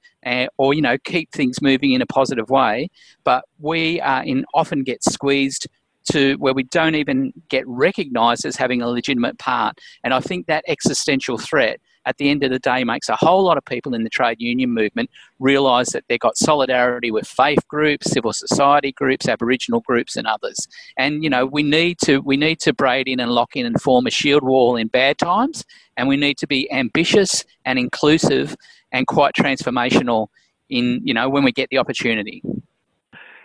or 0.58 0.74
you 0.74 0.82
know 0.82 0.98
keep 0.98 1.32
things 1.32 1.62
moving 1.62 1.92
in 1.92 2.02
a 2.02 2.06
positive 2.06 2.50
way. 2.50 2.90
But 3.24 3.46
we 3.60 4.02
uh, 4.02 4.24
in 4.24 4.46
often 4.54 4.84
get 4.84 5.04
squeezed 5.04 5.68
to 6.12 6.36
where 6.36 6.54
we 6.54 6.64
don't 6.64 6.96
even 6.96 7.34
get 7.50 7.68
recognised 7.68 8.46
as 8.46 8.56
having 8.56 8.82
a 8.82 8.88
legitimate 8.88 9.40
part. 9.40 9.80
And 10.04 10.14
I 10.14 10.20
think 10.20 10.48
that 10.48 10.64
existential 10.68 11.38
threat 11.38 11.80
at 12.06 12.18
the 12.18 12.30
end 12.30 12.44
of 12.44 12.52
the 12.52 12.60
day 12.60 12.84
makes 12.84 13.10
a 13.10 13.16
whole 13.16 13.44
lot 13.44 13.58
of 13.58 13.66
people 13.66 13.96
in 13.96 14.04
the 14.04 14.10
trade 14.10 14.38
union 14.40 14.70
movement 14.70 15.10
realise 15.40 15.92
that 15.92 16.04
they've 16.08 16.20
got 16.20 16.38
solidarity 16.38 17.12
with 17.12 17.28
faith 17.28 17.68
groups, 17.68 18.12
civil 18.12 18.32
society 18.32 18.92
groups, 18.92 19.28
Aboriginal 19.28 19.82
groups, 19.82 20.16
and 20.16 20.28
others. 20.28 20.68
And 20.98 21.24
you 21.24 21.30
know 21.30 21.46
we 21.46 21.64
need 21.64 21.98
to 22.06 22.20
we 22.20 22.38
need 22.38 22.60
to 22.62 22.74
braid 22.74 23.08
in 23.08 23.20
and 23.20 23.32
lock 23.32 23.56
in 23.56 23.66
and 23.66 23.82
form 23.82 24.06
a 24.06 24.12
shield 24.12 24.44
wall 24.44 24.76
in 24.76 24.88
bad 24.88 25.18
times, 25.18 25.66
and 25.98 26.08
we 26.08 26.18
need 26.18 26.38
to 26.38 26.48
be 26.48 26.72
ambitious 26.72 27.44
and 27.66 27.80
inclusive 27.80 28.56
and 28.96 29.08
quite 29.08 29.34
transformational 29.36 30.28
in 30.70 31.02
you 31.04 31.14
know 31.14 31.30
when 31.30 31.44
we 31.44 31.52
get 31.52 31.70
the 31.70 31.78
opportunity. 31.78 32.42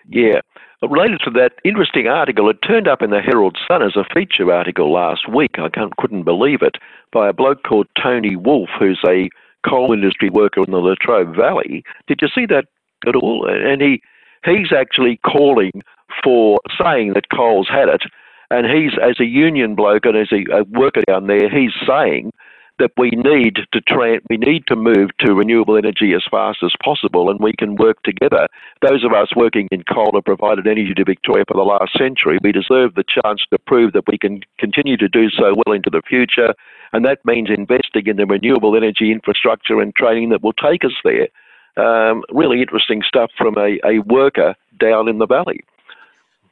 Yeah. 0.09 0.41
Related 0.83 1.21
to 1.25 1.31
that 1.33 1.53
interesting 1.63 2.07
article, 2.07 2.49
it 2.49 2.57
turned 2.67 2.89
up 2.89 3.03
in 3.03 3.11
the 3.11 3.21
Herald 3.21 3.59
Sun 3.69 3.83
as 3.83 3.97
a 3.97 4.15
feature 4.15 4.51
article 4.51 4.91
last 4.91 5.29
week. 5.29 5.57
I 5.59 5.69
couldn't 5.99 6.23
believe 6.23 6.63
it 6.63 6.77
by 7.13 7.29
a 7.29 7.35
bloke 7.35 7.65
called 7.65 7.87
Tony 8.03 8.35
Wolff, 8.35 8.71
who's 8.79 9.01
a 9.07 9.29
coal 9.69 9.93
industry 9.93 10.31
worker 10.31 10.65
in 10.65 10.71
the 10.71 10.79
Latrobe 10.79 11.37
Valley. 11.37 11.85
Did 12.07 12.21
you 12.23 12.29
see 12.35 12.47
that 12.47 12.65
at 13.07 13.15
all? 13.15 13.47
And 13.47 13.83
he 13.83 14.03
he's 14.45 14.73
actually 14.73 15.19
calling 15.19 15.83
for 16.25 16.61
saying 16.83 17.13
that 17.13 17.29
coal's 17.31 17.69
had 17.69 17.89
it, 17.89 18.03
and 18.51 18.67
he's 18.67 18.99
as 19.03 19.21
a 19.21 19.27
union 19.27 19.75
bloke 19.75 20.07
and 20.07 20.17
as 20.17 20.33
a, 20.33 20.61
a 20.61 20.65
worker 20.65 21.03
down 21.07 21.27
there, 21.27 21.51
he's 21.51 21.73
saying 21.87 22.33
that 22.81 22.91
we 22.97 23.11
need 23.11 23.59
to 23.73 23.81
tra- 23.83 24.21
we 24.29 24.37
need 24.37 24.65
to 24.67 24.75
move 24.75 25.11
to 25.21 25.35
renewable 25.35 25.77
energy 25.77 26.13
as 26.15 26.25
fast 26.29 26.59
as 26.65 26.73
possible, 26.83 27.31
and 27.31 27.39
we 27.39 27.53
can 27.53 27.77
work 27.77 28.03
together. 28.03 28.49
Those 28.83 29.05
of 29.05 29.13
us 29.13 29.29
working 29.37 29.69
in 29.71 29.85
coal 29.85 30.11
have 30.15 30.25
provided 30.25 30.67
energy 30.67 30.95
to 30.95 31.05
Victoria 31.05 31.45
for 31.47 31.55
the 31.55 31.63
last 31.63 31.97
century. 31.97 32.39
We 32.43 32.53
deserve 32.53 32.95
the 32.95 33.05
chance 33.05 33.43
to 33.51 33.59
prove 33.59 33.93
that 33.93 34.09
we 34.09 34.19
can 34.19 34.41
continue 34.59 34.97
to 34.97 35.09
do 35.09 35.31
so 35.31 35.55
well 35.55 35.77
into 35.77 35.91
the 35.91 36.03
future, 36.03 36.55
and 36.93 37.05
that 37.05 37.25
means 37.25 37.49
investing 37.51 38.07
in 38.07 38.17
the 38.17 38.27
renewable 38.27 38.77
energy 38.77 39.13
infrastructure 39.13 39.81
and 39.81 39.95
training 39.95 40.31
that 40.31 40.43
will 40.43 40.55
take 40.55 40.85
us 40.85 40.97
there. 41.05 41.29
Um, 41.77 42.25
really 42.31 42.61
interesting 42.61 43.03
stuff 43.07 43.31
from 43.39 43.57
a, 43.57 43.79
a 43.85 44.01
worker 44.01 44.55
down 44.79 45.07
in 45.09 45.19
the 45.19 45.27
valley. 45.27 45.61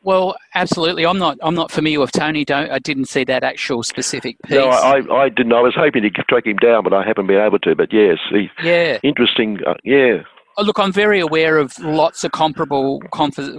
Well, 0.02 0.37
absolutely. 0.54 1.04
I'm 1.04 1.18
not. 1.18 1.38
I'm 1.42 1.54
not 1.54 1.70
familiar 1.70 2.00
with 2.00 2.12
Tony. 2.12 2.44
Don't. 2.44 2.70
I 2.70 2.78
didn't 2.78 3.06
see 3.06 3.24
that 3.24 3.42
actual 3.42 3.82
specific 3.82 4.37
piece. 4.42 4.56
No, 4.56 4.68
I, 4.68 5.24
I 5.24 5.28
didn't. 5.28 5.52
I 5.52 5.61
was 5.61 5.74
hoping 5.74 6.02
to 6.02 6.11
track 6.11 6.46
him 6.46 6.56
down, 6.56 6.84
but 6.84 6.92
I 6.92 7.04
haven't 7.04 7.26
been 7.26 7.40
able 7.40 7.58
to. 7.61 7.74
But 7.74 7.92
yes, 7.92 8.18
he, 8.30 8.48
yeah, 8.62 8.98
interesting. 9.02 9.58
Uh, 9.66 9.74
yeah. 9.84 10.22
Oh, 10.56 10.62
look, 10.62 10.78
I'm 10.78 10.92
very 10.92 11.20
aware 11.20 11.58
of 11.58 11.78
lots 11.78 12.24
of 12.24 12.32
comparable 12.32 13.00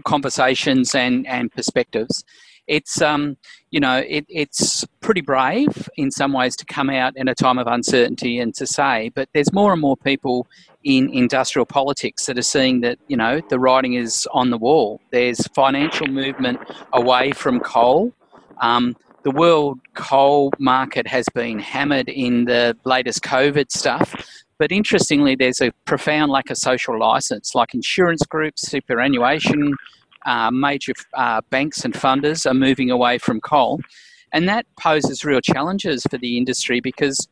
conversations 0.06 0.96
and 0.96 1.28
and 1.28 1.52
perspectives 1.52 2.24
it's 2.70 3.02
um, 3.02 3.36
you 3.72 3.80
know 3.80 3.98
it, 3.98 4.26
it's 4.30 4.86
pretty 5.02 5.22
brave 5.22 5.90
in 5.98 6.12
some 6.12 6.32
ways 6.32 6.56
to 6.56 6.66
come 6.66 6.90
out 6.90 7.18
in 7.18 7.28
a 7.28 7.36
time 7.36 7.58
of 7.58 7.68
uncertainty 7.68 8.40
and 8.40 8.54
to 8.56 8.66
say, 8.66 9.12
but 9.16 9.28
there's 9.34 9.52
more 9.52 9.74
and 9.74 9.82
more 9.82 9.98
people 9.98 10.48
in 10.84 11.10
industrial 11.10 11.66
politics 11.66 12.28
that 12.28 12.38
are 12.38 12.44
seeing 12.44 12.80
that 12.82 12.98
you 13.08 13.18
know 13.18 13.42
the 13.50 13.60
writing 13.60 13.96
is 13.96 14.28
on 14.32 14.52
the 14.52 14.58
wall. 14.58 15.02
There's 15.12 15.46
financial 15.48 16.08
movement 16.08 16.60
away 16.94 17.32
from 17.32 17.60
coal. 17.60 18.14
Um, 18.62 18.96
the 19.24 19.32
world 19.32 19.80
coal 19.96 20.54
market 20.60 21.06
has 21.08 21.26
been 21.34 21.60
hammered 21.60 22.08
in 22.08 22.46
the 22.46 22.78
latest 22.86 23.22
COVID 23.24 23.72
stuff. 23.72 24.16
But 24.58 24.74
interestingly, 24.74 25.36
there's 25.36 25.62
a 25.62 25.72
profound 25.86 26.32
lack 26.32 26.50
of 26.50 26.58
social 26.58 27.00
license, 27.00 27.56
like 27.56 27.74
insurance 27.74 28.24
groups, 28.26 28.70
superannuation 28.70 29.74
uh, 30.26 30.52
major 30.52 30.94
uh, 31.14 31.42
banks 31.50 31.86
and 31.86 31.94
funders 31.94 32.50
are 32.50 32.54
moving 32.54 32.92
away 32.92 33.18
from 33.18 33.42
coal. 33.42 33.80
And 34.34 34.48
that 34.48 34.66
poses 34.80 35.26
real 35.26 35.42
challenges 35.42 36.04
for 36.10 36.18
the 36.18 36.38
industry 36.38 36.80
because 36.82 37.28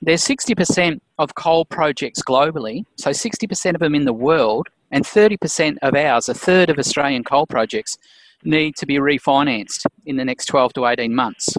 There's 0.00 0.24
60% 0.24 1.00
of 1.18 1.34
coal 1.34 1.64
projects 1.64 2.22
globally, 2.22 2.84
so 2.96 3.10
60% 3.10 3.74
of 3.74 3.80
them 3.80 3.96
in 3.96 4.04
the 4.04 4.12
world, 4.12 4.68
and 4.92 5.04
30% 5.04 5.76
of 5.82 5.94
ours, 5.94 6.28
a 6.28 6.34
third 6.34 6.70
of 6.70 6.78
Australian 6.78 7.24
coal 7.24 7.46
projects, 7.46 7.98
need 8.44 8.76
to 8.76 8.86
be 8.86 8.96
refinanced 8.96 9.86
in 10.06 10.16
the 10.16 10.24
next 10.24 10.46
12 10.46 10.72
to 10.74 10.86
18 10.86 11.12
months. 11.12 11.56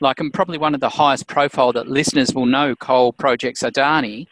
Like, 0.00 0.20
I'm 0.20 0.30
probably 0.30 0.56
one 0.56 0.74
of 0.74 0.80
the 0.80 0.88
highest 0.88 1.26
profile 1.26 1.72
that 1.74 1.88
listeners 1.88 2.34
will 2.34 2.46
know 2.46 2.74
coal 2.74 3.12
projects 3.12 3.62
Adani. 3.62 4.26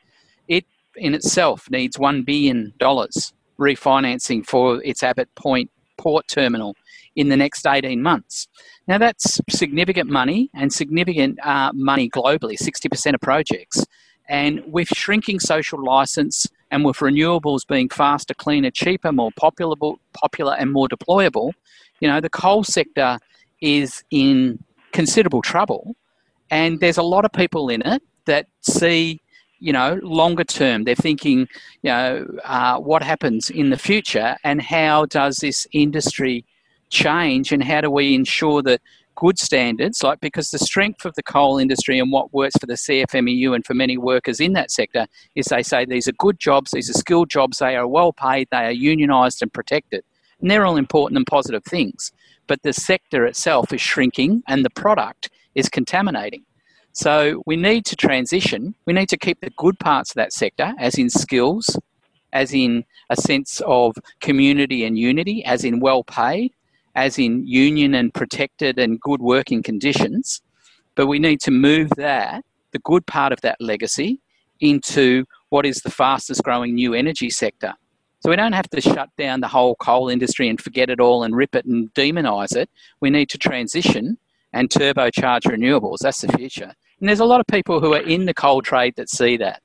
It 0.49 0.65
in 0.97 1.15
itself 1.15 1.71
needs 1.71 1.99
$1 1.99 2.25
billion 2.25 2.73
refinancing 2.81 4.47
for 4.47 4.83
its 4.83 5.03
Abbott 5.03 5.29
Point 5.35 5.71
port 6.05 6.29
terminal 6.29 6.77
in 7.17 7.29
the 7.29 7.37
next 7.37 7.67
18 7.67 8.03
months. 8.03 8.47
Now, 8.87 8.99
that's 8.99 9.41
significant 9.49 10.11
money 10.11 10.51
and 10.55 10.73
significant 10.73 11.39
uh, 11.45 11.73
money 11.73 12.11
globally, 12.11 12.57
60% 12.61 13.15
of 13.15 13.21
projects. 13.21 13.85
And 14.29 14.63
with 14.67 14.89
shrinking 14.89 15.41
social 15.41 15.83
license 15.83 16.47
and 16.71 16.85
with 16.85 16.97
renewables 16.99 17.67
being 17.67 17.89
faster, 17.89 18.35
cleaner, 18.35 18.71
cheaper, 18.71 19.13
more 19.13 19.31
popular, 19.37 19.77
popular 20.13 20.55
and 20.59 20.71
more 20.73 20.89
deployable, 20.89 21.53
you 22.01 22.09
know, 22.09 22.21
the 22.21 22.31
coal 22.31 22.65
sector 22.65 23.19
is 23.61 24.05
in 24.11 24.59
considerable 24.93 25.43
trouble. 25.43 25.97
And 26.51 26.81
there's 26.81 26.99
a 26.99 27.03
lot 27.03 27.25
of 27.25 27.33
people 27.33 27.69
in 27.69 27.83
it 27.83 28.03
that 28.27 28.47
see 28.61 29.21
you 29.65 29.73
know, 29.73 29.99
longer 30.03 30.45
term. 30.45 30.85
They're 30.85 30.95
thinking, 30.95 31.49
you 31.83 31.91
know, 31.91 32.27
uh, 32.45 32.79
what 32.79 33.03
happens 33.03 33.49
in 33.49 33.71
the 33.71 33.79
future 33.79 34.37
and 34.45 34.61
how 34.61 35.07
does 35.07 35.37
this 35.37 35.67
industry 35.73 36.45
change 36.91 37.51
and 37.51 37.65
how 37.65 37.81
do 37.81 37.91
we 37.91 38.15
ensure 38.15 38.61
that 38.63 38.83
good 39.15 39.39
standards, 39.39 40.03
like 40.03 40.21
because 40.21 40.51
the 40.51 40.59
strength 40.59 41.07
of 41.07 41.15
the 41.15 41.23
coal 41.23 41.57
industry 41.57 41.99
and 41.99 42.13
what 42.13 42.35
works 42.35 42.57
for 42.61 42.67
the 42.67 42.75
CFMEU 42.75 43.55
and 43.55 43.65
for 43.65 43.73
many 43.73 43.97
workers 43.97 44.39
in 44.39 44.53
that 44.53 44.71
sector 44.71 45.07
is 45.35 45.47
they 45.47 45.63
say 45.63 45.87
these 45.87 46.09
are 46.09 46.13
good 46.13 46.39
jobs, 46.39 46.73
these 46.73 46.91
are 46.91 46.99
skilled 46.99 47.31
jobs, 47.31 47.57
they 47.57 47.75
are 47.75 47.89
well 47.89 48.13
paid, 48.13 48.49
they 48.51 48.67
are 48.67 48.75
unionised 48.75 49.41
and 49.41 49.51
protected. 49.51 50.05
And 50.43 50.51
they're 50.51 50.67
all 50.67 50.77
important 50.77 51.17
and 51.17 51.27
positive 51.27 51.65
things. 51.65 52.13
But 52.47 52.63
the 52.65 52.75
sector 52.75 53.25
itself 53.25 53.73
is 53.73 53.81
shrinking 53.81 54.43
and 54.47 54.63
the 54.63 54.71
product 54.71 55.31
is 55.55 55.71
contaminating. 55.71 56.44
So 56.95 57.43
we 57.45 57.57
need 57.57 57.85
to 57.87 57.97
transition. 57.97 58.77
We 58.87 58.93
need 58.93 59.09
to 59.09 59.17
keep 59.17 59.41
the 59.41 59.51
good 59.57 59.79
parts 59.81 60.11
of 60.13 60.15
that 60.15 60.33
sector, 60.33 60.73
as 60.79 60.97
in 60.97 61.11
skills, 61.11 61.77
as 62.33 62.55
in 62.55 62.85
a 63.11 63.17
sense 63.17 63.61
of 63.67 63.97
community 64.21 64.85
and 64.85 64.97
unity, 64.97 65.45
as 65.45 65.65
in 65.65 65.81
well 65.81 66.05
paid, 66.05 66.53
as 66.95 67.19
in 67.19 67.45
union 67.49 67.95
and 67.95 68.15
protected 68.15 68.79
and 68.79 69.01
good 69.01 69.21
working 69.21 69.61
conditions. 69.61 70.41
But 70.95 71.09
we 71.09 71.19
need 71.19 71.41
to 71.41 71.51
move 71.51 71.91
that, 71.97 72.45
the 72.71 72.79
good 72.79 73.05
part 73.07 73.33
of 73.33 73.41
that 73.41 73.61
legacy, 73.61 74.21
into 74.61 75.25
what 75.49 75.67
is 75.67 75.79
the 75.79 75.91
fastest 75.91 76.45
growing 76.45 76.77
new 76.77 76.95
energy 76.95 77.29
sector. 77.29 77.75
So 78.21 78.31
we 78.31 78.37
don't 78.37 78.53
have 78.53 78.71
to 78.71 78.81
shut 78.81 79.11
down 79.19 79.41
the 79.41 79.49
whole 79.49 79.75
coal 79.75 80.09
industry 80.09 80.49
and 80.49 80.61
forget 80.61 80.91
it 80.91 81.01
all 81.01 81.25
and 81.25 81.35
rip 81.35 81.57
it 81.57 81.67
and 81.67 81.93
demonize 81.95 82.55
it. 82.55 82.71
We 83.01 83.11
need 83.11 83.31
to 83.31 83.39
transition 83.39 84.17
and 84.53 84.71
turbocharge 84.71 85.43
renewables. 85.43 85.99
That's 86.01 86.21
the 86.21 86.33
future. 86.33 86.73
And 87.01 87.09
there's 87.09 87.21
a 87.21 87.25
lot 87.25 87.41
of 87.41 87.47
people 87.47 87.81
who 87.81 87.95
are 87.95 88.03
in 88.03 88.27
the 88.27 88.35
coal 88.35 88.63
trade 88.63 88.95
that 88.97 89.11
see 89.11 89.37
that. 89.39 89.61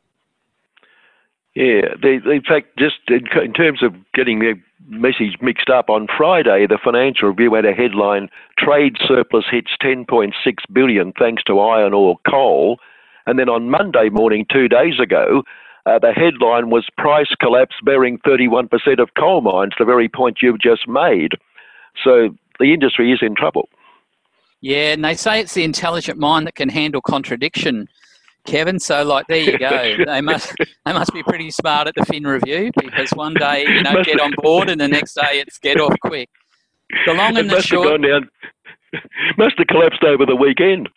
Yeah, 1.55 1.95
they, 2.01 2.15
in 2.15 2.43
fact, 2.47 2.77
just 2.77 2.97
in, 3.07 3.27
in 3.43 3.53
terms 3.53 3.83
of 3.83 3.93
getting 4.13 4.39
the 4.39 4.53
message 4.87 5.37
mixed 5.41 5.69
up, 5.69 5.89
on 5.89 6.07
Friday, 6.15 6.65
the 6.67 6.79
Financial 6.83 7.29
Review 7.29 7.53
had 7.53 7.65
a 7.65 7.73
headline: 7.73 8.29
"Trade 8.57 8.97
surplus 9.05 9.45
hits 9.51 9.71
10.6 9.81 10.33
billion 10.71 11.11
thanks 11.13 11.43
to 11.43 11.59
iron 11.59 11.93
ore 11.93 12.17
coal," 12.29 12.79
and 13.25 13.39
then 13.39 13.49
on 13.49 13.69
Monday 13.69 14.09
morning, 14.09 14.45
two 14.51 14.67
days 14.67 14.99
ago, 14.99 15.43
uh, 15.85 15.99
the 15.99 16.13
headline 16.13 16.69
was 16.69 16.87
"Price 16.97 17.33
collapse 17.39 17.75
bearing 17.83 18.19
31% 18.19 18.99
of 18.99 19.13
coal 19.15 19.41
mines." 19.41 19.73
The 19.77 19.85
very 19.85 20.07
point 20.07 20.41
you've 20.41 20.61
just 20.61 20.87
made. 20.87 21.33
So 22.03 22.29
the 22.59 22.73
industry 22.73 23.11
is 23.11 23.19
in 23.21 23.35
trouble. 23.35 23.69
Yeah, 24.61 24.93
and 24.93 25.03
they 25.03 25.15
say 25.15 25.39
it's 25.39 25.53
the 25.53 25.63
intelligent 25.63 26.19
mind 26.19 26.47
that 26.47 26.55
can 26.55 26.69
handle 26.69 27.01
contradiction, 27.01 27.87
Kevin. 28.45 28.79
So, 28.79 29.03
like, 29.03 29.27
there 29.27 29.41
you 29.41 29.57
go. 29.57 29.97
they 30.05 30.21
must 30.21 30.53
they 30.85 30.93
must 30.93 31.13
be 31.13 31.23
pretty 31.23 31.51
smart 31.51 31.87
at 31.87 31.95
the 31.95 32.05
Fin 32.05 32.25
Review 32.25 32.71
because 32.75 33.09
one 33.11 33.33
day 33.35 33.63
you 33.63 33.83
know 33.83 34.03
get 34.03 34.19
on 34.19 34.33
board, 34.41 34.69
and 34.69 34.79
the 34.79 34.87
next 34.87 35.13
day 35.13 35.39
it's 35.39 35.57
get 35.59 35.79
off 35.79 35.95
quick. 36.01 36.29
The 37.05 37.13
long 37.13 37.37
and 37.37 37.49
the 37.49 37.61
short. 37.61 37.89
Have 37.89 38.01
gone 38.01 38.09
down, 38.09 38.29
must 39.37 39.57
have 39.57 39.67
collapsed 39.67 40.03
over 40.03 40.25
the 40.25 40.35
weekend. 40.35 40.89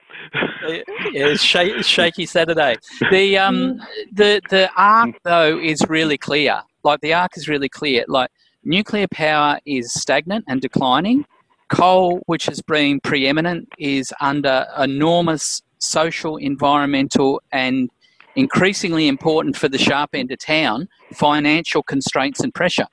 yeah, 0.66 0.82
it's 1.12 1.42
shaky, 1.42 1.82
shaky 1.82 2.26
Saturday. 2.26 2.76
The 3.10 3.38
um 3.38 3.80
the 4.12 4.40
the 4.50 4.70
arc 4.76 5.14
though 5.24 5.58
is 5.58 5.82
really 5.88 6.18
clear. 6.18 6.62
Like 6.82 7.00
the 7.00 7.14
arc 7.14 7.36
is 7.36 7.48
really 7.48 7.68
clear. 7.68 8.04
Like 8.08 8.30
nuclear 8.64 9.06
power 9.08 9.58
is 9.66 9.92
stagnant 9.92 10.44
and 10.48 10.60
declining 10.60 11.24
Coal, 11.72 12.20
which 12.26 12.44
has 12.46 12.60
been 12.60 13.00
preeminent, 13.00 13.68
is 13.78 14.12
under 14.20 14.66
enormous 14.78 15.62
social, 15.78 16.36
environmental, 16.36 17.42
and 17.50 17.88
increasingly 18.36 19.08
important 19.08 19.56
for 19.56 19.68
the 19.68 19.78
sharp 19.78 20.10
end 20.14 20.30
of 20.30 20.38
town 20.38 20.88
financial 21.14 21.82
constraints 21.82 22.40
and 22.40 22.54
pressure. 22.54 22.86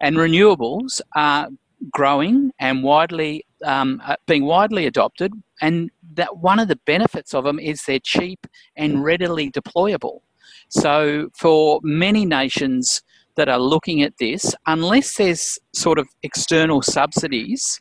And 0.00 0.16
renewables 0.16 1.00
are 1.14 1.48
growing 1.92 2.52
and 2.58 2.82
widely 2.82 3.44
um, 3.64 4.00
uh, 4.04 4.16
being 4.26 4.44
widely 4.44 4.86
adopted, 4.86 5.32
and 5.60 5.90
that 6.14 6.38
one 6.38 6.58
of 6.58 6.68
the 6.68 6.76
benefits 6.86 7.34
of 7.34 7.44
them 7.44 7.58
is 7.58 7.82
they're 7.82 7.98
cheap 7.98 8.46
and 8.76 9.04
readily 9.04 9.50
deployable. 9.50 10.20
So 10.68 11.28
for 11.34 11.80
many 11.82 12.24
nations 12.24 13.02
that 13.36 13.50
are 13.50 13.58
looking 13.58 14.02
at 14.02 14.16
this, 14.18 14.54
unless 14.66 15.16
there's 15.16 15.58
sort 15.74 15.98
of 15.98 16.08
external 16.22 16.80
subsidies 16.80 17.78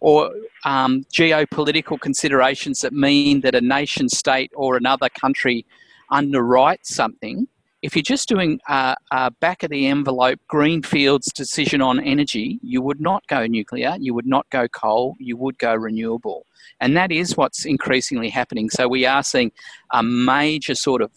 or 0.00 0.32
um, 0.64 1.04
geopolitical 1.12 2.00
considerations 2.00 2.80
that 2.80 2.92
mean 2.92 3.40
that 3.40 3.54
a 3.54 3.60
nation 3.60 4.08
state 4.08 4.50
or 4.54 4.76
another 4.76 5.08
country 5.08 5.66
underwrites 6.12 6.86
something, 6.86 7.48
if 7.82 7.94
you're 7.94 8.02
just 8.02 8.28
doing 8.28 8.58
a, 8.68 8.96
a, 9.12 9.30
back 9.30 9.62
of 9.62 9.70
the 9.70 9.86
envelope 9.86 10.40
greenfields 10.48 11.32
decision 11.32 11.80
on 11.80 12.00
energy, 12.00 12.58
you 12.62 12.82
would 12.82 13.00
not 13.00 13.26
go 13.28 13.46
nuclear, 13.46 13.96
you 14.00 14.14
would 14.14 14.26
not 14.26 14.48
go 14.50 14.66
coal, 14.68 15.14
you 15.18 15.36
would 15.36 15.58
go 15.58 15.74
renewable. 15.74 16.44
And 16.80 16.96
that 16.96 17.12
is 17.12 17.36
what's 17.36 17.64
increasingly 17.64 18.30
happening. 18.30 18.70
So 18.70 18.88
we 18.88 19.06
are 19.06 19.22
seeing 19.22 19.52
a 19.92 20.02
major 20.02 20.74
sort 20.74 21.02
of 21.02 21.12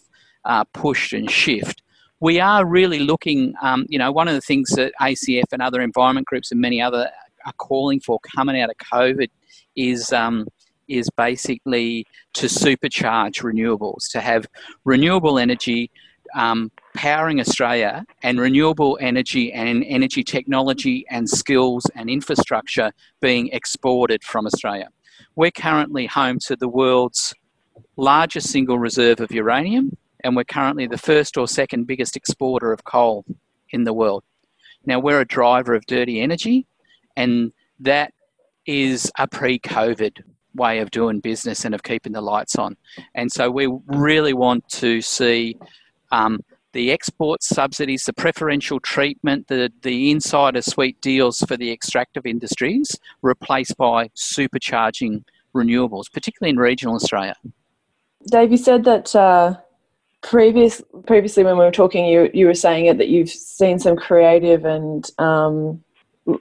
uh, 0.45 0.63
push 0.73 1.13
and 1.13 1.29
shift. 1.29 1.82
We 2.19 2.39
are 2.39 2.65
really 2.65 2.99
looking, 2.99 3.53
um, 3.63 3.86
you 3.89 3.97
know, 3.97 4.11
one 4.11 4.27
of 4.27 4.36
the 4.36 4.41
things 4.41 4.69
that 4.71 4.93
ACF 5.01 5.45
and 5.51 5.61
other 5.61 5.82
environment 5.82 6.27
groups 6.27 6.51
and 6.51 6.61
many 6.61 6.79
other 6.82 7.09
are 7.46 7.54
calling 7.54 8.00
for 8.00 8.20
coming 8.36 8.60
out 8.62 8.70
of 8.70 8.78
COVID 8.78 9.30
is 9.76 10.12
um, 10.14 10.48
is 10.88 11.10
basically 11.12 12.06
to 12.34 12.48
supercharge 12.48 13.42
renewables, 13.42 14.12
to 14.12 14.20
have 14.20 14.46
renewable 14.84 15.39
energy 15.39 15.89
um, 16.36 16.72
powering 16.96 17.39
Australia 17.39 18.06
and 18.24 18.39
renewable 18.39 18.98
energy 19.02 19.52
and 19.54 19.84
energy 19.86 20.24
technology 20.24 21.06
and 21.10 21.30
skills 21.30 21.86
and 21.96 22.10
infrastructure 22.10 22.92
being 23.22 23.48
exported 23.50 24.24
from 24.24 24.46
Australia. 24.46 24.89
We're 25.36 25.52
currently 25.52 26.06
home 26.08 26.39
to 26.48 26.56
the 26.56 26.68
world's 26.68 27.34
largest 27.98 28.50
single 28.50 28.80
reserve 28.80 29.20
of 29.20 29.32
uranium, 29.32 29.98
and 30.24 30.36
we're 30.36 30.44
currently 30.44 30.88
the 30.88 30.98
first 30.98 31.38
or 31.38 31.48
second 31.48 31.86
biggest 31.86 32.16
exporter 32.16 32.72
of 32.72 32.84
coal 32.84 33.26
in 33.72 33.84
the 33.84 33.94
world. 33.94 34.24
Now, 34.86 35.00
we're 35.00 35.22
a 35.22 35.26
driver 35.26 35.74
of 35.76 35.86
dirty 35.86 36.22
energy, 36.22 36.66
and 37.22 37.51
that 37.80 38.13
is 38.65 39.11
a 39.17 39.28
pre-COVID 39.28 40.22
way 40.55 40.80
of 40.80 40.91
doing 40.91 41.19
business 41.19 41.65
and 41.65 41.74
of 41.74 41.82
keeping 41.84 42.13
the 42.13 42.22
lights 42.22 42.55
on. 42.55 42.76
And 43.15 43.32
so 43.32 43.49
we 43.49 43.67
really 43.88 44.34
want 44.34 44.67
to 44.69 45.01
see 45.01 45.57
um, 46.11 46.41
the 46.74 46.91
export 46.91 47.43
subsidies, 47.43 48.03
the 48.05 48.13
preferential 48.13 48.80
treatment, 48.80 49.47
the, 49.47 49.72
the 49.82 50.11
insider 50.11 50.61
suite 50.61 50.99
deals 51.01 51.39
for 51.47 51.57
the 51.57 51.72
extractive 51.72 52.26
industries 52.26 52.97
replaced 53.22 53.78
by 53.78 54.09
supercharging 54.09 55.24
renewables, 55.53 56.11
particularly 56.11 56.51
in 56.51 56.57
regional 56.57 56.95
Australia. 56.95 57.36
Dave, 58.30 58.51
you 58.51 58.57
said 58.57 58.84
that 58.86 59.15
uh, 59.15 59.55
previous, 60.22 60.82
previously 61.07 61.43
when 61.43 61.57
we 61.57 61.65
were 61.65 61.72
talking, 61.72 62.05
you, 62.05 62.30
you 62.34 62.45
were 62.45 62.53
saying 62.53 62.86
it 62.86 62.97
that 62.97 63.09
you've 63.09 63.30
seen 63.30 63.80
some 63.80 63.95
creative 63.95 64.65
and 64.65 65.09
um, 65.17 65.84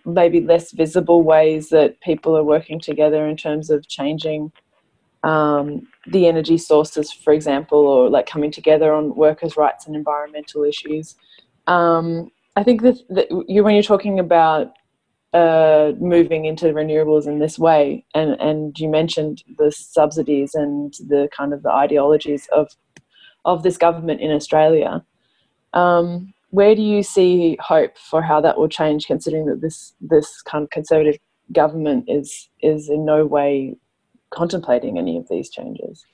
maybe 0.04 0.40
less 0.40 0.72
visible 0.72 1.22
ways 1.22 1.70
that 1.70 2.00
people 2.00 2.36
are 2.36 2.44
working 2.44 2.80
together 2.80 3.26
in 3.26 3.36
terms 3.36 3.70
of 3.70 3.88
changing 3.88 4.52
um, 5.22 5.86
the 6.06 6.26
energy 6.26 6.58
sources, 6.58 7.12
for 7.12 7.32
example, 7.32 7.78
or 7.78 8.08
like 8.08 8.26
coming 8.26 8.50
together 8.50 8.92
on 8.92 9.14
workers' 9.14 9.56
rights 9.56 9.86
and 9.86 9.94
environmental 9.94 10.64
issues. 10.64 11.16
Um, 11.66 12.30
I 12.56 12.62
think 12.62 12.82
that, 12.82 12.96
that 13.10 13.28
you, 13.48 13.62
when 13.62 13.74
you're 13.74 13.82
talking 13.82 14.18
about 14.18 14.72
uh, 15.32 15.92
moving 16.00 16.46
into 16.46 16.66
renewables 16.66 17.26
in 17.26 17.38
this 17.38 17.58
way, 17.58 18.04
and, 18.14 18.32
and 18.40 18.78
you 18.78 18.88
mentioned 18.88 19.44
the 19.58 19.70
subsidies 19.70 20.54
and 20.54 20.94
the 21.08 21.28
kind 21.36 21.52
of 21.52 21.62
the 21.62 21.70
ideologies 21.70 22.48
of 22.52 22.68
of 23.44 23.62
this 23.62 23.78
government 23.78 24.20
in 24.20 24.30
Australia. 24.30 25.02
Um, 25.72 26.34
where 26.50 26.74
do 26.74 26.82
you 26.82 27.02
see 27.02 27.56
hope 27.60 27.96
for 27.96 28.22
how 28.22 28.40
that 28.40 28.58
will 28.58 28.68
change, 28.68 29.06
considering 29.06 29.46
that 29.46 29.60
this 29.60 29.94
this 30.00 30.42
kind 30.42 30.64
of 30.64 30.70
conservative 30.70 31.18
government 31.52 32.04
is 32.08 32.48
is 32.60 32.88
in 32.88 33.04
no 33.04 33.24
way 33.24 33.76
contemplating 34.30 34.98
any 34.98 35.16
of 35.16 35.28
these 35.28 35.50
changes? 35.50 36.04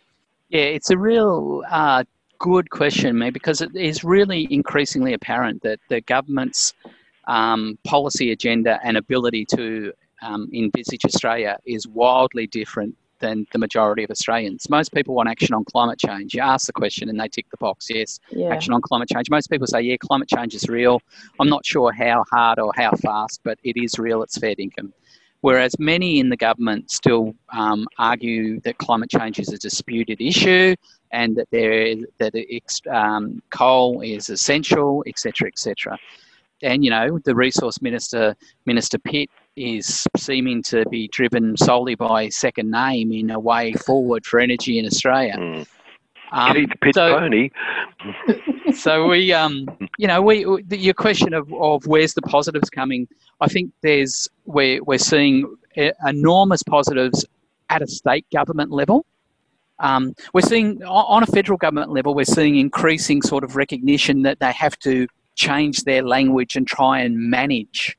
Yeah, 0.49 0.63
it's 0.63 0.91
a 0.91 0.99
real 0.99 1.63
uh, 1.69 2.05
good 2.39 2.71
question, 2.71 3.19
mate, 3.19 3.35
because 3.35 3.61
it 3.61 3.75
is 3.75 4.05
really 4.05 4.47
increasingly 4.51 5.13
apparent 5.13 5.63
that 5.63 5.81
the 5.89 6.01
government's 6.03 6.73
um, 7.27 7.79
policy 7.85 8.31
agenda 8.31 8.79
and 8.85 8.97
ability 8.97 9.45
to 9.57 9.93
um, 10.23 10.49
envisage 10.55 11.05
Australia 11.05 11.59
is 11.67 11.87
wildly 11.89 12.47
different 12.47 12.95
than 13.21 13.47
the 13.53 13.59
majority 13.59 14.05
of 14.05 14.11
Australians. 14.11 14.69
Most 14.69 14.93
people 14.93 15.15
want 15.15 15.29
action 15.29 15.55
on 15.55 15.65
climate 15.65 15.99
change. 15.99 16.35
You 16.35 16.43
ask 16.43 16.67
the 16.67 16.73
question 16.73 17.09
and 17.09 17.19
they 17.19 17.29
tick 17.29 17.47
the 17.51 17.57
box, 17.59 17.87
yes, 17.91 18.19
Yeah. 18.31 18.49
action 18.49 18.73
on 18.73 18.81
climate 18.83 19.09
change. 19.09 19.31
Most 19.31 19.51
people 19.51 19.67
say, 19.67 19.81
yeah, 19.83 19.97
climate 19.99 20.29
change 20.29 20.55
is 20.55 20.69
real. 20.69 21.01
I'm 21.41 21.49
not 21.49 21.65
sure 21.65 21.93
how 21.93 22.25
hard 22.31 22.59
or 22.59 22.73
how 22.77 22.93
fast, 22.93 23.41
but 23.45 23.59
it 23.65 23.77
is 23.77 23.99
real, 23.99 24.23
it's 24.23 24.39
fair 24.39 24.55
income. 24.59 24.93
Whereas 25.43 25.79
many 25.79 26.19
in 26.19 26.29
the 26.29 26.37
government 26.37 26.91
still 26.91 27.35
um, 27.53 27.87
argue 27.99 28.61
that 28.61 28.79
climate 28.79 29.11
change 29.11 29.39
is 29.39 29.53
a 29.53 29.59
disputed 29.59 30.21
issue 30.21 30.75
and 31.13 31.37
that 31.37 31.49
there 31.53 31.73
is, 31.73 32.05
that 32.19 32.35
um, 32.93 33.43
coal 33.51 34.01
is 34.01 34.29
essential, 34.29 35.05
etc., 35.07 35.49
etc. 35.49 35.99
And 36.63 36.85
you 36.85 36.91
know, 36.91 37.19
the 37.25 37.35
resource 37.35 37.83
minister, 37.83 38.35
Minister 38.65 38.99
Pitt, 38.99 39.31
is 39.57 40.07
seeming 40.17 40.63
to 40.65 40.85
be 40.89 41.09
driven 41.09 41.57
solely 41.57 41.95
by 41.95 42.29
second 42.29 42.71
name 42.71 43.13
in 43.13 43.31
a 43.31 43.39
way 43.39 43.73
forward 43.73 44.25
for 44.25 44.41
energy 44.41 44.79
in 44.79 44.87
Australia. 44.87 45.65
Um, 46.33 46.55
Keith 46.55 46.71
Pitt 46.83 46.95
so- 46.95 47.19
Pony. 47.19 47.51
so 48.75 49.09
we, 49.09 49.33
um, 49.33 49.67
you 49.99 50.07
know, 50.07 50.21
we 50.23 50.47
your 50.71 50.95
question 50.95 51.35
of, 51.35 51.53
of 51.53 51.87
where's 51.87 52.15
the 52.15 52.23
positives 52.23 52.71
coming? 52.71 53.07
I 53.41 53.49
think 53.49 53.73
there's 53.83 54.29
we're 54.45 54.83
we're 54.83 54.99
seeing 54.99 55.57
enormous 56.07 56.63
positives 56.63 57.25
at 57.71 57.83
a 57.83 57.87
state 57.87 58.27
government 58.33 58.71
level. 58.71 59.05
Um, 59.79 60.15
we're 60.33 60.41
seeing 60.41 60.83
on 60.85 61.23
a 61.23 61.27
federal 61.27 61.59
government 61.59 61.91
level, 61.91 62.15
we're 62.15 62.25
seeing 62.25 62.57
increasing 62.57 63.21
sort 63.21 63.45
of 63.45 63.57
recognition 63.57 64.23
that 64.23 64.41
they 64.41 64.53
have 64.53 64.79
to 64.81 65.07
change 65.37 65.85
their 65.85 66.03
language 66.03 66.57
and 66.57 66.67
try 66.67 67.01
and 67.01 67.17
manage 67.17 67.97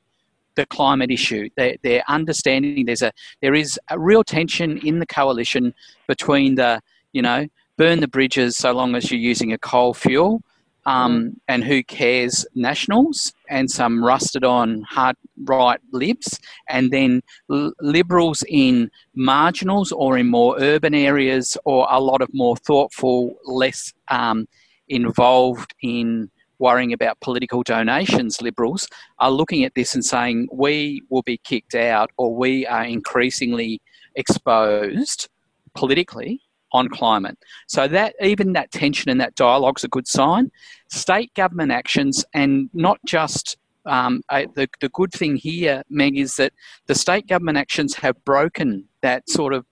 the 0.56 0.66
climate 0.66 1.10
issue. 1.10 1.48
They're, 1.56 1.76
they're 1.82 2.02
understanding 2.08 2.84
there's 2.84 3.02
a 3.02 3.12
there 3.40 3.54
is 3.54 3.78
a 3.90 3.98
real 3.98 4.24
tension 4.24 4.78
in 4.78 4.98
the 4.98 5.06
coalition 5.06 5.72
between 6.06 6.56
the 6.56 6.80
you 7.12 7.22
know 7.22 7.46
burn 7.76 8.00
the 8.00 8.08
bridges 8.08 8.56
so 8.56 8.72
long 8.72 8.94
as 8.96 9.10
you're 9.10 9.20
using 9.20 9.52
a 9.52 9.58
coal 9.58 9.94
fuel 9.94 10.42
um, 10.84 11.36
and 11.46 11.62
who 11.64 11.82
cares 11.84 12.46
nationals 12.54 13.32
and 13.48 13.70
some 13.70 14.02
rusted 14.02 14.42
on 14.42 14.82
hard 14.82 15.16
right 15.44 15.80
libs 15.92 16.40
and 16.68 16.90
then 16.90 17.22
l- 17.52 17.72
liberals 17.80 18.42
in 18.48 18.90
marginals 19.14 19.92
or 19.92 20.18
in 20.18 20.26
more 20.26 20.56
urban 20.58 20.94
areas 20.94 21.56
or 21.64 21.86
a 21.90 22.00
lot 22.00 22.20
of 22.20 22.28
more 22.32 22.56
thoughtful 22.56 23.36
less 23.44 23.92
um, 24.08 24.48
involved 24.88 25.72
in 25.82 26.30
worrying 26.58 26.92
about 26.92 27.20
political 27.20 27.62
donations 27.62 28.40
liberals 28.42 28.88
are 29.18 29.30
looking 29.30 29.64
at 29.64 29.74
this 29.74 29.94
and 29.94 30.04
saying 30.04 30.48
we 30.52 31.02
will 31.10 31.22
be 31.22 31.38
kicked 31.38 31.74
out 31.74 32.10
or 32.16 32.34
we 32.34 32.66
are 32.66 32.84
increasingly 32.84 33.80
exposed 34.16 35.28
politically 35.74 36.40
on 36.72 36.88
climate. 36.88 37.38
So 37.66 37.88
that 37.88 38.14
even 38.20 38.52
that 38.52 38.70
tension 38.70 39.10
and 39.10 39.20
that 39.20 39.34
dialogue 39.34 39.78
is 39.78 39.84
a 39.84 39.88
good 39.88 40.06
sign. 40.06 40.50
State 40.90 41.32
government 41.34 41.72
actions 41.72 42.24
and 42.34 42.68
not 42.74 42.98
just 43.06 43.56
um, 43.86 44.22
uh, 44.28 44.44
the, 44.54 44.68
the 44.80 44.90
good 44.90 45.12
thing 45.12 45.36
here, 45.36 45.82
Meg, 45.88 46.18
is 46.18 46.36
that 46.36 46.52
the 46.86 46.94
state 46.94 47.26
government 47.26 47.56
actions 47.56 47.94
have 47.94 48.22
broken 48.24 48.84
that 49.00 49.28
sort 49.30 49.54
of 49.54 49.64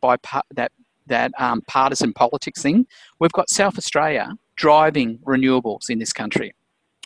that 0.55 0.72
that 1.09 1.32
um, 1.39 1.62
partisan 1.68 2.12
politics 2.12 2.62
thing. 2.62 2.87
We've 3.20 3.32
got 3.32 3.49
South 3.51 3.78
Australia 3.78 4.32
driving 4.57 5.18
renewables 5.18 5.89
in 5.91 5.99
this 5.99 6.12
country. 6.12 6.55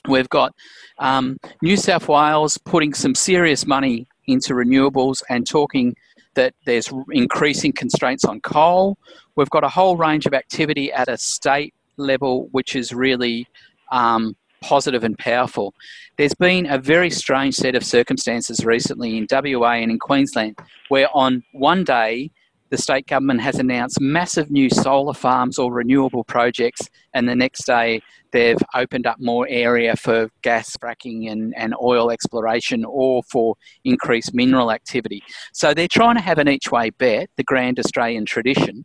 We've 0.08 0.28
got 0.28 0.54
um, 0.98 1.36
New 1.62 1.76
South 1.76 2.08
Wales 2.08 2.58
putting 2.58 2.94
some 2.94 3.14
serious 3.14 3.66
money 3.66 4.06
into 4.26 4.54
renewables 4.54 5.22
and 5.28 5.46
talking 5.46 5.94
that 6.34 6.54
there's 6.64 6.90
increasing 7.10 7.72
constraints 7.72 8.24
on 8.24 8.40
coal. 8.40 8.96
We've 9.36 9.50
got 9.50 9.64
a 9.64 9.68
whole 9.68 9.96
range 9.96 10.26
of 10.26 10.34
activity 10.34 10.92
at 10.92 11.08
a 11.08 11.18
state 11.18 11.74
level 11.96 12.48
which 12.52 12.76
is 12.76 12.92
really 12.92 13.46
um, 13.92 14.36
positive 14.62 15.04
and 15.04 15.18
powerful. 15.18 15.74
There's 16.16 16.34
been 16.34 16.66
a 16.66 16.78
very 16.78 17.10
strange 17.10 17.54
set 17.56 17.74
of 17.74 17.84
circumstances 17.84 18.64
recently 18.64 19.16
in 19.16 19.26
WA 19.30 19.72
and 19.72 19.90
in 19.90 19.98
Queensland 19.98 20.58
where 20.88 21.08
on 21.14 21.42
one 21.52 21.84
day 21.84 22.30
the 22.70 22.78
state 22.78 23.06
government 23.06 23.40
has 23.40 23.56
announced 23.56 24.00
massive 24.00 24.50
new 24.50 24.70
solar 24.70 25.14
farms 25.14 25.58
or 25.58 25.72
renewable 25.72 26.24
projects, 26.24 26.88
and 27.14 27.28
the 27.28 27.34
next 27.34 27.66
day 27.66 28.00
they've 28.32 28.62
opened 28.74 29.06
up 29.06 29.16
more 29.20 29.46
area 29.48 29.96
for 29.96 30.30
gas 30.42 30.76
fracking 30.76 31.30
and, 31.30 31.52
and 31.56 31.74
oil 31.82 32.10
exploration 32.10 32.84
or 32.84 33.22
for 33.24 33.56
increased 33.84 34.34
mineral 34.34 34.70
activity. 34.70 35.22
So 35.52 35.74
they're 35.74 35.88
trying 35.88 36.14
to 36.16 36.22
have 36.22 36.38
an 36.38 36.48
each 36.48 36.70
way 36.70 36.90
bet, 36.90 37.28
the 37.36 37.44
grand 37.44 37.78
Australian 37.78 38.24
tradition, 38.24 38.84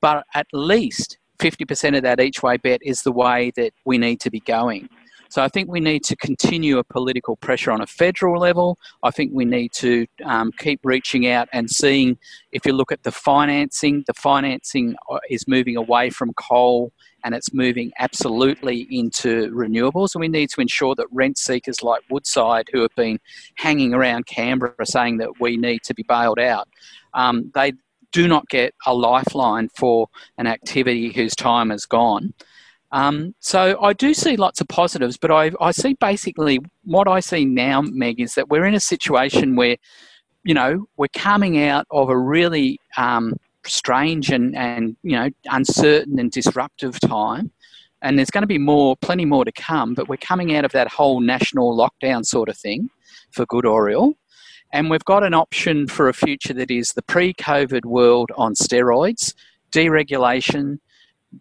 but 0.00 0.24
at 0.34 0.46
least 0.52 1.18
50% 1.38 1.96
of 1.96 2.02
that 2.02 2.20
each 2.20 2.42
way 2.42 2.56
bet 2.56 2.80
is 2.82 3.02
the 3.02 3.12
way 3.12 3.52
that 3.56 3.72
we 3.84 3.98
need 3.98 4.20
to 4.20 4.30
be 4.30 4.40
going. 4.40 4.88
So 5.28 5.42
I 5.42 5.48
think 5.48 5.70
we 5.70 5.80
need 5.80 6.04
to 6.04 6.16
continue 6.16 6.78
a 6.78 6.84
political 6.84 7.36
pressure 7.36 7.70
on 7.70 7.80
a 7.80 7.86
federal 7.86 8.40
level. 8.40 8.78
I 9.02 9.10
think 9.10 9.32
we 9.34 9.44
need 9.44 9.72
to 9.74 10.06
um, 10.24 10.52
keep 10.58 10.80
reaching 10.84 11.28
out 11.28 11.48
and 11.52 11.70
seeing 11.70 12.18
if 12.52 12.64
you 12.64 12.72
look 12.72 12.92
at 12.92 13.02
the 13.02 13.12
financing, 13.12 14.04
the 14.06 14.14
financing 14.14 14.96
uh, 15.10 15.18
is 15.28 15.46
moving 15.46 15.76
away 15.76 16.10
from 16.10 16.32
coal 16.34 16.92
and 17.24 17.34
it's 17.34 17.52
moving 17.52 17.92
absolutely 17.98 18.86
into 18.90 19.50
renewables. 19.50 20.14
And 20.14 20.20
we 20.20 20.28
need 20.28 20.50
to 20.50 20.60
ensure 20.60 20.94
that 20.94 21.06
rent 21.10 21.36
seekers 21.36 21.82
like 21.82 22.02
Woodside, 22.10 22.66
who 22.72 22.80
have 22.80 22.94
been 22.96 23.18
hanging 23.56 23.92
around 23.92 24.26
Canberra 24.26 24.74
saying 24.84 25.18
that 25.18 25.40
we 25.40 25.56
need 25.56 25.82
to 25.84 25.94
be 25.94 26.04
bailed 26.08 26.38
out, 26.38 26.68
um, 27.14 27.50
they 27.54 27.72
do 28.12 28.28
not 28.28 28.48
get 28.48 28.74
a 28.86 28.94
lifeline 28.94 29.68
for 29.76 30.08
an 30.38 30.46
activity 30.46 31.12
whose 31.12 31.34
time 31.34 31.70
is 31.70 31.84
gone. 31.84 32.32
Um, 32.90 33.34
so 33.40 33.80
I 33.82 33.92
do 33.92 34.14
see 34.14 34.36
lots 34.36 34.60
of 34.60 34.68
positives, 34.68 35.18
but 35.18 35.30
I, 35.30 35.50
I 35.60 35.72
see 35.72 35.94
basically 35.94 36.58
what 36.84 37.06
I 37.06 37.20
see 37.20 37.44
now, 37.44 37.82
Meg, 37.82 38.20
is 38.20 38.34
that 38.34 38.48
we're 38.48 38.64
in 38.64 38.74
a 38.74 38.80
situation 38.80 39.56
where, 39.56 39.76
you 40.44 40.54
know, 40.54 40.86
we're 40.96 41.08
coming 41.08 41.62
out 41.62 41.86
of 41.90 42.08
a 42.08 42.18
really 42.18 42.78
um, 42.96 43.34
strange 43.66 44.30
and, 44.30 44.56
and, 44.56 44.96
you 45.02 45.12
know, 45.12 45.28
uncertain 45.46 46.18
and 46.18 46.30
disruptive 46.30 46.98
time. 47.00 47.52
And 48.00 48.16
there's 48.16 48.30
going 48.30 48.42
to 48.42 48.48
be 48.48 48.58
more, 48.58 48.96
plenty 48.96 49.24
more 49.24 49.44
to 49.44 49.52
come, 49.52 49.94
but 49.94 50.08
we're 50.08 50.16
coming 50.16 50.54
out 50.54 50.64
of 50.64 50.72
that 50.72 50.88
whole 50.88 51.20
national 51.20 51.76
lockdown 51.76 52.24
sort 52.24 52.48
of 52.48 52.56
thing, 52.56 52.88
for 53.32 53.44
good 53.46 53.66
or 53.66 53.90
ill. 53.90 54.14
And 54.72 54.88
we've 54.88 55.04
got 55.04 55.24
an 55.24 55.34
option 55.34 55.88
for 55.88 56.08
a 56.08 56.14
future 56.14 56.54
that 56.54 56.70
is 56.70 56.92
the 56.92 57.02
pre 57.02 57.34
COVID 57.34 57.84
world 57.84 58.30
on 58.36 58.54
steroids, 58.54 59.34
deregulation, 59.72 60.78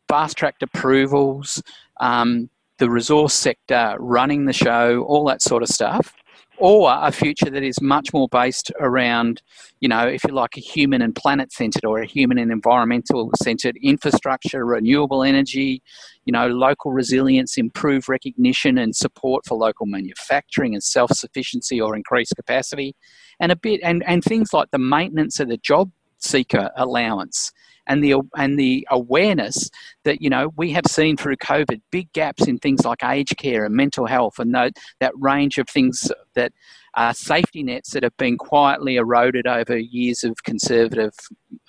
fast 0.07 0.37
tracked 0.37 0.63
approvals, 0.63 1.61
um, 1.99 2.49
the 2.77 2.89
resource 2.89 3.33
sector 3.33 3.95
running 3.99 4.45
the 4.45 4.53
show, 4.53 5.03
all 5.03 5.25
that 5.25 5.41
sort 5.41 5.63
of 5.63 5.69
stuff, 5.69 6.13
or 6.57 6.91
a 6.91 7.11
future 7.11 7.49
that 7.49 7.63
is 7.63 7.79
much 7.81 8.13
more 8.13 8.27
based 8.29 8.71
around, 8.79 9.41
you 9.79 9.87
know, 9.87 10.07
if 10.07 10.23
you 10.23 10.33
like, 10.33 10.57
a 10.57 10.59
human 10.59 11.01
and 11.01 11.15
planet 11.15 11.51
centered 11.51 11.85
or 11.85 11.99
a 11.99 12.05
human 12.05 12.37
and 12.37 12.51
environmental 12.51 13.31
centered 13.41 13.77
infrastructure, 13.81 14.65
renewable 14.65 15.23
energy, 15.23 15.81
you 16.25 16.33
know, 16.33 16.47
local 16.47 16.91
resilience, 16.91 17.57
improved 17.57 18.09
recognition 18.09 18.77
and 18.77 18.95
support 18.95 19.45
for 19.45 19.55
local 19.55 19.85
manufacturing 19.85 20.73
and 20.73 20.83
self 20.83 21.11
sufficiency 21.11 21.79
or 21.79 21.95
increased 21.95 22.33
capacity, 22.35 22.95
and 23.39 23.51
a 23.51 23.55
bit, 23.55 23.79
and, 23.83 24.03
and 24.07 24.23
things 24.23 24.51
like 24.51 24.71
the 24.71 24.79
maintenance 24.79 25.39
of 25.39 25.49
the 25.49 25.57
job 25.57 25.91
seeker 26.19 26.71
allowance 26.75 27.51
and 27.87 28.03
the 28.03 28.15
and 28.37 28.59
the 28.59 28.87
awareness 28.91 29.69
that 30.03 30.21
you 30.21 30.29
know 30.29 30.53
we 30.57 30.71
have 30.71 30.85
seen 30.87 31.17
through 31.17 31.37
COVID 31.37 31.81
big 31.91 32.11
gaps 32.13 32.47
in 32.47 32.57
things 32.57 32.85
like 32.85 33.03
aged 33.03 33.37
care 33.37 33.65
and 33.65 33.75
mental 33.75 34.05
health 34.05 34.39
and 34.39 34.53
that 34.53 34.73
that 34.99 35.13
range 35.15 35.57
of 35.57 35.67
things 35.67 36.11
that 36.35 36.51
are 36.93 37.13
safety 37.13 37.63
nets 37.63 37.91
that 37.91 38.03
have 38.03 38.17
been 38.17 38.37
quietly 38.37 38.95
eroded 38.95 39.47
over 39.47 39.77
years 39.77 40.23
of 40.23 40.43
conservative 40.43 41.13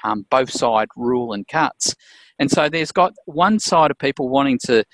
um, 0.02 0.26
both 0.30 0.50
side 0.50 0.88
rule 0.96 1.32
and 1.32 1.46
cuts. 1.48 1.94
And 2.38 2.50
so 2.50 2.68
there's 2.68 2.92
got 2.92 3.14
one 3.26 3.58
side 3.58 3.90
of 3.90 3.98
people 3.98 4.28
wanting 4.28 4.58
to 4.64 4.84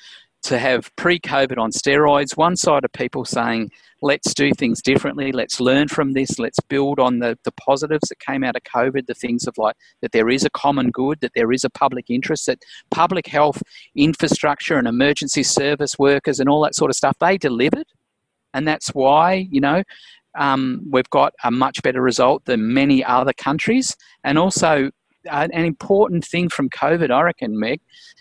to 0.44 0.58
have 0.58 0.94
pre-COVID 0.96 1.58
on 1.58 1.70
steroids. 1.70 2.36
One 2.36 2.56
side 2.56 2.84
of 2.84 2.92
people 2.92 3.24
saying, 3.24 3.70
let's 4.02 4.34
do 4.34 4.52
things 4.52 4.82
differently, 4.82 5.32
let's 5.32 5.60
learn 5.60 5.88
from 5.88 6.12
this, 6.12 6.38
let's 6.38 6.60
build 6.60 7.00
on 7.00 7.18
the, 7.18 7.38
the 7.44 7.52
positives 7.52 8.08
that 8.10 8.18
came 8.20 8.44
out 8.44 8.54
of 8.54 8.62
COVID, 8.62 9.06
the 9.06 9.14
things 9.14 9.46
of 9.46 9.56
like 9.56 9.74
that 10.02 10.12
there 10.12 10.28
is 10.28 10.44
a 10.44 10.50
common 10.50 10.90
good, 10.90 11.20
that 11.20 11.32
there 11.34 11.50
is 11.50 11.64
a 11.64 11.70
public 11.70 12.10
interest, 12.10 12.46
that 12.46 12.62
public 12.90 13.26
health 13.26 13.62
infrastructure 13.94 14.76
and 14.76 14.86
emergency 14.86 15.42
service 15.42 15.98
workers 15.98 16.38
and 16.38 16.48
all 16.48 16.62
that 16.62 16.74
sort 16.74 16.90
of 16.90 16.96
stuff, 16.96 17.16
they 17.18 17.38
delivered. 17.38 17.86
And 18.52 18.68
that's 18.68 18.88
why, 18.88 19.48
you 19.50 19.60
know, 19.62 19.82
um, 20.38 20.86
we've 20.90 21.08
got 21.10 21.32
a 21.42 21.50
much 21.50 21.82
better 21.82 22.02
result 22.02 22.44
than 22.44 22.74
many 22.74 23.02
other 23.02 23.32
countries. 23.32 23.96
And 24.22 24.38
also, 24.38 24.90
an 25.30 25.50
important 25.52 26.24
thing 26.24 26.48
from 26.48 26.68
COVID, 26.70 27.10
I 27.10 27.22
reckon, 27.22 27.58
Meg, 27.58 27.80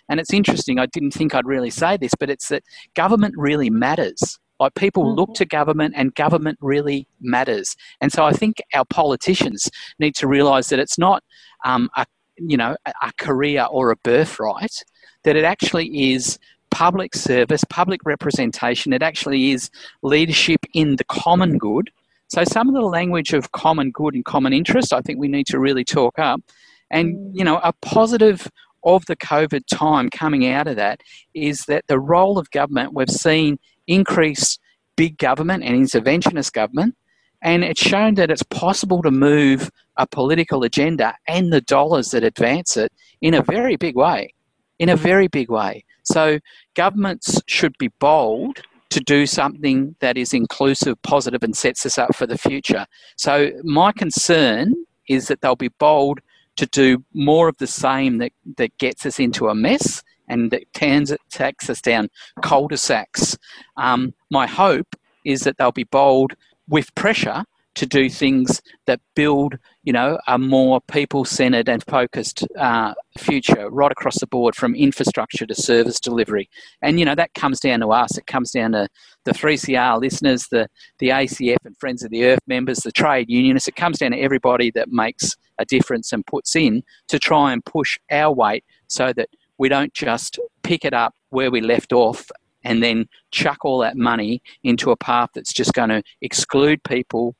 and 0.10 0.20
it's 0.20 0.34
interesting, 0.34 0.80
I 0.80 0.86
didn't 0.88 1.12
think 1.12 1.34
I'd 1.34 1.46
really 1.46 1.70
say 1.70 1.98
this, 1.98 2.14
but 2.20 2.30
it's 2.30 2.50
that 2.50 2.64
government 2.96 3.36
really 3.38 3.70
matters. 3.70 4.40
Like 4.60 4.76
people 4.76 5.04
mm-hmm. 5.04 5.20
look 5.20 5.34
to 5.36 5.46
government 5.46 5.94
and 5.98 6.14
government 6.16 6.58
really 6.62 7.08
matters. 7.22 7.76
And 8.02 8.12
so 8.12 8.24
I 8.24 8.32
think 8.32 8.62
our 8.74 8.86
politicians 8.86 9.70
need 10.00 10.16
to 10.16 10.28
realise 10.28 10.70
that 10.70 10.80
it's 10.80 10.98
not 10.98 11.24
um, 11.66 11.90
a, 11.96 12.06
you 12.38 12.58
know, 12.58 12.76
a 12.86 13.12
career 13.20 13.66
or 13.70 13.92
a 13.92 13.96
birthright, 13.98 14.84
that 15.24 15.36
it 15.36 15.44
actually 15.44 16.14
is 16.14 16.38
public 16.72 17.16
service, 17.16 17.64
public 17.70 18.02
representation. 18.06 18.94
It 18.94 19.04
actually 19.04 19.52
is 19.52 19.70
leadership 20.02 20.66
in 20.74 20.96
the 20.96 21.04
common 21.06 21.58
good. 21.58 21.90
So 22.28 22.44
some 22.44 22.68
of 22.68 22.74
the 22.74 22.82
language 22.82 23.34
of 23.34 23.52
common 23.52 23.92
good 23.92 24.16
and 24.16 24.26
common 24.26 24.54
interest, 24.54 24.92
I 24.92 25.02
think 25.02 25.20
we 25.20 25.28
need 25.28 25.46
to 25.48 25.60
really 25.60 25.84
talk 25.84 26.18
up. 26.18 26.42
And, 26.94 27.16
mm. 27.16 27.32
you 27.34 27.44
know, 27.44 27.60
a 27.62 27.74
positive 27.82 28.48
of 28.86 29.06
the 29.08 29.16
COVID 29.18 29.64
time 29.68 30.10
coming 30.10 30.48
out 30.48 30.68
of 30.68 30.76
that 30.78 31.02
is 31.34 31.66
that 31.66 31.86
the 31.88 32.00
role 32.00 32.38
of 32.38 32.50
government, 32.52 32.94
we've 32.94 33.10
seen 33.10 33.58
increase 33.88 34.58
big 34.96 35.18
government 35.18 35.64
and 35.64 35.76
interventionist 35.76 36.54
government, 36.54 36.96
and 37.42 37.64
it's 37.64 37.82
shown 37.82 38.14
that 38.16 38.32
it's 38.32 38.44
possible 38.44 39.02
to 39.02 39.12
move 39.12 39.70
a 39.98 40.08
political 40.08 40.64
agenda 40.64 41.16
and 41.28 41.52
the 41.52 41.62
dollars 41.62 42.12
that 42.12 42.24
advance 42.24 42.78
it 42.78 42.92
in 43.22 43.34
a 43.34 43.42
very 43.42 43.76
big 43.76 43.96
way. 43.96 44.34
In 44.80 44.90
a 44.90 44.96
very 44.96 45.28
big 45.28 45.50
way. 45.50 45.86
So, 46.04 46.40
governments 46.76 47.42
should 47.48 47.78
be 47.78 47.90
bold 48.00 48.60
to 48.90 49.00
do 49.00 49.26
something 49.26 49.96
that 50.00 50.18
is 50.18 50.34
inclusive, 50.34 51.02
positive, 51.04 51.44
and 51.44 51.56
sets 51.56 51.86
us 51.86 51.98
up 51.98 52.16
for 52.16 52.28
the 52.28 52.38
future. 52.38 52.86
So, 53.16 53.52
my 53.64 53.92
concern 53.92 54.74
is 55.08 55.28
that 55.28 55.42
they'll 55.42 55.56
be 55.56 55.70
bold 55.80 56.20
to 56.58 56.66
do 56.68 57.04
more 57.14 57.48
of 57.48 57.58
the 57.58 57.68
same 57.68 58.18
that, 58.20 58.32
that 58.58 58.78
gets 58.78 59.06
us 59.06 59.20
into 59.20 59.48
a 59.48 59.56
mess 59.56 60.04
and 60.28 60.52
that 60.52 60.72
turns 60.74 61.12
it 61.12 61.22
takes 61.30 61.70
us 61.70 61.82
down 61.82 62.10
cul-de-sacs. 62.42 63.38
Um, 63.78 64.14
my 64.30 64.48
hope 64.48 64.96
is 65.26 65.42
that 65.42 65.58
they'll 65.58 65.72
be 65.72 65.84
bold 65.84 66.36
with 66.68 66.94
pressure 66.96 67.44
to 67.76 67.86
do 67.86 68.10
things 68.10 68.62
that 68.86 69.00
build, 69.16 69.58
you 69.84 69.92
know, 69.92 70.20
a 70.28 70.38
more 70.38 70.80
people-centered 70.82 71.68
and 71.68 71.84
focused 71.84 72.46
uh, 72.60 72.94
future 73.18 73.70
right 73.70 73.92
across 73.92 74.20
the 74.20 74.28
board, 74.28 74.56
from 74.56 74.76
infrastructure 74.76 75.46
to 75.46 75.56
service 75.56 76.00
delivery. 76.00 76.50
And 76.82 77.00
you 77.00 77.06
know 77.06 77.16
that 77.16 77.34
comes 77.34 77.60
down 77.60 77.80
to 77.80 77.88
us. 77.88 78.18
It 78.18 78.28
comes 78.28 78.52
down 78.52 78.74
to 78.74 78.88
the 79.26 79.32
3CR 79.32 80.00
listeners, 80.00 80.48
the 80.52 80.68
the 81.00 81.10
ACF 81.10 81.58
and 81.66 81.78
Friends 81.78 82.04
of 82.04 82.12
the 82.12 82.26
Earth 82.26 82.42
members, 82.48 82.80
the 82.80 82.92
trade 82.92 83.30
unionists. 83.30 83.68
It 83.68 83.76
comes 83.76 84.00
down 84.00 84.12
to 84.12 84.20
everybody 84.20 84.72
that 84.72 84.90
makes 84.90 85.36
a 85.60 85.66
difference 85.66 86.12
and 86.12 86.26
puts 86.26 86.56
in 86.56 86.84
to 87.08 87.20
try 87.20 87.54
and 87.54 87.64
push 87.66 87.98
our 88.12 88.34
weight 88.34 88.64
so 88.88 89.14
that 89.14 89.30
we 89.58 89.70
don't 89.70 89.94
just 89.94 90.40
pick 90.64 90.86
it 90.86 90.94
up 90.94 91.14
where 91.30 91.52
we 91.52 91.62
left 91.62 91.94
off 91.94 92.30
and 92.64 92.82
then 92.82 93.06
chuck 93.32 93.66
all 93.66 93.80
that 93.80 93.98
money 93.98 94.42
into 94.64 94.92
a 94.92 94.98
path 94.98 95.30
that's 95.36 95.54
just 95.54 95.74
going 95.74 95.90
to 95.90 96.02
exclude 96.22 96.82
people 96.84 97.36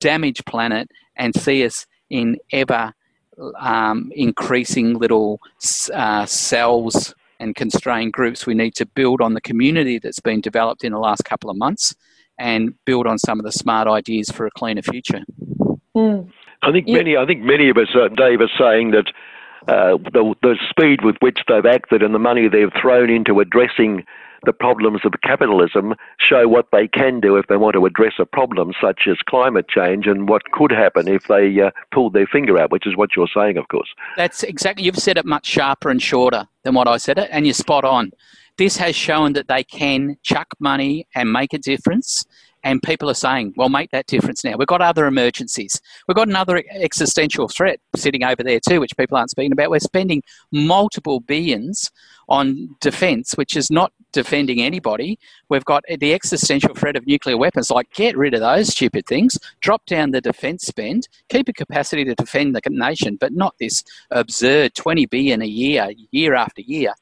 damage 0.00 0.44
planet 0.44 0.88
and 1.16 1.34
see 1.34 1.64
us 1.64 1.86
in 2.10 2.36
ever 2.52 2.92
um, 3.58 4.10
increasing 4.14 4.94
little 4.94 5.40
uh, 5.92 6.26
cells 6.26 7.14
and 7.40 7.54
constrained 7.54 8.12
groups. 8.12 8.46
We 8.46 8.54
need 8.54 8.74
to 8.76 8.86
build 8.86 9.20
on 9.20 9.34
the 9.34 9.40
community 9.40 9.98
that's 9.98 10.20
been 10.20 10.40
developed 10.40 10.84
in 10.84 10.92
the 10.92 10.98
last 10.98 11.24
couple 11.24 11.50
of 11.50 11.56
months 11.56 11.94
and 12.38 12.74
build 12.84 13.06
on 13.06 13.18
some 13.18 13.38
of 13.38 13.44
the 13.44 13.52
smart 13.52 13.88
ideas 13.88 14.30
for 14.30 14.46
a 14.46 14.50
cleaner 14.52 14.82
future. 14.82 15.22
Mm. 15.96 16.30
I 16.62 16.72
think 16.72 16.88
many. 16.88 17.16
I 17.16 17.24
think 17.24 17.42
many 17.42 17.68
of 17.68 17.76
us, 17.76 17.88
uh, 17.94 18.08
Dave, 18.08 18.40
are 18.40 18.50
saying 18.58 18.90
that 18.90 19.06
uh, 19.68 19.96
the, 20.12 20.34
the 20.42 20.56
speed 20.70 21.04
with 21.04 21.16
which 21.20 21.38
they've 21.46 21.66
acted 21.66 22.02
and 22.02 22.14
the 22.14 22.18
money 22.18 22.48
they've 22.48 22.72
thrown 22.80 23.10
into 23.10 23.40
addressing 23.40 24.04
the 24.44 24.52
problems 24.52 25.00
of 25.04 25.12
capitalism 25.22 25.94
show 26.18 26.48
what 26.48 26.66
they 26.72 26.88
can 26.88 27.20
do 27.20 27.36
if 27.36 27.46
they 27.48 27.56
want 27.56 27.74
to 27.74 27.86
address 27.86 28.14
a 28.18 28.26
problem 28.26 28.72
such 28.80 29.02
as 29.08 29.16
climate 29.28 29.68
change 29.68 30.06
and 30.06 30.28
what 30.28 30.50
could 30.52 30.70
happen 30.70 31.08
if 31.08 31.24
they 31.28 31.60
uh, 31.60 31.70
pulled 31.92 32.12
their 32.12 32.26
finger 32.26 32.58
out, 32.58 32.70
which 32.70 32.86
is 32.86 32.96
what 32.96 33.10
you're 33.16 33.28
saying, 33.34 33.56
of 33.56 33.68
course. 33.68 33.88
That's 34.16 34.42
exactly, 34.42 34.84
you've 34.84 34.96
said 34.96 35.18
it 35.18 35.26
much 35.26 35.46
sharper 35.46 35.90
and 35.90 36.02
shorter 36.02 36.46
than 36.64 36.74
what 36.74 36.88
I 36.88 36.96
said 36.96 37.18
it, 37.18 37.28
and 37.32 37.46
you're 37.46 37.54
spot 37.54 37.84
on. 37.84 38.10
This 38.56 38.76
has 38.76 38.96
shown 38.96 39.34
that 39.34 39.46
they 39.46 39.62
can 39.62 40.16
chuck 40.24 40.48
money 40.58 41.06
and 41.14 41.32
make 41.32 41.54
a 41.54 41.58
difference 41.58 42.26
and 42.68 42.82
people 42.82 43.08
are 43.08 43.14
saying, 43.14 43.54
well, 43.56 43.70
make 43.70 43.90
that 43.92 44.06
difference 44.06 44.44
now. 44.44 44.54
We've 44.58 44.68
got 44.68 44.82
other 44.82 45.06
emergencies. 45.06 45.80
We've 46.06 46.14
got 46.14 46.28
another 46.28 46.62
existential 46.70 47.48
threat 47.48 47.80
sitting 47.96 48.24
over 48.24 48.42
there 48.42 48.60
too, 48.60 48.78
which 48.78 48.94
people 48.94 49.16
aren't 49.16 49.30
speaking 49.30 49.52
about. 49.52 49.70
We're 49.70 49.78
spending 49.80 50.22
multiple 50.52 51.20
billions 51.20 51.90
on 52.28 52.76
defence, 52.80 53.32
which 53.36 53.56
is 53.56 53.70
not 53.70 53.94
defending 54.12 54.60
anybody. 54.60 55.18
We've 55.48 55.64
got 55.64 55.82
the 55.88 56.12
existential 56.12 56.74
threat 56.74 56.94
of 56.94 57.06
nuclear 57.06 57.38
weapons. 57.38 57.70
Like, 57.70 57.90
get 57.94 58.18
rid 58.18 58.34
of 58.34 58.40
those 58.40 58.68
stupid 58.68 59.06
things, 59.06 59.38
drop 59.62 59.86
down 59.86 60.10
the 60.10 60.20
defence 60.20 60.64
spend, 60.64 61.08
keep 61.30 61.48
a 61.48 61.54
capacity 61.54 62.04
to 62.04 62.14
defend 62.14 62.54
the 62.54 62.60
nation, 62.68 63.16
but 63.18 63.32
not 63.32 63.54
this 63.58 63.82
absurd 64.10 64.74
20 64.74 65.06
billion 65.06 65.40
a 65.40 65.46
year, 65.46 65.90
year 66.10 66.34
after 66.34 66.60
year. 66.60 66.92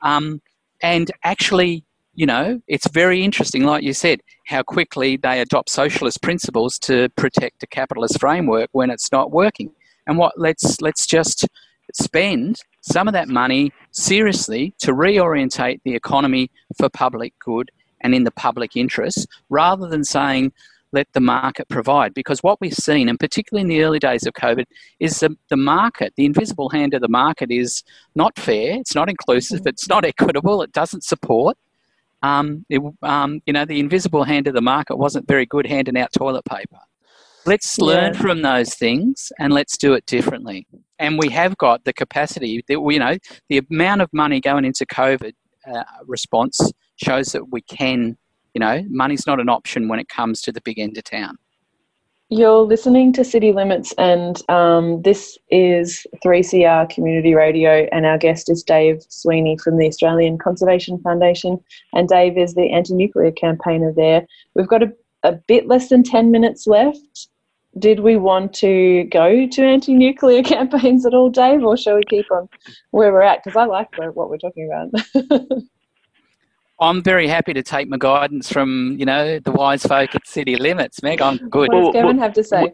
Um, 0.00 0.42
and 0.82 1.12
actually 1.22 1.84
you 2.14 2.26
know, 2.26 2.60
it's 2.68 2.88
very 2.88 3.22
interesting, 3.22 3.64
like 3.64 3.82
you 3.82 3.94
said, 3.94 4.20
how 4.46 4.62
quickly 4.62 5.16
they 5.16 5.40
adopt 5.40 5.70
socialist 5.70 6.20
principles 6.20 6.78
to 6.80 7.08
protect 7.10 7.62
a 7.62 7.66
capitalist 7.66 8.20
framework 8.20 8.68
when 8.72 8.90
it's 8.90 9.10
not 9.10 9.30
working. 9.30 9.72
And 10.06 10.18
what 10.18 10.38
let's 10.38 10.80
let's 10.80 11.06
just 11.06 11.46
spend 11.94 12.60
some 12.80 13.08
of 13.08 13.14
that 13.14 13.28
money 13.28 13.72
seriously 13.92 14.74
to 14.80 14.92
reorientate 14.92 15.80
the 15.84 15.94
economy 15.94 16.50
for 16.76 16.88
public 16.88 17.32
good 17.38 17.70
and 18.00 18.14
in 18.14 18.24
the 18.24 18.30
public 18.32 18.76
interest, 18.76 19.28
rather 19.48 19.86
than 19.86 20.04
saying 20.04 20.52
let 20.92 21.10
the 21.14 21.20
market 21.20 21.68
provide. 21.68 22.12
Because 22.12 22.42
what 22.42 22.60
we've 22.60 22.74
seen, 22.74 23.08
and 23.08 23.18
particularly 23.18 23.62
in 23.62 23.68
the 23.68 23.82
early 23.82 23.98
days 23.98 24.26
of 24.26 24.34
COVID, 24.34 24.64
is 25.00 25.20
the, 25.20 25.34
the 25.48 25.56
market, 25.56 26.12
the 26.16 26.26
invisible 26.26 26.68
hand 26.68 26.92
of 26.92 27.00
the 27.00 27.08
market 27.08 27.50
is 27.50 27.82
not 28.14 28.38
fair, 28.38 28.78
it's 28.78 28.94
not 28.94 29.08
inclusive, 29.08 29.60
mm. 29.60 29.68
it's 29.68 29.88
not 29.88 30.04
equitable, 30.04 30.62
it 30.62 30.72
doesn't 30.72 31.04
support 31.04 31.56
um, 32.22 32.64
it, 32.68 32.80
um, 33.02 33.40
you 33.46 33.52
know, 33.52 33.64
the 33.64 33.80
invisible 33.80 34.24
hand 34.24 34.46
of 34.46 34.54
the 34.54 34.60
market 34.60 34.96
wasn't 34.96 35.26
very 35.26 35.46
good 35.46 35.66
handing 35.66 35.98
out 35.98 36.12
toilet 36.12 36.44
paper. 36.44 36.78
Let's 37.44 37.78
learn 37.78 38.14
yeah. 38.14 38.20
from 38.20 38.42
those 38.42 38.74
things 38.74 39.32
and 39.38 39.52
let's 39.52 39.76
do 39.76 39.94
it 39.94 40.06
differently. 40.06 40.66
And 41.00 41.18
we 41.18 41.28
have 41.30 41.56
got 41.58 41.84
the 41.84 41.92
capacity 41.92 42.62
that, 42.68 42.80
you 42.80 42.98
know, 42.98 43.18
the 43.48 43.62
amount 43.70 44.02
of 44.02 44.08
money 44.12 44.40
going 44.40 44.64
into 44.64 44.86
COVID 44.86 45.32
uh, 45.66 45.82
response 46.06 46.60
shows 47.02 47.32
that 47.32 47.50
we 47.50 47.60
can, 47.62 48.16
you 48.54 48.60
know, 48.60 48.84
money's 48.88 49.26
not 49.26 49.40
an 49.40 49.48
option 49.48 49.88
when 49.88 49.98
it 49.98 50.08
comes 50.08 50.40
to 50.42 50.52
the 50.52 50.60
big 50.60 50.78
end 50.78 50.96
of 50.96 51.04
town. 51.04 51.36
You're 52.34 52.62
listening 52.62 53.12
to 53.12 53.26
City 53.26 53.52
Limits, 53.52 53.92
and 53.98 54.40
um, 54.48 55.02
this 55.02 55.36
is 55.50 56.06
3CR 56.24 56.88
Community 56.88 57.34
Radio, 57.34 57.86
and 57.92 58.06
our 58.06 58.16
guest 58.16 58.48
is 58.48 58.62
Dave 58.62 59.04
Sweeney 59.10 59.58
from 59.58 59.76
the 59.76 59.86
Australian 59.86 60.38
Conservation 60.38 60.98
Foundation, 61.00 61.62
and 61.92 62.08
Dave 62.08 62.38
is 62.38 62.54
the 62.54 62.72
anti-nuclear 62.72 63.32
campaigner 63.32 63.92
there. 63.92 64.26
We've 64.54 64.66
got 64.66 64.82
a, 64.82 64.90
a 65.24 65.32
bit 65.32 65.68
less 65.68 65.90
than 65.90 66.04
10 66.04 66.30
minutes 66.30 66.66
left. 66.66 67.28
Did 67.78 68.00
we 68.00 68.16
want 68.16 68.54
to 68.54 69.04
go 69.12 69.46
to 69.46 69.62
anti-nuclear 69.62 70.42
campaigns 70.54 71.04
at 71.04 71.12
all, 71.12 71.28
Dave, 71.28 71.62
or 71.62 71.76
shall 71.76 71.96
we 71.96 72.02
keep 72.08 72.32
on 72.32 72.48
where 72.92 73.12
we're 73.12 73.20
at? 73.20 73.44
Because 73.44 73.58
I 73.58 73.66
like 73.66 73.88
what 73.98 74.30
we're 74.30 74.38
talking 74.38 74.70
about. 74.72 75.52
I'm 76.82 77.02
very 77.02 77.28
happy 77.28 77.52
to 77.54 77.62
take 77.62 77.88
my 77.88 77.96
guidance 77.96 78.50
from, 78.50 78.96
you 78.98 79.06
know, 79.06 79.38
the 79.38 79.52
wise 79.52 79.84
folk 79.84 80.14
at 80.14 80.26
City 80.26 80.56
Limits, 80.56 81.02
Meg. 81.02 81.22
I'm 81.22 81.36
good. 81.48 81.68
What 81.72 81.92
does 81.92 82.02
Kevin 82.02 82.18
have 82.18 82.32
to 82.34 82.42
say? 82.44 82.72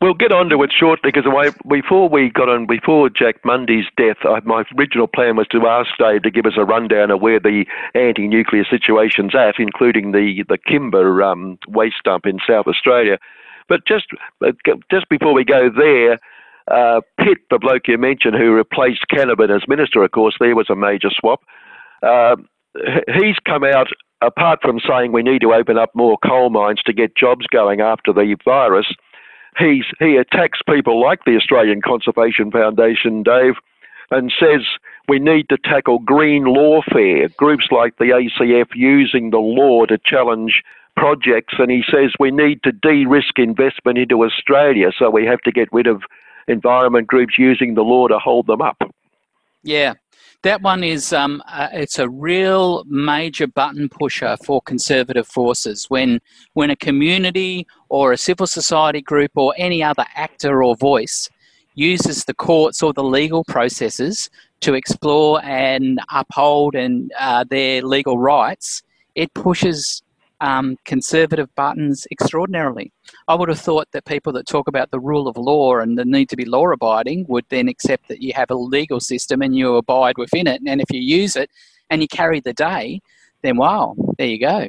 We'll 0.00 0.14
get 0.14 0.32
on 0.32 0.48
to 0.48 0.62
it 0.62 0.72
shortly 0.76 1.10
because 1.12 1.30
before 1.68 2.08
we 2.08 2.30
got 2.30 2.48
on, 2.48 2.66
before 2.66 3.08
Jack 3.08 3.44
Mundey's 3.44 3.86
death, 3.96 4.16
I, 4.24 4.40
my 4.44 4.64
original 4.78 5.06
plan 5.06 5.36
was 5.36 5.46
to 5.48 5.66
ask 5.66 5.90
Dave 5.98 6.22
to 6.22 6.30
give 6.30 6.46
us 6.46 6.54
a 6.56 6.64
rundown 6.64 7.10
of 7.10 7.20
where 7.20 7.38
the 7.38 7.64
anti-nuclear 7.94 8.64
situation's 8.68 9.34
at, 9.34 9.58
including 9.58 10.12
the 10.12 10.44
the 10.48 10.58
Kimba 10.58 11.24
um, 11.24 11.58
waste 11.68 12.02
dump 12.04 12.26
in 12.26 12.38
South 12.48 12.66
Australia. 12.66 13.18
But 13.68 13.86
just 13.86 14.06
just 14.90 15.08
before 15.08 15.34
we 15.34 15.44
go 15.44 15.70
there, 15.70 16.18
uh, 16.68 17.00
Pitt, 17.18 17.38
the 17.50 17.58
bloke 17.58 17.86
you 17.86 17.98
mentioned, 17.98 18.36
who 18.36 18.52
replaced 18.52 19.04
Canavan 19.12 19.54
as 19.54 19.68
minister, 19.68 20.02
of 20.02 20.10
course, 20.10 20.34
there 20.40 20.56
was 20.56 20.70
a 20.70 20.76
major 20.76 21.10
swap. 21.10 21.42
Uh, 22.02 22.36
he's 22.74 23.36
come 23.46 23.64
out, 23.64 23.88
apart 24.20 24.60
from 24.62 24.80
saying 24.86 25.12
we 25.12 25.22
need 25.22 25.40
to 25.40 25.52
open 25.52 25.78
up 25.78 25.90
more 25.94 26.18
coal 26.18 26.50
mines 26.50 26.82
to 26.86 26.92
get 26.92 27.16
jobs 27.16 27.46
going 27.46 27.80
after 27.80 28.12
the 28.12 28.36
virus, 28.44 28.86
he's, 29.58 29.84
he 29.98 30.16
attacks 30.16 30.60
people 30.68 31.00
like 31.00 31.24
the 31.24 31.36
Australian 31.36 31.82
Conservation 31.82 32.50
Foundation, 32.50 33.22
Dave, 33.22 33.54
and 34.10 34.32
says 34.38 34.62
we 35.08 35.18
need 35.18 35.48
to 35.48 35.56
tackle 35.56 35.98
green 36.00 36.44
lawfare, 36.44 37.34
groups 37.36 37.66
like 37.70 37.96
the 37.98 38.06
ACF 38.40 38.68
using 38.74 39.30
the 39.30 39.38
law 39.38 39.86
to 39.86 39.98
challenge 39.98 40.62
projects. 40.96 41.54
And 41.58 41.70
he 41.70 41.82
says 41.90 42.12
we 42.18 42.30
need 42.30 42.62
to 42.64 42.72
de 42.72 43.06
risk 43.06 43.38
investment 43.38 43.98
into 43.98 44.24
Australia, 44.24 44.90
so 44.96 45.10
we 45.10 45.26
have 45.26 45.40
to 45.42 45.52
get 45.52 45.72
rid 45.72 45.86
of 45.86 46.02
environment 46.48 47.06
groups 47.06 47.34
using 47.38 47.74
the 47.74 47.82
law 47.82 48.08
to 48.08 48.18
hold 48.18 48.46
them 48.46 48.60
up. 48.60 48.82
Yeah, 49.62 49.94
that 50.42 50.62
one 50.62 50.82
is 50.82 51.12
um, 51.12 51.42
uh, 51.46 51.68
it's 51.72 51.98
a 51.98 52.08
real 52.08 52.84
major 52.86 53.46
button 53.46 53.88
pusher 53.88 54.36
for 54.44 54.62
conservative 54.62 55.26
forces. 55.26 55.86
When 55.88 56.20
when 56.54 56.70
a 56.70 56.76
community 56.76 57.66
or 57.88 58.12
a 58.12 58.16
civil 58.16 58.46
society 58.46 59.02
group 59.02 59.32
or 59.34 59.54
any 59.58 59.82
other 59.82 60.06
actor 60.14 60.64
or 60.64 60.76
voice 60.76 61.28
uses 61.74 62.24
the 62.24 62.34
courts 62.34 62.82
or 62.82 62.92
the 62.92 63.04
legal 63.04 63.44
processes 63.44 64.30
to 64.60 64.74
explore 64.74 65.42
and 65.44 66.00
uphold 66.10 66.74
and 66.74 67.12
uh, 67.18 67.44
their 67.48 67.82
legal 67.82 68.18
rights, 68.18 68.82
it 69.14 69.32
pushes 69.34 70.02
um, 70.40 70.76
conservative 70.84 71.54
buttons 71.54 72.06
extraordinarily. 72.10 72.92
I 73.28 73.34
would 73.34 73.48
have 73.48 73.60
thought 73.60 73.88
that 73.92 74.04
people 74.04 74.32
that 74.34 74.46
talk 74.46 74.68
about 74.68 74.90
the 74.90 75.00
rule 75.00 75.28
of 75.28 75.36
law 75.36 75.78
and 75.78 75.98
the 75.98 76.04
need 76.04 76.28
to 76.30 76.36
be 76.36 76.44
law 76.44 76.70
abiding 76.70 77.26
would 77.28 77.44
then 77.50 77.68
accept 77.68 78.08
that 78.08 78.22
you 78.22 78.32
have 78.34 78.50
a 78.50 78.54
legal 78.54 79.00
system 79.00 79.42
and 79.42 79.54
you 79.56 79.76
abide 79.76 80.16
within 80.18 80.46
it. 80.46 80.62
And 80.66 80.80
if 80.80 80.90
you 80.90 81.00
use 81.00 81.36
it 81.36 81.50
and 81.90 82.00
you 82.00 82.08
carry 82.08 82.40
the 82.40 82.54
day, 82.54 83.00
then 83.42 83.56
wow, 83.56 83.94
there 84.18 84.26
you 84.26 84.40
go. 84.40 84.68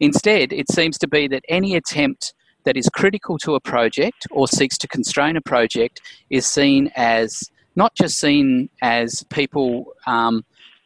Instead, 0.00 0.52
it 0.52 0.70
seems 0.70 0.98
to 0.98 1.08
be 1.08 1.26
that 1.28 1.44
any 1.48 1.74
attempt 1.74 2.34
that 2.64 2.76
is 2.76 2.88
critical 2.88 3.38
to 3.38 3.54
a 3.54 3.60
project 3.60 4.26
or 4.30 4.46
seeks 4.46 4.76
to 4.78 4.88
constrain 4.88 5.36
a 5.36 5.40
project 5.40 6.00
is 6.30 6.46
seen 6.46 6.90
as 6.96 7.50
not 7.76 7.94
just 7.94 8.18
seen 8.18 8.68
as 8.82 9.24
people 9.30 9.92
um, 10.06 10.44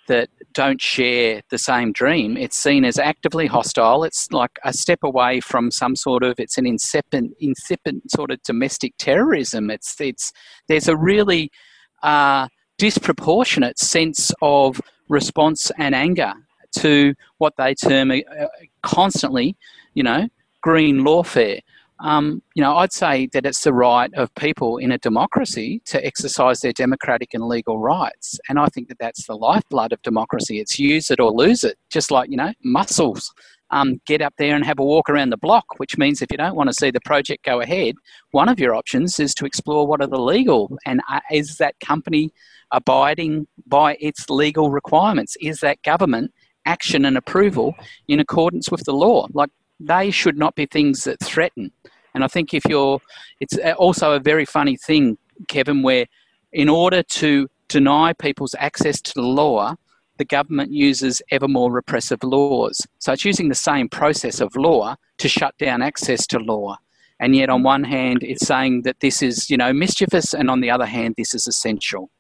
that 0.09 0.29
don't 0.53 0.81
share 0.81 1.43
the 1.51 1.59
same 1.59 1.93
dream. 1.93 2.37
It's 2.37 2.57
seen 2.57 2.85
as 2.85 2.99
actively 2.99 3.47
hostile. 3.47 4.05
It's 4.05 4.31
like 4.33 4.59
a 4.65 4.73
step 4.73 5.01
away 5.03 5.41
from 5.41 5.71
some 5.71 5.97
sort 5.97 6.23
of 6.23 6.39
it's 6.39 6.59
an 6.59 6.67
incipient, 6.67 7.35
incipient 7.41 8.11
sort 8.11 8.31
of 8.31 8.43
domestic 8.43 8.95
terrorism. 8.99 9.71
It's 9.71 10.01
it's 10.01 10.33
there's 10.69 10.89
a 10.89 10.97
really 10.97 11.51
uh, 12.03 12.49
disproportionate 12.79 13.79
sense 13.79 14.33
of 14.43 14.81
response 15.09 15.71
and 15.79 15.95
anger 15.95 16.33
to 16.79 17.15
what 17.39 17.55
they 17.59 17.75
term 17.75 18.11
uh, 18.11 18.47
constantly, 18.83 19.57
you 19.95 20.03
know, 20.03 20.29
green 20.63 21.01
lawfare 21.01 21.61
um, 22.03 22.43
you 22.55 22.63
know, 22.63 22.77
I'd 22.79 22.93
say 22.93 23.29
that 23.33 23.47
it's 23.47 23.63
the 23.63 23.73
right 23.73 24.13
of 24.15 24.35
people 24.35 24.77
in 24.79 24.91
a 24.91 24.99
democracy 24.99 25.81
to 25.87 26.05
exercise 26.05 26.61
their 26.61 26.73
democratic 26.73 27.33
and 27.33 27.45
legal 27.45 27.79
rights. 27.79 28.41
And 28.49 28.59
I 28.59 28.67
think 28.67 28.89
that 28.89 28.99
that's 28.99 29.27
the 29.27 29.37
lifeblood 29.37 29.93
of 29.93 30.03
democracy. 30.03 30.59
It's 30.59 30.81
use 30.81 31.13
it 31.13 31.21
or 31.21 31.31
lose 31.31 31.63
it, 31.63 31.79
just 31.91 32.11
like, 32.11 32.29
you 32.29 32.37
know, 32.37 32.53
muscles. 32.65 33.33
Um, 33.71 34.03
get 34.07 34.21
up 34.21 34.35
there 34.37 34.55
and 34.55 34.67
have 34.67 34.81
a 34.81 34.85
walk 34.85 35.09
around 35.09 35.31
the 35.31 35.39
block, 35.39 35.65
which 35.79 35.97
means 35.97 36.21
if 36.21 36.31
you 36.31 36.37
don't 36.37 36.57
want 36.57 36.69
to 36.69 36.75
see 36.75 36.91
the 36.91 37.01
project 37.07 37.45
go 37.45 37.63
ahead, 37.63 37.95
one 38.33 38.51
of 38.51 38.61
your 38.61 38.75
options 38.75 39.19
is 39.19 39.33
to 39.37 39.47
explore 39.47 39.87
what 39.87 40.03
are 40.03 40.07
the 40.07 40.21
legal 40.21 40.77
and 40.85 41.01
uh, 41.09 41.21
is 41.31 41.57
that 41.57 41.81
company 41.81 42.31
abiding 42.71 43.47
by 43.67 43.97
its 43.99 44.29
legal 44.29 44.71
requirements? 44.71 45.37
Is 45.41 45.61
that 45.61 45.83
government 45.85 46.33
action 46.67 47.07
and 47.07 47.17
approval 47.17 47.75
in 48.09 48.21
accordance 48.21 48.71
with 48.71 48.85
the 48.85 48.93
law? 48.93 49.27
Like 49.33 49.49
they 49.81 50.11
should 50.11 50.37
not 50.37 50.55
be 50.55 50.67
things 50.67 51.05
that 51.05 51.21
threaten 51.21 51.73
and 52.15 52.25
I 52.25 52.29
think 52.29 52.55
if 52.55 52.65
you're, 52.69 53.01
it's 53.41 53.57
also 53.79 54.13
a 54.13 54.21
very 54.21 54.45
funny 54.45 54.77
thing, 54.77 55.19
Kevin, 55.49 55.83
where 55.83 56.07
in 56.53 56.69
order 56.69 57.03
to 57.03 57.49
deny 57.69 58.13
people's 58.13 58.55
access 58.59 59.01
to 59.01 59.13
the 59.15 59.23
law, 59.23 59.75
the 60.19 60.25
government 60.25 60.71
uses 60.73 61.23
ever 61.31 61.49
more 61.49 61.73
repressive 61.73 62.23
laws. 62.23 62.87
So 62.99 63.13
it's 63.13 63.25
using 63.25 63.49
the 63.49 63.55
same 63.55 63.89
process 63.89 64.41
of 64.41 64.55
law 64.55 64.95
to 65.19 65.29
shut 65.29 65.57
down 65.59 65.83
access 65.83 66.27
to 66.29 66.39
law. 66.39 66.77
And 67.19 67.35
yet, 67.35 67.49
on 67.49 67.63
one 67.63 67.85
hand, 67.85 68.23
it's 68.23 68.47
saying 68.47 68.83
that 68.83 69.01
this 69.01 69.23
is, 69.23 69.49
you 69.49 69.57
know, 69.57 69.73
mischievous, 69.73 70.35
and 70.35 70.51
on 70.51 70.61
the 70.61 70.71
other 70.71 70.87
hand, 70.87 71.15
this 71.17 71.35
is 71.35 71.47
essential. 71.47 72.11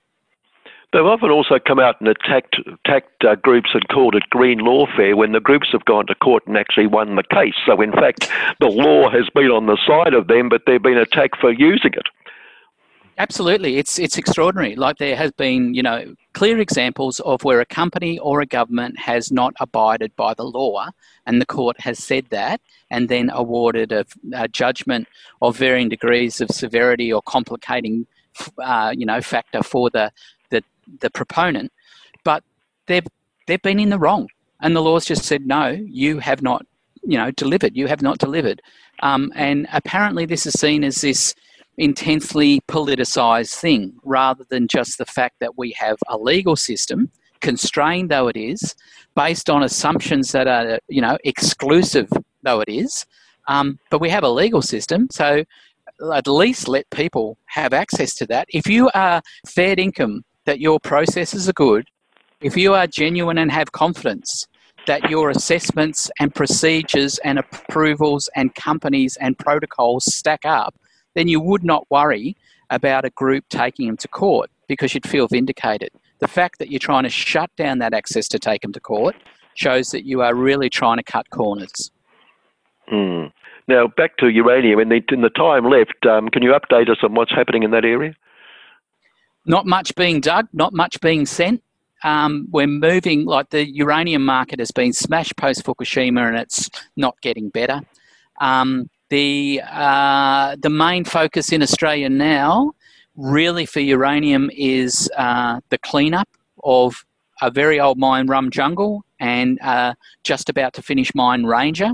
They've 0.92 1.02
often 1.04 1.30
also 1.30 1.58
come 1.58 1.78
out 1.78 1.98
and 2.00 2.08
attacked, 2.08 2.56
attacked 2.84 3.24
uh, 3.24 3.36
groups 3.36 3.70
and 3.72 3.86
called 3.88 4.14
it 4.14 4.24
green 4.28 4.58
lawfare 4.58 5.16
when 5.16 5.32
the 5.32 5.40
groups 5.40 5.68
have 5.72 5.86
gone 5.86 6.06
to 6.06 6.14
court 6.14 6.46
and 6.46 6.56
actually 6.56 6.86
won 6.86 7.16
the 7.16 7.22
case. 7.22 7.54
So, 7.64 7.80
in 7.80 7.92
fact, 7.92 8.30
the 8.60 8.68
law 8.68 9.08
has 9.10 9.28
been 9.34 9.50
on 9.50 9.66
the 9.66 9.78
side 9.86 10.12
of 10.12 10.28
them, 10.28 10.50
but 10.50 10.62
they've 10.66 10.82
been 10.82 10.98
attacked 10.98 11.38
for 11.40 11.50
using 11.50 11.92
it. 11.94 12.06
Absolutely, 13.18 13.76
it's 13.76 13.98
it's 13.98 14.16
extraordinary. 14.16 14.74
Like 14.74 14.96
there 14.96 15.16
has 15.16 15.32
been, 15.32 15.74
you 15.74 15.82
know, 15.82 16.14
clear 16.32 16.58
examples 16.58 17.20
of 17.20 17.44
where 17.44 17.60
a 17.60 17.66
company 17.66 18.18
or 18.18 18.40
a 18.40 18.46
government 18.46 18.98
has 18.98 19.30
not 19.30 19.54
abided 19.60 20.16
by 20.16 20.32
the 20.32 20.44
law, 20.44 20.88
and 21.26 21.40
the 21.40 21.46
court 21.46 21.78
has 21.80 21.98
said 21.98 22.26
that, 22.30 22.60
and 22.90 23.08
then 23.10 23.30
awarded 23.32 23.92
a, 23.92 24.06
a 24.34 24.48
judgment 24.48 25.08
of 25.42 25.56
varying 25.58 25.90
degrees 25.90 26.40
of 26.40 26.50
severity 26.50 27.12
or 27.12 27.20
complicating, 27.22 28.06
uh, 28.58 28.94
you 28.96 29.04
know, 29.04 29.20
factor 29.20 29.62
for 29.62 29.90
the 29.90 30.10
the 31.00 31.10
proponent, 31.10 31.72
but 32.24 32.42
they've 32.86 33.06
they've 33.46 33.62
been 33.62 33.80
in 33.80 33.90
the 33.90 33.98
wrong, 33.98 34.28
and 34.60 34.74
the 34.74 34.82
law's 34.82 35.04
just 35.04 35.24
said 35.24 35.46
no, 35.46 35.68
you 35.68 36.18
have 36.18 36.42
not, 36.42 36.64
you 37.02 37.16
know, 37.16 37.30
delivered. 37.32 37.76
You 37.76 37.86
have 37.86 38.02
not 38.02 38.18
delivered, 38.18 38.62
um, 39.02 39.32
and 39.34 39.66
apparently 39.72 40.26
this 40.26 40.46
is 40.46 40.54
seen 40.54 40.84
as 40.84 41.00
this 41.00 41.34
intensely 41.78 42.60
politicized 42.68 43.54
thing 43.54 43.94
rather 44.04 44.44
than 44.50 44.68
just 44.68 44.98
the 44.98 45.06
fact 45.06 45.36
that 45.40 45.56
we 45.56 45.72
have 45.72 45.96
a 46.08 46.18
legal 46.18 46.54
system 46.54 47.10
constrained 47.40 48.10
though 48.10 48.28
it 48.28 48.36
is 48.36 48.74
based 49.16 49.48
on 49.48 49.62
assumptions 49.62 50.32
that 50.32 50.46
are 50.46 50.78
you 50.88 51.00
know 51.00 51.16
exclusive 51.24 52.08
though 52.42 52.60
it 52.60 52.68
is. 52.68 53.06
Um, 53.48 53.78
but 53.90 54.00
we 54.00 54.08
have 54.10 54.22
a 54.22 54.28
legal 54.28 54.62
system 54.62 55.08
so 55.10 55.44
at 56.14 56.26
least 56.26 56.68
let 56.68 56.88
people 56.90 57.38
have 57.46 57.72
access 57.72 58.14
to 58.16 58.26
that. 58.26 58.46
If 58.50 58.66
you 58.66 58.90
are 58.94 59.22
fair 59.46 59.74
income 59.78 60.24
that 60.46 60.60
your 60.60 60.80
processes 60.80 61.48
are 61.48 61.54
good, 61.54 61.86
if 62.40 62.56
you 62.56 62.74
are 62.74 62.86
genuine 62.86 63.38
and 63.38 63.52
have 63.52 63.72
confidence 63.72 64.46
that 64.86 65.08
your 65.08 65.30
assessments 65.30 66.10
and 66.18 66.34
procedures 66.34 67.18
and 67.18 67.38
approvals 67.38 68.28
and 68.34 68.54
companies 68.54 69.16
and 69.20 69.38
protocols 69.38 70.04
stack 70.12 70.44
up, 70.44 70.74
then 71.14 71.28
you 71.28 71.40
would 71.40 71.62
not 71.62 71.86
worry 71.90 72.36
about 72.70 73.04
a 73.04 73.10
group 73.10 73.44
taking 73.48 73.86
them 73.86 73.96
to 73.96 74.08
court 74.08 74.50
because 74.66 74.94
you'd 74.94 75.08
feel 75.08 75.28
vindicated. 75.28 75.90
The 76.18 76.28
fact 76.28 76.58
that 76.58 76.70
you're 76.70 76.78
trying 76.78 77.04
to 77.04 77.10
shut 77.10 77.50
down 77.56 77.78
that 77.78 77.94
access 77.94 78.26
to 78.28 78.38
take 78.38 78.62
them 78.62 78.72
to 78.72 78.80
court 78.80 79.14
shows 79.54 79.90
that 79.90 80.04
you 80.04 80.22
are 80.22 80.34
really 80.34 80.70
trying 80.70 80.96
to 80.96 81.02
cut 81.02 81.28
corners. 81.30 81.90
Mm. 82.90 83.30
Now, 83.68 83.86
back 83.96 84.16
to 84.18 84.28
uranium. 84.28 84.80
In 84.80 84.88
the, 84.88 85.02
in 85.10 85.20
the 85.20 85.30
time 85.30 85.64
left, 85.64 86.06
um, 86.06 86.28
can 86.28 86.42
you 86.42 86.52
update 86.52 86.90
us 86.90 86.98
on 87.02 87.14
what's 87.14 87.32
happening 87.32 87.62
in 87.62 87.70
that 87.72 87.84
area? 87.84 88.14
Not 89.46 89.66
much 89.66 89.94
being 89.94 90.20
dug, 90.20 90.48
not 90.52 90.72
much 90.72 91.00
being 91.00 91.26
sent. 91.26 91.62
Um, 92.04 92.48
we're 92.50 92.66
moving, 92.66 93.24
like 93.24 93.50
the 93.50 93.64
uranium 93.64 94.24
market 94.24 94.58
has 94.58 94.70
been 94.70 94.92
smashed 94.92 95.36
post 95.36 95.64
Fukushima 95.64 96.26
and 96.26 96.36
it's 96.36 96.68
not 96.96 97.20
getting 97.20 97.48
better. 97.48 97.80
Um, 98.40 98.90
the, 99.10 99.62
uh, 99.70 100.56
the 100.60 100.70
main 100.70 101.04
focus 101.04 101.52
in 101.52 101.62
Australia 101.62 102.08
now, 102.08 102.72
really 103.14 103.66
for 103.66 103.80
uranium, 103.80 104.50
is 104.52 105.10
uh, 105.16 105.60
the 105.68 105.78
cleanup 105.78 106.28
of 106.64 107.04
a 107.40 107.50
very 107.50 107.78
old 107.78 107.98
mine, 107.98 108.26
Rum 108.26 108.50
Jungle, 108.50 109.04
and 109.20 109.60
uh, 109.62 109.94
just 110.24 110.48
about 110.48 110.72
to 110.74 110.82
finish 110.82 111.14
mine 111.14 111.44
Ranger 111.44 111.90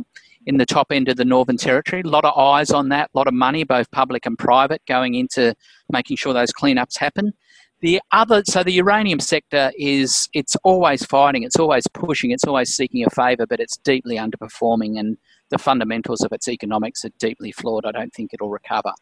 in 0.46 0.56
the 0.56 0.66
top 0.66 0.90
end 0.90 1.08
of 1.08 1.16
the 1.16 1.24
Northern 1.24 1.56
Territory. 1.56 2.02
A 2.04 2.08
lot 2.08 2.24
of 2.24 2.36
eyes 2.38 2.70
on 2.70 2.88
that, 2.88 3.10
a 3.12 3.18
lot 3.18 3.26
of 3.26 3.34
money, 3.34 3.64
both 3.64 3.90
public 3.90 4.24
and 4.24 4.38
private, 4.38 4.80
going 4.86 5.14
into 5.14 5.54
making 5.90 6.16
sure 6.16 6.32
those 6.32 6.52
cleanups 6.52 6.98
happen. 6.98 7.32
The 7.80 8.00
other, 8.10 8.42
so 8.44 8.64
the 8.64 8.72
uranium 8.72 9.20
sector 9.20 9.70
is, 9.78 10.28
it's 10.32 10.56
always 10.64 11.04
fighting, 11.04 11.44
it's 11.44 11.58
always 11.58 11.86
pushing, 11.86 12.32
it's 12.32 12.44
always 12.44 12.74
seeking 12.74 13.04
a 13.04 13.10
favour, 13.10 13.46
but 13.46 13.60
it's 13.60 13.76
deeply 13.78 14.16
underperforming 14.16 14.98
and 14.98 15.16
the 15.50 15.58
fundamentals 15.58 16.22
of 16.22 16.32
its 16.32 16.48
economics 16.48 17.04
are 17.04 17.12
deeply 17.20 17.52
flawed. 17.52 17.86
I 17.86 17.92
don't 17.92 18.12
think 18.12 18.34
it'll 18.34 18.50
recover. 18.50 18.92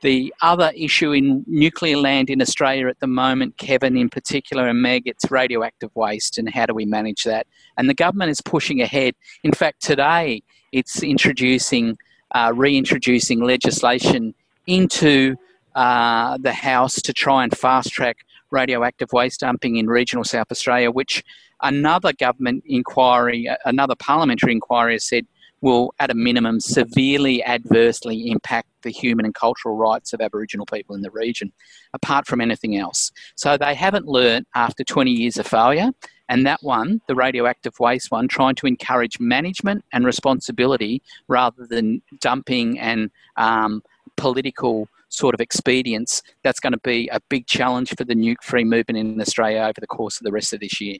The 0.00 0.32
other 0.42 0.72
issue 0.76 1.12
in 1.12 1.44
nuclear 1.46 1.96
land 1.96 2.28
in 2.28 2.42
Australia 2.42 2.88
at 2.88 3.00
the 3.00 3.06
moment, 3.06 3.56
Kevin 3.56 3.96
in 3.96 4.08
particular, 4.08 4.68
and 4.68 4.82
Meg, 4.82 5.02
it's 5.06 5.30
radioactive 5.30 5.94
waste 5.94 6.38
and 6.38 6.48
how 6.48 6.66
do 6.66 6.74
we 6.74 6.86
manage 6.86 7.22
that? 7.24 7.46
And 7.76 7.88
the 7.88 7.94
government 7.94 8.30
is 8.30 8.40
pushing 8.40 8.80
ahead. 8.80 9.14
In 9.44 9.52
fact, 9.52 9.82
today 9.82 10.42
it's 10.72 11.02
introducing, 11.02 11.98
uh, 12.32 12.52
reintroducing 12.54 13.40
legislation 13.40 14.34
into 14.66 15.36
uh, 15.78 16.36
the 16.38 16.52
House 16.52 17.00
to 17.00 17.12
try 17.12 17.44
and 17.44 17.56
fast 17.56 17.92
track 17.92 18.16
radioactive 18.50 19.12
waste 19.12 19.38
dumping 19.40 19.76
in 19.76 19.86
regional 19.86 20.24
South 20.24 20.50
Australia, 20.50 20.90
which 20.90 21.22
another 21.62 22.12
government 22.12 22.64
inquiry, 22.66 23.48
another 23.64 23.94
parliamentary 23.94 24.50
inquiry 24.50 24.94
has 24.94 25.06
said 25.06 25.24
will, 25.60 25.94
at 26.00 26.10
a 26.10 26.14
minimum, 26.14 26.58
severely 26.58 27.44
adversely 27.44 28.28
impact 28.28 28.68
the 28.82 28.90
human 28.90 29.24
and 29.24 29.36
cultural 29.36 29.76
rights 29.76 30.12
of 30.12 30.20
Aboriginal 30.20 30.66
people 30.66 30.96
in 30.96 31.02
the 31.02 31.12
region, 31.12 31.52
apart 31.94 32.26
from 32.26 32.40
anything 32.40 32.76
else. 32.76 33.12
So 33.36 33.56
they 33.56 33.76
haven't 33.76 34.06
learnt 34.06 34.48
after 34.56 34.82
20 34.82 35.12
years 35.12 35.36
of 35.36 35.46
failure. 35.46 35.90
And 36.28 36.44
that 36.44 36.60
one, 36.62 37.00
the 37.06 37.14
radioactive 37.14 37.74
waste 37.78 38.10
one, 38.10 38.26
trying 38.26 38.56
to 38.56 38.66
encourage 38.66 39.20
management 39.20 39.84
and 39.92 40.04
responsibility 40.04 41.02
rather 41.28 41.66
than 41.68 42.02
dumping 42.20 42.80
and 42.80 43.10
um, 43.36 43.82
political 44.16 44.88
sort 45.08 45.34
of 45.34 45.40
expedience, 45.40 46.22
that's 46.42 46.60
going 46.60 46.72
to 46.72 46.80
be 46.82 47.08
a 47.08 47.20
big 47.28 47.46
challenge 47.46 47.94
for 47.96 48.04
the 48.04 48.14
nuke 48.14 48.42
free 48.42 48.64
movement 48.64 48.98
in 48.98 49.20
Australia 49.20 49.60
over 49.60 49.80
the 49.80 49.86
course 49.86 50.18
of 50.20 50.24
the 50.24 50.32
rest 50.32 50.52
of 50.52 50.60
this 50.60 50.80
year. 50.80 50.98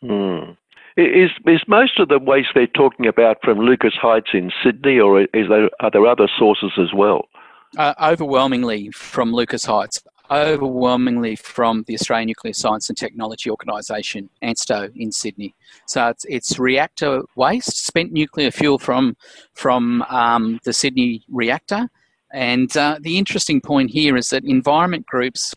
Hmm. 0.00 0.52
Is 0.96 1.30
is 1.46 1.60
most 1.68 2.00
of 2.00 2.08
the 2.08 2.18
waste 2.18 2.48
they're 2.54 2.66
talking 2.66 3.06
about 3.06 3.36
from 3.42 3.58
Lucas 3.58 3.92
Heights 4.00 4.30
in 4.32 4.50
Sydney, 4.64 4.98
or 4.98 5.22
is 5.22 5.48
there 5.48 5.68
are 5.80 5.90
there 5.90 6.06
other 6.06 6.28
sources 6.38 6.72
as 6.78 6.94
well? 6.94 7.28
Uh, 7.76 7.92
overwhelmingly 8.00 8.90
from 8.92 9.30
Lucas 9.30 9.66
Heights, 9.66 10.02
overwhelmingly 10.30 11.36
from 11.36 11.84
the 11.86 11.94
Australian 11.94 12.28
Nuclear 12.28 12.54
Science 12.54 12.88
and 12.88 12.96
Technology 12.96 13.50
Organisation, 13.50 14.30
ANSTO, 14.42 14.90
in 14.96 15.12
Sydney. 15.12 15.54
So 15.86 16.08
it's, 16.08 16.24
it's 16.28 16.58
reactor 16.58 17.22
waste, 17.36 17.84
spent 17.86 18.12
nuclear 18.12 18.50
fuel 18.50 18.78
from 18.78 19.16
from 19.52 20.00
um, 20.02 20.60
the 20.64 20.72
Sydney 20.72 21.24
reactor. 21.28 21.88
And 22.36 22.76
uh, 22.76 22.98
the 23.00 23.16
interesting 23.16 23.62
point 23.62 23.90
here 23.90 24.14
is 24.14 24.28
that 24.28 24.44
environment 24.44 25.06
groups 25.06 25.54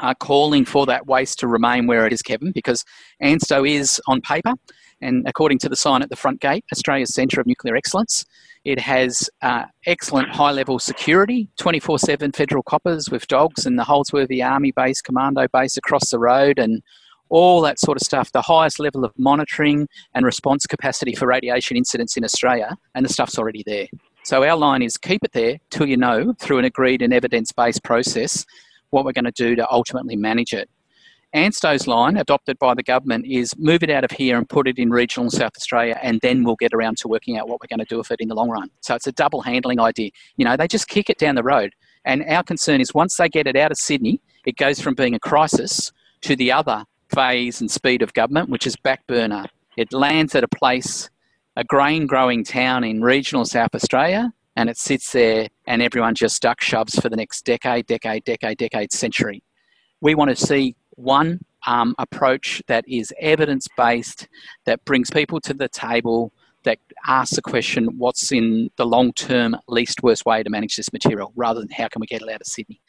are 0.00 0.14
calling 0.14 0.64
for 0.64 0.86
that 0.86 1.08
waste 1.08 1.40
to 1.40 1.48
remain 1.48 1.88
where 1.88 2.06
it 2.06 2.12
is, 2.12 2.22
Kevin, 2.22 2.52
because 2.52 2.84
ANSTO 3.20 3.68
is 3.68 4.00
on 4.06 4.20
paper, 4.20 4.54
and 5.00 5.26
according 5.28 5.58
to 5.58 5.68
the 5.68 5.74
sign 5.74 6.00
at 6.00 6.10
the 6.10 6.16
front 6.16 6.40
gate, 6.40 6.64
Australia's 6.72 7.12
Centre 7.12 7.40
of 7.40 7.46
Nuclear 7.48 7.74
Excellence. 7.74 8.24
It 8.64 8.78
has 8.78 9.28
uh, 9.42 9.64
excellent 9.86 10.28
high 10.28 10.52
level 10.52 10.78
security, 10.78 11.48
24 11.58 11.98
7 11.98 12.30
federal 12.30 12.62
coppers 12.62 13.10
with 13.10 13.26
dogs, 13.26 13.66
and 13.66 13.76
the 13.76 13.82
Holdsworthy 13.82 14.44
Army 14.44 14.70
Base, 14.70 15.02
Commando 15.02 15.48
Base 15.52 15.76
across 15.76 16.10
the 16.10 16.20
road, 16.20 16.60
and 16.60 16.84
all 17.30 17.60
that 17.62 17.80
sort 17.80 18.00
of 18.00 18.02
stuff. 18.02 18.30
The 18.30 18.42
highest 18.42 18.78
level 18.78 19.04
of 19.04 19.12
monitoring 19.18 19.88
and 20.14 20.24
response 20.24 20.66
capacity 20.66 21.16
for 21.16 21.26
radiation 21.26 21.76
incidents 21.76 22.16
in 22.16 22.22
Australia, 22.22 22.76
and 22.94 23.04
the 23.04 23.12
stuff's 23.12 23.40
already 23.40 23.64
there. 23.66 23.88
So 24.24 24.44
our 24.44 24.56
line 24.56 24.82
is 24.82 24.96
keep 24.96 25.24
it 25.24 25.32
there 25.32 25.58
till 25.70 25.86
you 25.86 25.96
know, 25.96 26.32
through 26.38 26.58
an 26.58 26.64
agreed 26.64 27.02
and 27.02 27.12
evidence 27.12 27.52
based 27.52 27.82
process, 27.82 28.46
what 28.90 29.04
we're 29.04 29.12
going 29.12 29.24
to 29.24 29.32
do 29.32 29.56
to 29.56 29.70
ultimately 29.70 30.16
manage 30.16 30.52
it. 30.52 30.70
ANSTO's 31.34 31.86
line, 31.86 32.18
adopted 32.18 32.58
by 32.58 32.74
the 32.74 32.82
government, 32.82 33.24
is 33.26 33.56
move 33.56 33.82
it 33.82 33.88
out 33.88 34.04
of 34.04 34.10
here 34.10 34.36
and 34.36 34.46
put 34.46 34.68
it 34.68 34.78
in 34.78 34.90
regional 34.90 35.30
South 35.30 35.52
Australia, 35.56 35.98
and 36.02 36.20
then 36.20 36.44
we'll 36.44 36.56
get 36.56 36.74
around 36.74 36.98
to 36.98 37.08
working 37.08 37.38
out 37.38 37.48
what 37.48 37.58
we're 37.60 37.74
going 37.74 37.84
to 37.84 37.88
do 37.88 37.96
with 37.96 38.10
it 38.10 38.20
in 38.20 38.28
the 38.28 38.34
long 38.34 38.50
run. 38.50 38.68
So 38.82 38.94
it's 38.94 39.06
a 39.06 39.12
double 39.12 39.40
handling 39.40 39.80
idea. 39.80 40.10
You 40.36 40.44
know, 40.44 40.58
they 40.58 40.68
just 40.68 40.88
kick 40.88 41.08
it 41.08 41.16
down 41.16 41.34
the 41.34 41.42
road. 41.42 41.72
And 42.04 42.22
our 42.28 42.42
concern 42.42 42.82
is 42.82 42.92
once 42.92 43.16
they 43.16 43.30
get 43.30 43.46
it 43.46 43.56
out 43.56 43.72
of 43.72 43.78
Sydney, 43.78 44.20
it 44.44 44.56
goes 44.56 44.78
from 44.78 44.94
being 44.94 45.14
a 45.14 45.18
crisis 45.18 45.90
to 46.22 46.36
the 46.36 46.52
other 46.52 46.84
phase 47.14 47.62
and 47.62 47.70
speed 47.70 48.02
of 48.02 48.12
government, 48.12 48.50
which 48.50 48.66
is 48.66 48.76
back 48.76 49.06
burner. 49.06 49.46
It 49.78 49.92
lands 49.92 50.34
at 50.34 50.44
a 50.44 50.48
place, 50.48 51.08
a 51.56 51.64
grain 51.64 52.06
growing 52.06 52.44
town 52.44 52.84
in 52.84 53.02
regional 53.02 53.44
South 53.44 53.74
Australia, 53.74 54.32
and 54.56 54.68
it 54.68 54.76
sits 54.76 55.12
there 55.12 55.48
and 55.66 55.82
everyone 55.82 56.14
just 56.14 56.42
duck 56.42 56.60
shoves 56.60 56.98
for 56.98 57.08
the 57.08 57.16
next 57.16 57.44
decade, 57.44 57.86
decade, 57.86 58.24
decade, 58.24 58.58
decade, 58.58 58.92
century. 58.92 59.42
We 60.00 60.14
want 60.14 60.30
to 60.30 60.36
see 60.36 60.76
one 60.90 61.40
um, 61.66 61.94
approach 61.98 62.62
that 62.66 62.84
is 62.88 63.12
evidence 63.20 63.66
based, 63.76 64.28
that 64.64 64.84
brings 64.84 65.10
people 65.10 65.40
to 65.40 65.54
the 65.54 65.68
table, 65.68 66.32
that 66.64 66.78
asks 67.06 67.36
the 67.36 67.42
question 67.42 67.98
what's 67.98 68.30
in 68.30 68.70
the 68.76 68.86
long 68.86 69.12
term 69.12 69.56
least 69.68 70.02
worst 70.02 70.24
way 70.24 70.42
to 70.42 70.50
manage 70.50 70.76
this 70.76 70.92
material 70.92 71.32
rather 71.34 71.60
than 71.60 71.70
how 71.70 71.88
can 71.88 72.00
we 72.00 72.06
get 72.06 72.22
it 72.22 72.28
out 72.28 72.40
of 72.40 72.46
Sydney. 72.46 72.80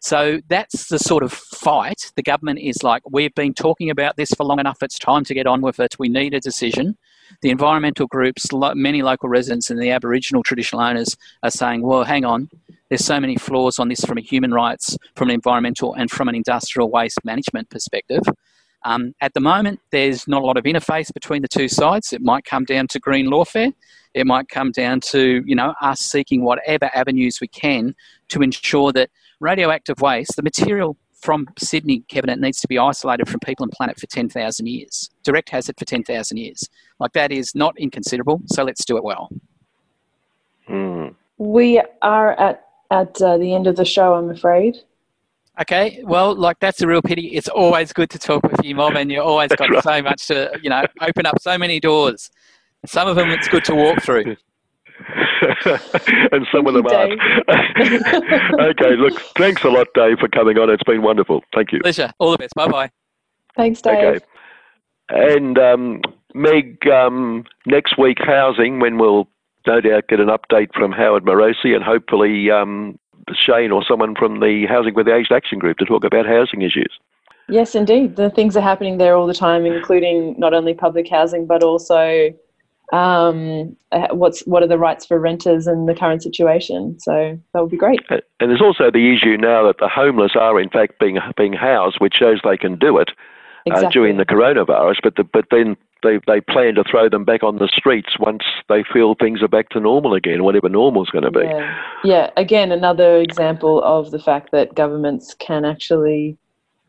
So 0.00 0.40
that's 0.48 0.88
the 0.88 0.98
sort 0.98 1.22
of 1.22 1.32
fight. 1.32 2.12
The 2.16 2.22
government 2.22 2.60
is 2.60 2.82
like, 2.82 3.02
we've 3.10 3.34
been 3.34 3.54
talking 3.54 3.90
about 3.90 4.16
this 4.16 4.30
for 4.30 4.44
long 4.44 4.60
enough, 4.60 4.82
it's 4.82 4.98
time 4.98 5.24
to 5.24 5.34
get 5.34 5.46
on 5.46 5.62
with 5.62 5.80
it. 5.80 5.96
We 5.98 6.08
need 6.08 6.34
a 6.34 6.40
decision. 6.40 6.96
The 7.42 7.50
environmental 7.50 8.06
groups, 8.06 8.46
many 8.52 9.02
local 9.02 9.28
residents, 9.28 9.70
and 9.70 9.80
the 9.80 9.90
Aboriginal 9.90 10.42
traditional 10.42 10.82
owners 10.82 11.16
are 11.42 11.50
saying, 11.50 11.82
well, 11.82 12.04
hang 12.04 12.24
on, 12.24 12.48
there's 12.88 13.04
so 13.04 13.20
many 13.20 13.36
flaws 13.36 13.78
on 13.78 13.88
this 13.88 14.04
from 14.04 14.18
a 14.18 14.20
human 14.20 14.52
rights, 14.52 14.96
from 15.16 15.28
an 15.28 15.34
environmental, 15.34 15.94
and 15.94 16.10
from 16.10 16.28
an 16.28 16.34
industrial 16.34 16.90
waste 16.90 17.18
management 17.24 17.68
perspective. 17.70 18.22
Um, 18.84 19.14
at 19.20 19.34
the 19.34 19.40
moment, 19.40 19.80
there's 19.90 20.28
not 20.28 20.42
a 20.42 20.46
lot 20.46 20.56
of 20.56 20.64
interface 20.64 21.12
between 21.12 21.42
the 21.42 21.48
two 21.48 21.68
sides. 21.68 22.12
It 22.12 22.22
might 22.22 22.44
come 22.44 22.64
down 22.64 22.86
to 22.88 23.00
green 23.00 23.26
lawfare. 23.26 23.72
It 24.14 24.26
might 24.26 24.48
come 24.48 24.70
down 24.70 25.00
to 25.00 25.42
you 25.44 25.56
know 25.56 25.74
us 25.82 26.00
seeking 26.00 26.44
whatever 26.44 26.88
avenues 26.94 27.38
we 27.40 27.48
can 27.48 27.94
to 28.28 28.42
ensure 28.42 28.92
that 28.92 29.10
radioactive 29.40 30.00
waste, 30.00 30.36
the 30.36 30.42
material 30.42 30.96
from 31.20 31.46
Sydney, 31.58 32.00
Kevin, 32.08 32.30
it 32.30 32.40
needs 32.40 32.60
to 32.60 32.68
be 32.68 32.78
isolated 32.78 33.28
from 33.28 33.40
people 33.40 33.64
and 33.64 33.72
planet 33.72 33.98
for 33.98 34.06
10,000 34.06 34.66
years. 34.66 35.10
Direct 35.24 35.48
hazard 35.50 35.76
for 35.78 35.84
10,000 35.84 36.36
years. 36.36 36.68
Like 36.98 37.12
that 37.12 37.32
is 37.32 37.54
not 37.54 37.78
inconsiderable, 37.78 38.42
so 38.46 38.64
let's 38.64 38.84
do 38.84 38.96
it 38.96 39.04
well. 39.04 39.30
Mm. 40.68 41.14
We 41.38 41.82
are 42.02 42.32
at 42.32 42.62
at 42.90 43.20
uh, 43.20 43.36
the 43.36 43.52
end 43.52 43.66
of 43.66 43.76
the 43.76 43.84
show, 43.84 44.14
I'm 44.14 44.30
afraid. 44.30 44.76
Okay, 45.60 46.02
well, 46.04 46.34
like 46.34 46.58
that's 46.60 46.82
a 46.82 46.86
real 46.86 47.02
pity. 47.02 47.28
It's 47.28 47.48
always 47.48 47.92
good 47.92 48.10
to 48.10 48.18
talk 48.18 48.42
with 48.42 48.62
you, 48.62 48.74
Mob, 48.74 48.94
and 48.94 49.10
you 49.10 49.20
always 49.22 49.50
got 49.56 49.70
right. 49.70 49.82
so 49.82 50.02
much 50.02 50.26
to, 50.28 50.50
you 50.62 50.70
know, 50.70 50.84
open 51.00 51.26
up 51.26 51.40
so 51.40 51.56
many 51.56 51.80
doors. 51.80 52.30
Some 52.84 53.08
of 53.08 53.16
them 53.16 53.30
it's 53.30 53.48
good 53.48 53.64
to 53.64 53.74
walk 53.74 54.02
through. 54.02 54.36
and 56.32 56.46
some 56.52 56.64
Thank 56.64 56.68
of 56.68 56.74
them 56.74 56.86
you, 56.86 56.96
aren't. 56.96 58.60
okay, 58.80 58.96
look, 58.96 59.20
thanks 59.36 59.62
a 59.64 59.68
lot, 59.68 59.88
Dave, 59.94 60.18
for 60.18 60.28
coming 60.28 60.58
on. 60.58 60.70
It's 60.70 60.82
been 60.82 61.02
wonderful. 61.02 61.42
Thank 61.54 61.72
you. 61.72 61.80
Pleasure. 61.80 62.12
All 62.18 62.32
the 62.32 62.38
best. 62.38 62.54
Bye 62.54 62.68
bye. 62.68 62.90
Thanks, 63.56 63.80
Dave. 63.80 64.16
Okay. 64.16 64.24
And 65.08 65.58
um, 65.58 66.02
Meg, 66.34 66.86
um, 66.88 67.44
next 67.64 67.98
week, 67.98 68.18
housing, 68.20 68.80
when 68.80 68.98
we'll 68.98 69.28
no 69.66 69.80
doubt 69.80 70.08
get 70.08 70.20
an 70.20 70.28
update 70.28 70.72
from 70.74 70.92
Howard 70.92 71.24
Morosi 71.24 71.74
and 71.74 71.82
hopefully 71.82 72.50
um, 72.50 72.98
Shane 73.34 73.72
or 73.72 73.84
someone 73.84 74.14
from 74.14 74.40
the 74.40 74.66
Housing 74.68 74.94
with 74.94 75.06
the 75.06 75.14
Aged 75.14 75.32
Action 75.32 75.58
Group 75.58 75.78
to 75.78 75.84
talk 75.84 76.04
about 76.04 76.26
housing 76.26 76.62
issues. 76.62 76.98
Yes, 77.48 77.74
indeed. 77.74 78.16
The 78.16 78.30
things 78.30 78.56
are 78.56 78.60
happening 78.60 78.98
there 78.98 79.14
all 79.14 79.26
the 79.26 79.34
time, 79.34 79.66
including 79.66 80.34
not 80.38 80.54
only 80.54 80.74
public 80.74 81.08
housing 81.08 81.46
but 81.46 81.62
also 81.62 82.32
um, 82.92 83.76
uh, 83.92 84.08
what's 84.12 84.40
what 84.46 84.62
are 84.62 84.68
the 84.68 84.78
rights 84.78 85.06
for 85.06 85.18
renters 85.18 85.66
in 85.66 85.86
the 85.86 85.94
current 85.94 86.22
situation. 86.22 86.98
So 87.00 87.38
that 87.52 87.60
would 87.60 87.70
be 87.70 87.76
great. 87.76 88.00
And 88.10 88.50
there's 88.50 88.62
also 88.62 88.90
the 88.90 89.12
issue 89.12 89.36
now 89.36 89.66
that 89.66 89.78
the 89.78 89.88
homeless 89.88 90.32
are 90.38 90.60
in 90.60 90.70
fact 90.70 90.98
being 91.00 91.18
being 91.36 91.52
housed, 91.52 91.96
which 91.98 92.14
shows 92.14 92.40
they 92.44 92.56
can 92.56 92.76
do 92.78 92.98
it 92.98 93.10
Exactly. 93.66 93.86
uh, 93.86 93.90
during 93.90 94.16
the 94.18 94.24
coronavirus. 94.24 94.96
But 95.02 95.16
the, 95.16 95.24
but 95.24 95.46
then 95.50 95.76
they 96.02 96.20
they 96.26 96.40
plan 96.40 96.76
to 96.76 96.84
throw 96.84 97.08
them 97.08 97.24
back 97.24 97.42
on 97.42 97.56
the 97.56 97.68
streets 97.68 98.18
once 98.20 98.44
they 98.68 98.84
feel 98.92 99.14
things 99.14 99.42
are 99.42 99.48
back 99.48 99.70
to 99.70 99.80
normal 99.80 100.14
again, 100.14 100.44
whatever 100.44 100.68
normal 100.68 101.02
is 101.02 101.10
going 101.10 101.24
to 101.24 101.30
be. 101.30 101.44
Yeah. 101.44 101.74
yeah, 102.04 102.30
again, 102.36 102.70
another 102.70 103.18
example 103.18 103.82
of 103.82 104.12
the 104.12 104.18
fact 104.20 104.52
that 104.52 104.74
governments 104.74 105.34
can 105.38 105.64
actually 105.64 106.36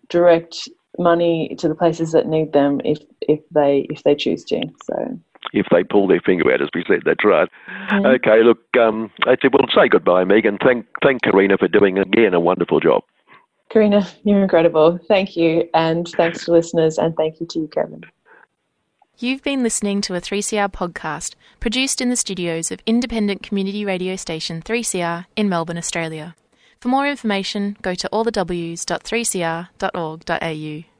direct 0.09 0.69
money 0.99 1.55
to 1.59 1.67
the 1.67 1.75
places 1.75 2.11
that 2.11 2.27
need 2.27 2.53
them 2.53 2.81
if 2.85 2.99
if 3.21 3.39
they 3.49 3.87
if 3.89 4.03
they 4.03 4.15
choose 4.15 4.43
to. 4.45 4.61
So 4.83 5.19
If 5.53 5.67
they 5.71 5.83
pull 5.83 6.07
their 6.07 6.19
finger 6.19 6.51
out, 6.51 6.61
as 6.61 6.69
we 6.73 6.83
said, 6.87 7.01
that's 7.05 7.23
right. 7.23 7.47
Mhm. 7.89 8.15
Okay, 8.15 8.43
look, 8.43 8.59
um, 8.79 9.11
that's 9.25 9.43
it. 9.43 9.53
We'll 9.53 9.67
say 9.73 9.87
goodbye, 9.87 10.23
Meghan. 10.23 10.61
thank 10.61 10.85
thank 11.01 11.21
Karina 11.21 11.57
for 11.57 11.67
doing 11.67 11.97
again 11.97 12.33
a 12.33 12.39
wonderful 12.39 12.79
job. 12.79 13.03
Karina, 13.69 14.05
you're 14.23 14.41
incredible. 14.41 14.99
Thank 15.07 15.35
you, 15.35 15.67
and 15.73 16.07
thanks 16.07 16.45
to 16.45 16.51
listeners, 16.51 16.97
and 16.97 17.15
thank 17.15 17.39
you 17.39 17.45
to 17.47 17.59
you, 17.59 17.67
Kevin. 17.67 18.03
You've 19.19 19.41
been 19.41 19.63
listening 19.63 20.01
to 20.01 20.13
a 20.13 20.21
3CR 20.21 20.69
podcast 20.69 21.33
produced 21.59 22.01
in 22.01 22.09
the 22.09 22.15
studios 22.15 22.71
of 22.71 22.81
independent 22.85 23.41
community 23.41 23.83
radio 23.83 24.15
station 24.15 24.61
3CR 24.61 25.25
in 25.35 25.49
Melbourne, 25.49 25.77
Australia. 25.77 26.35
For 26.79 26.89
more 26.89 27.07
information, 27.07 27.75
go 27.81 27.95
to 27.95 28.07
allthews.3cr.org.au. 28.13 30.96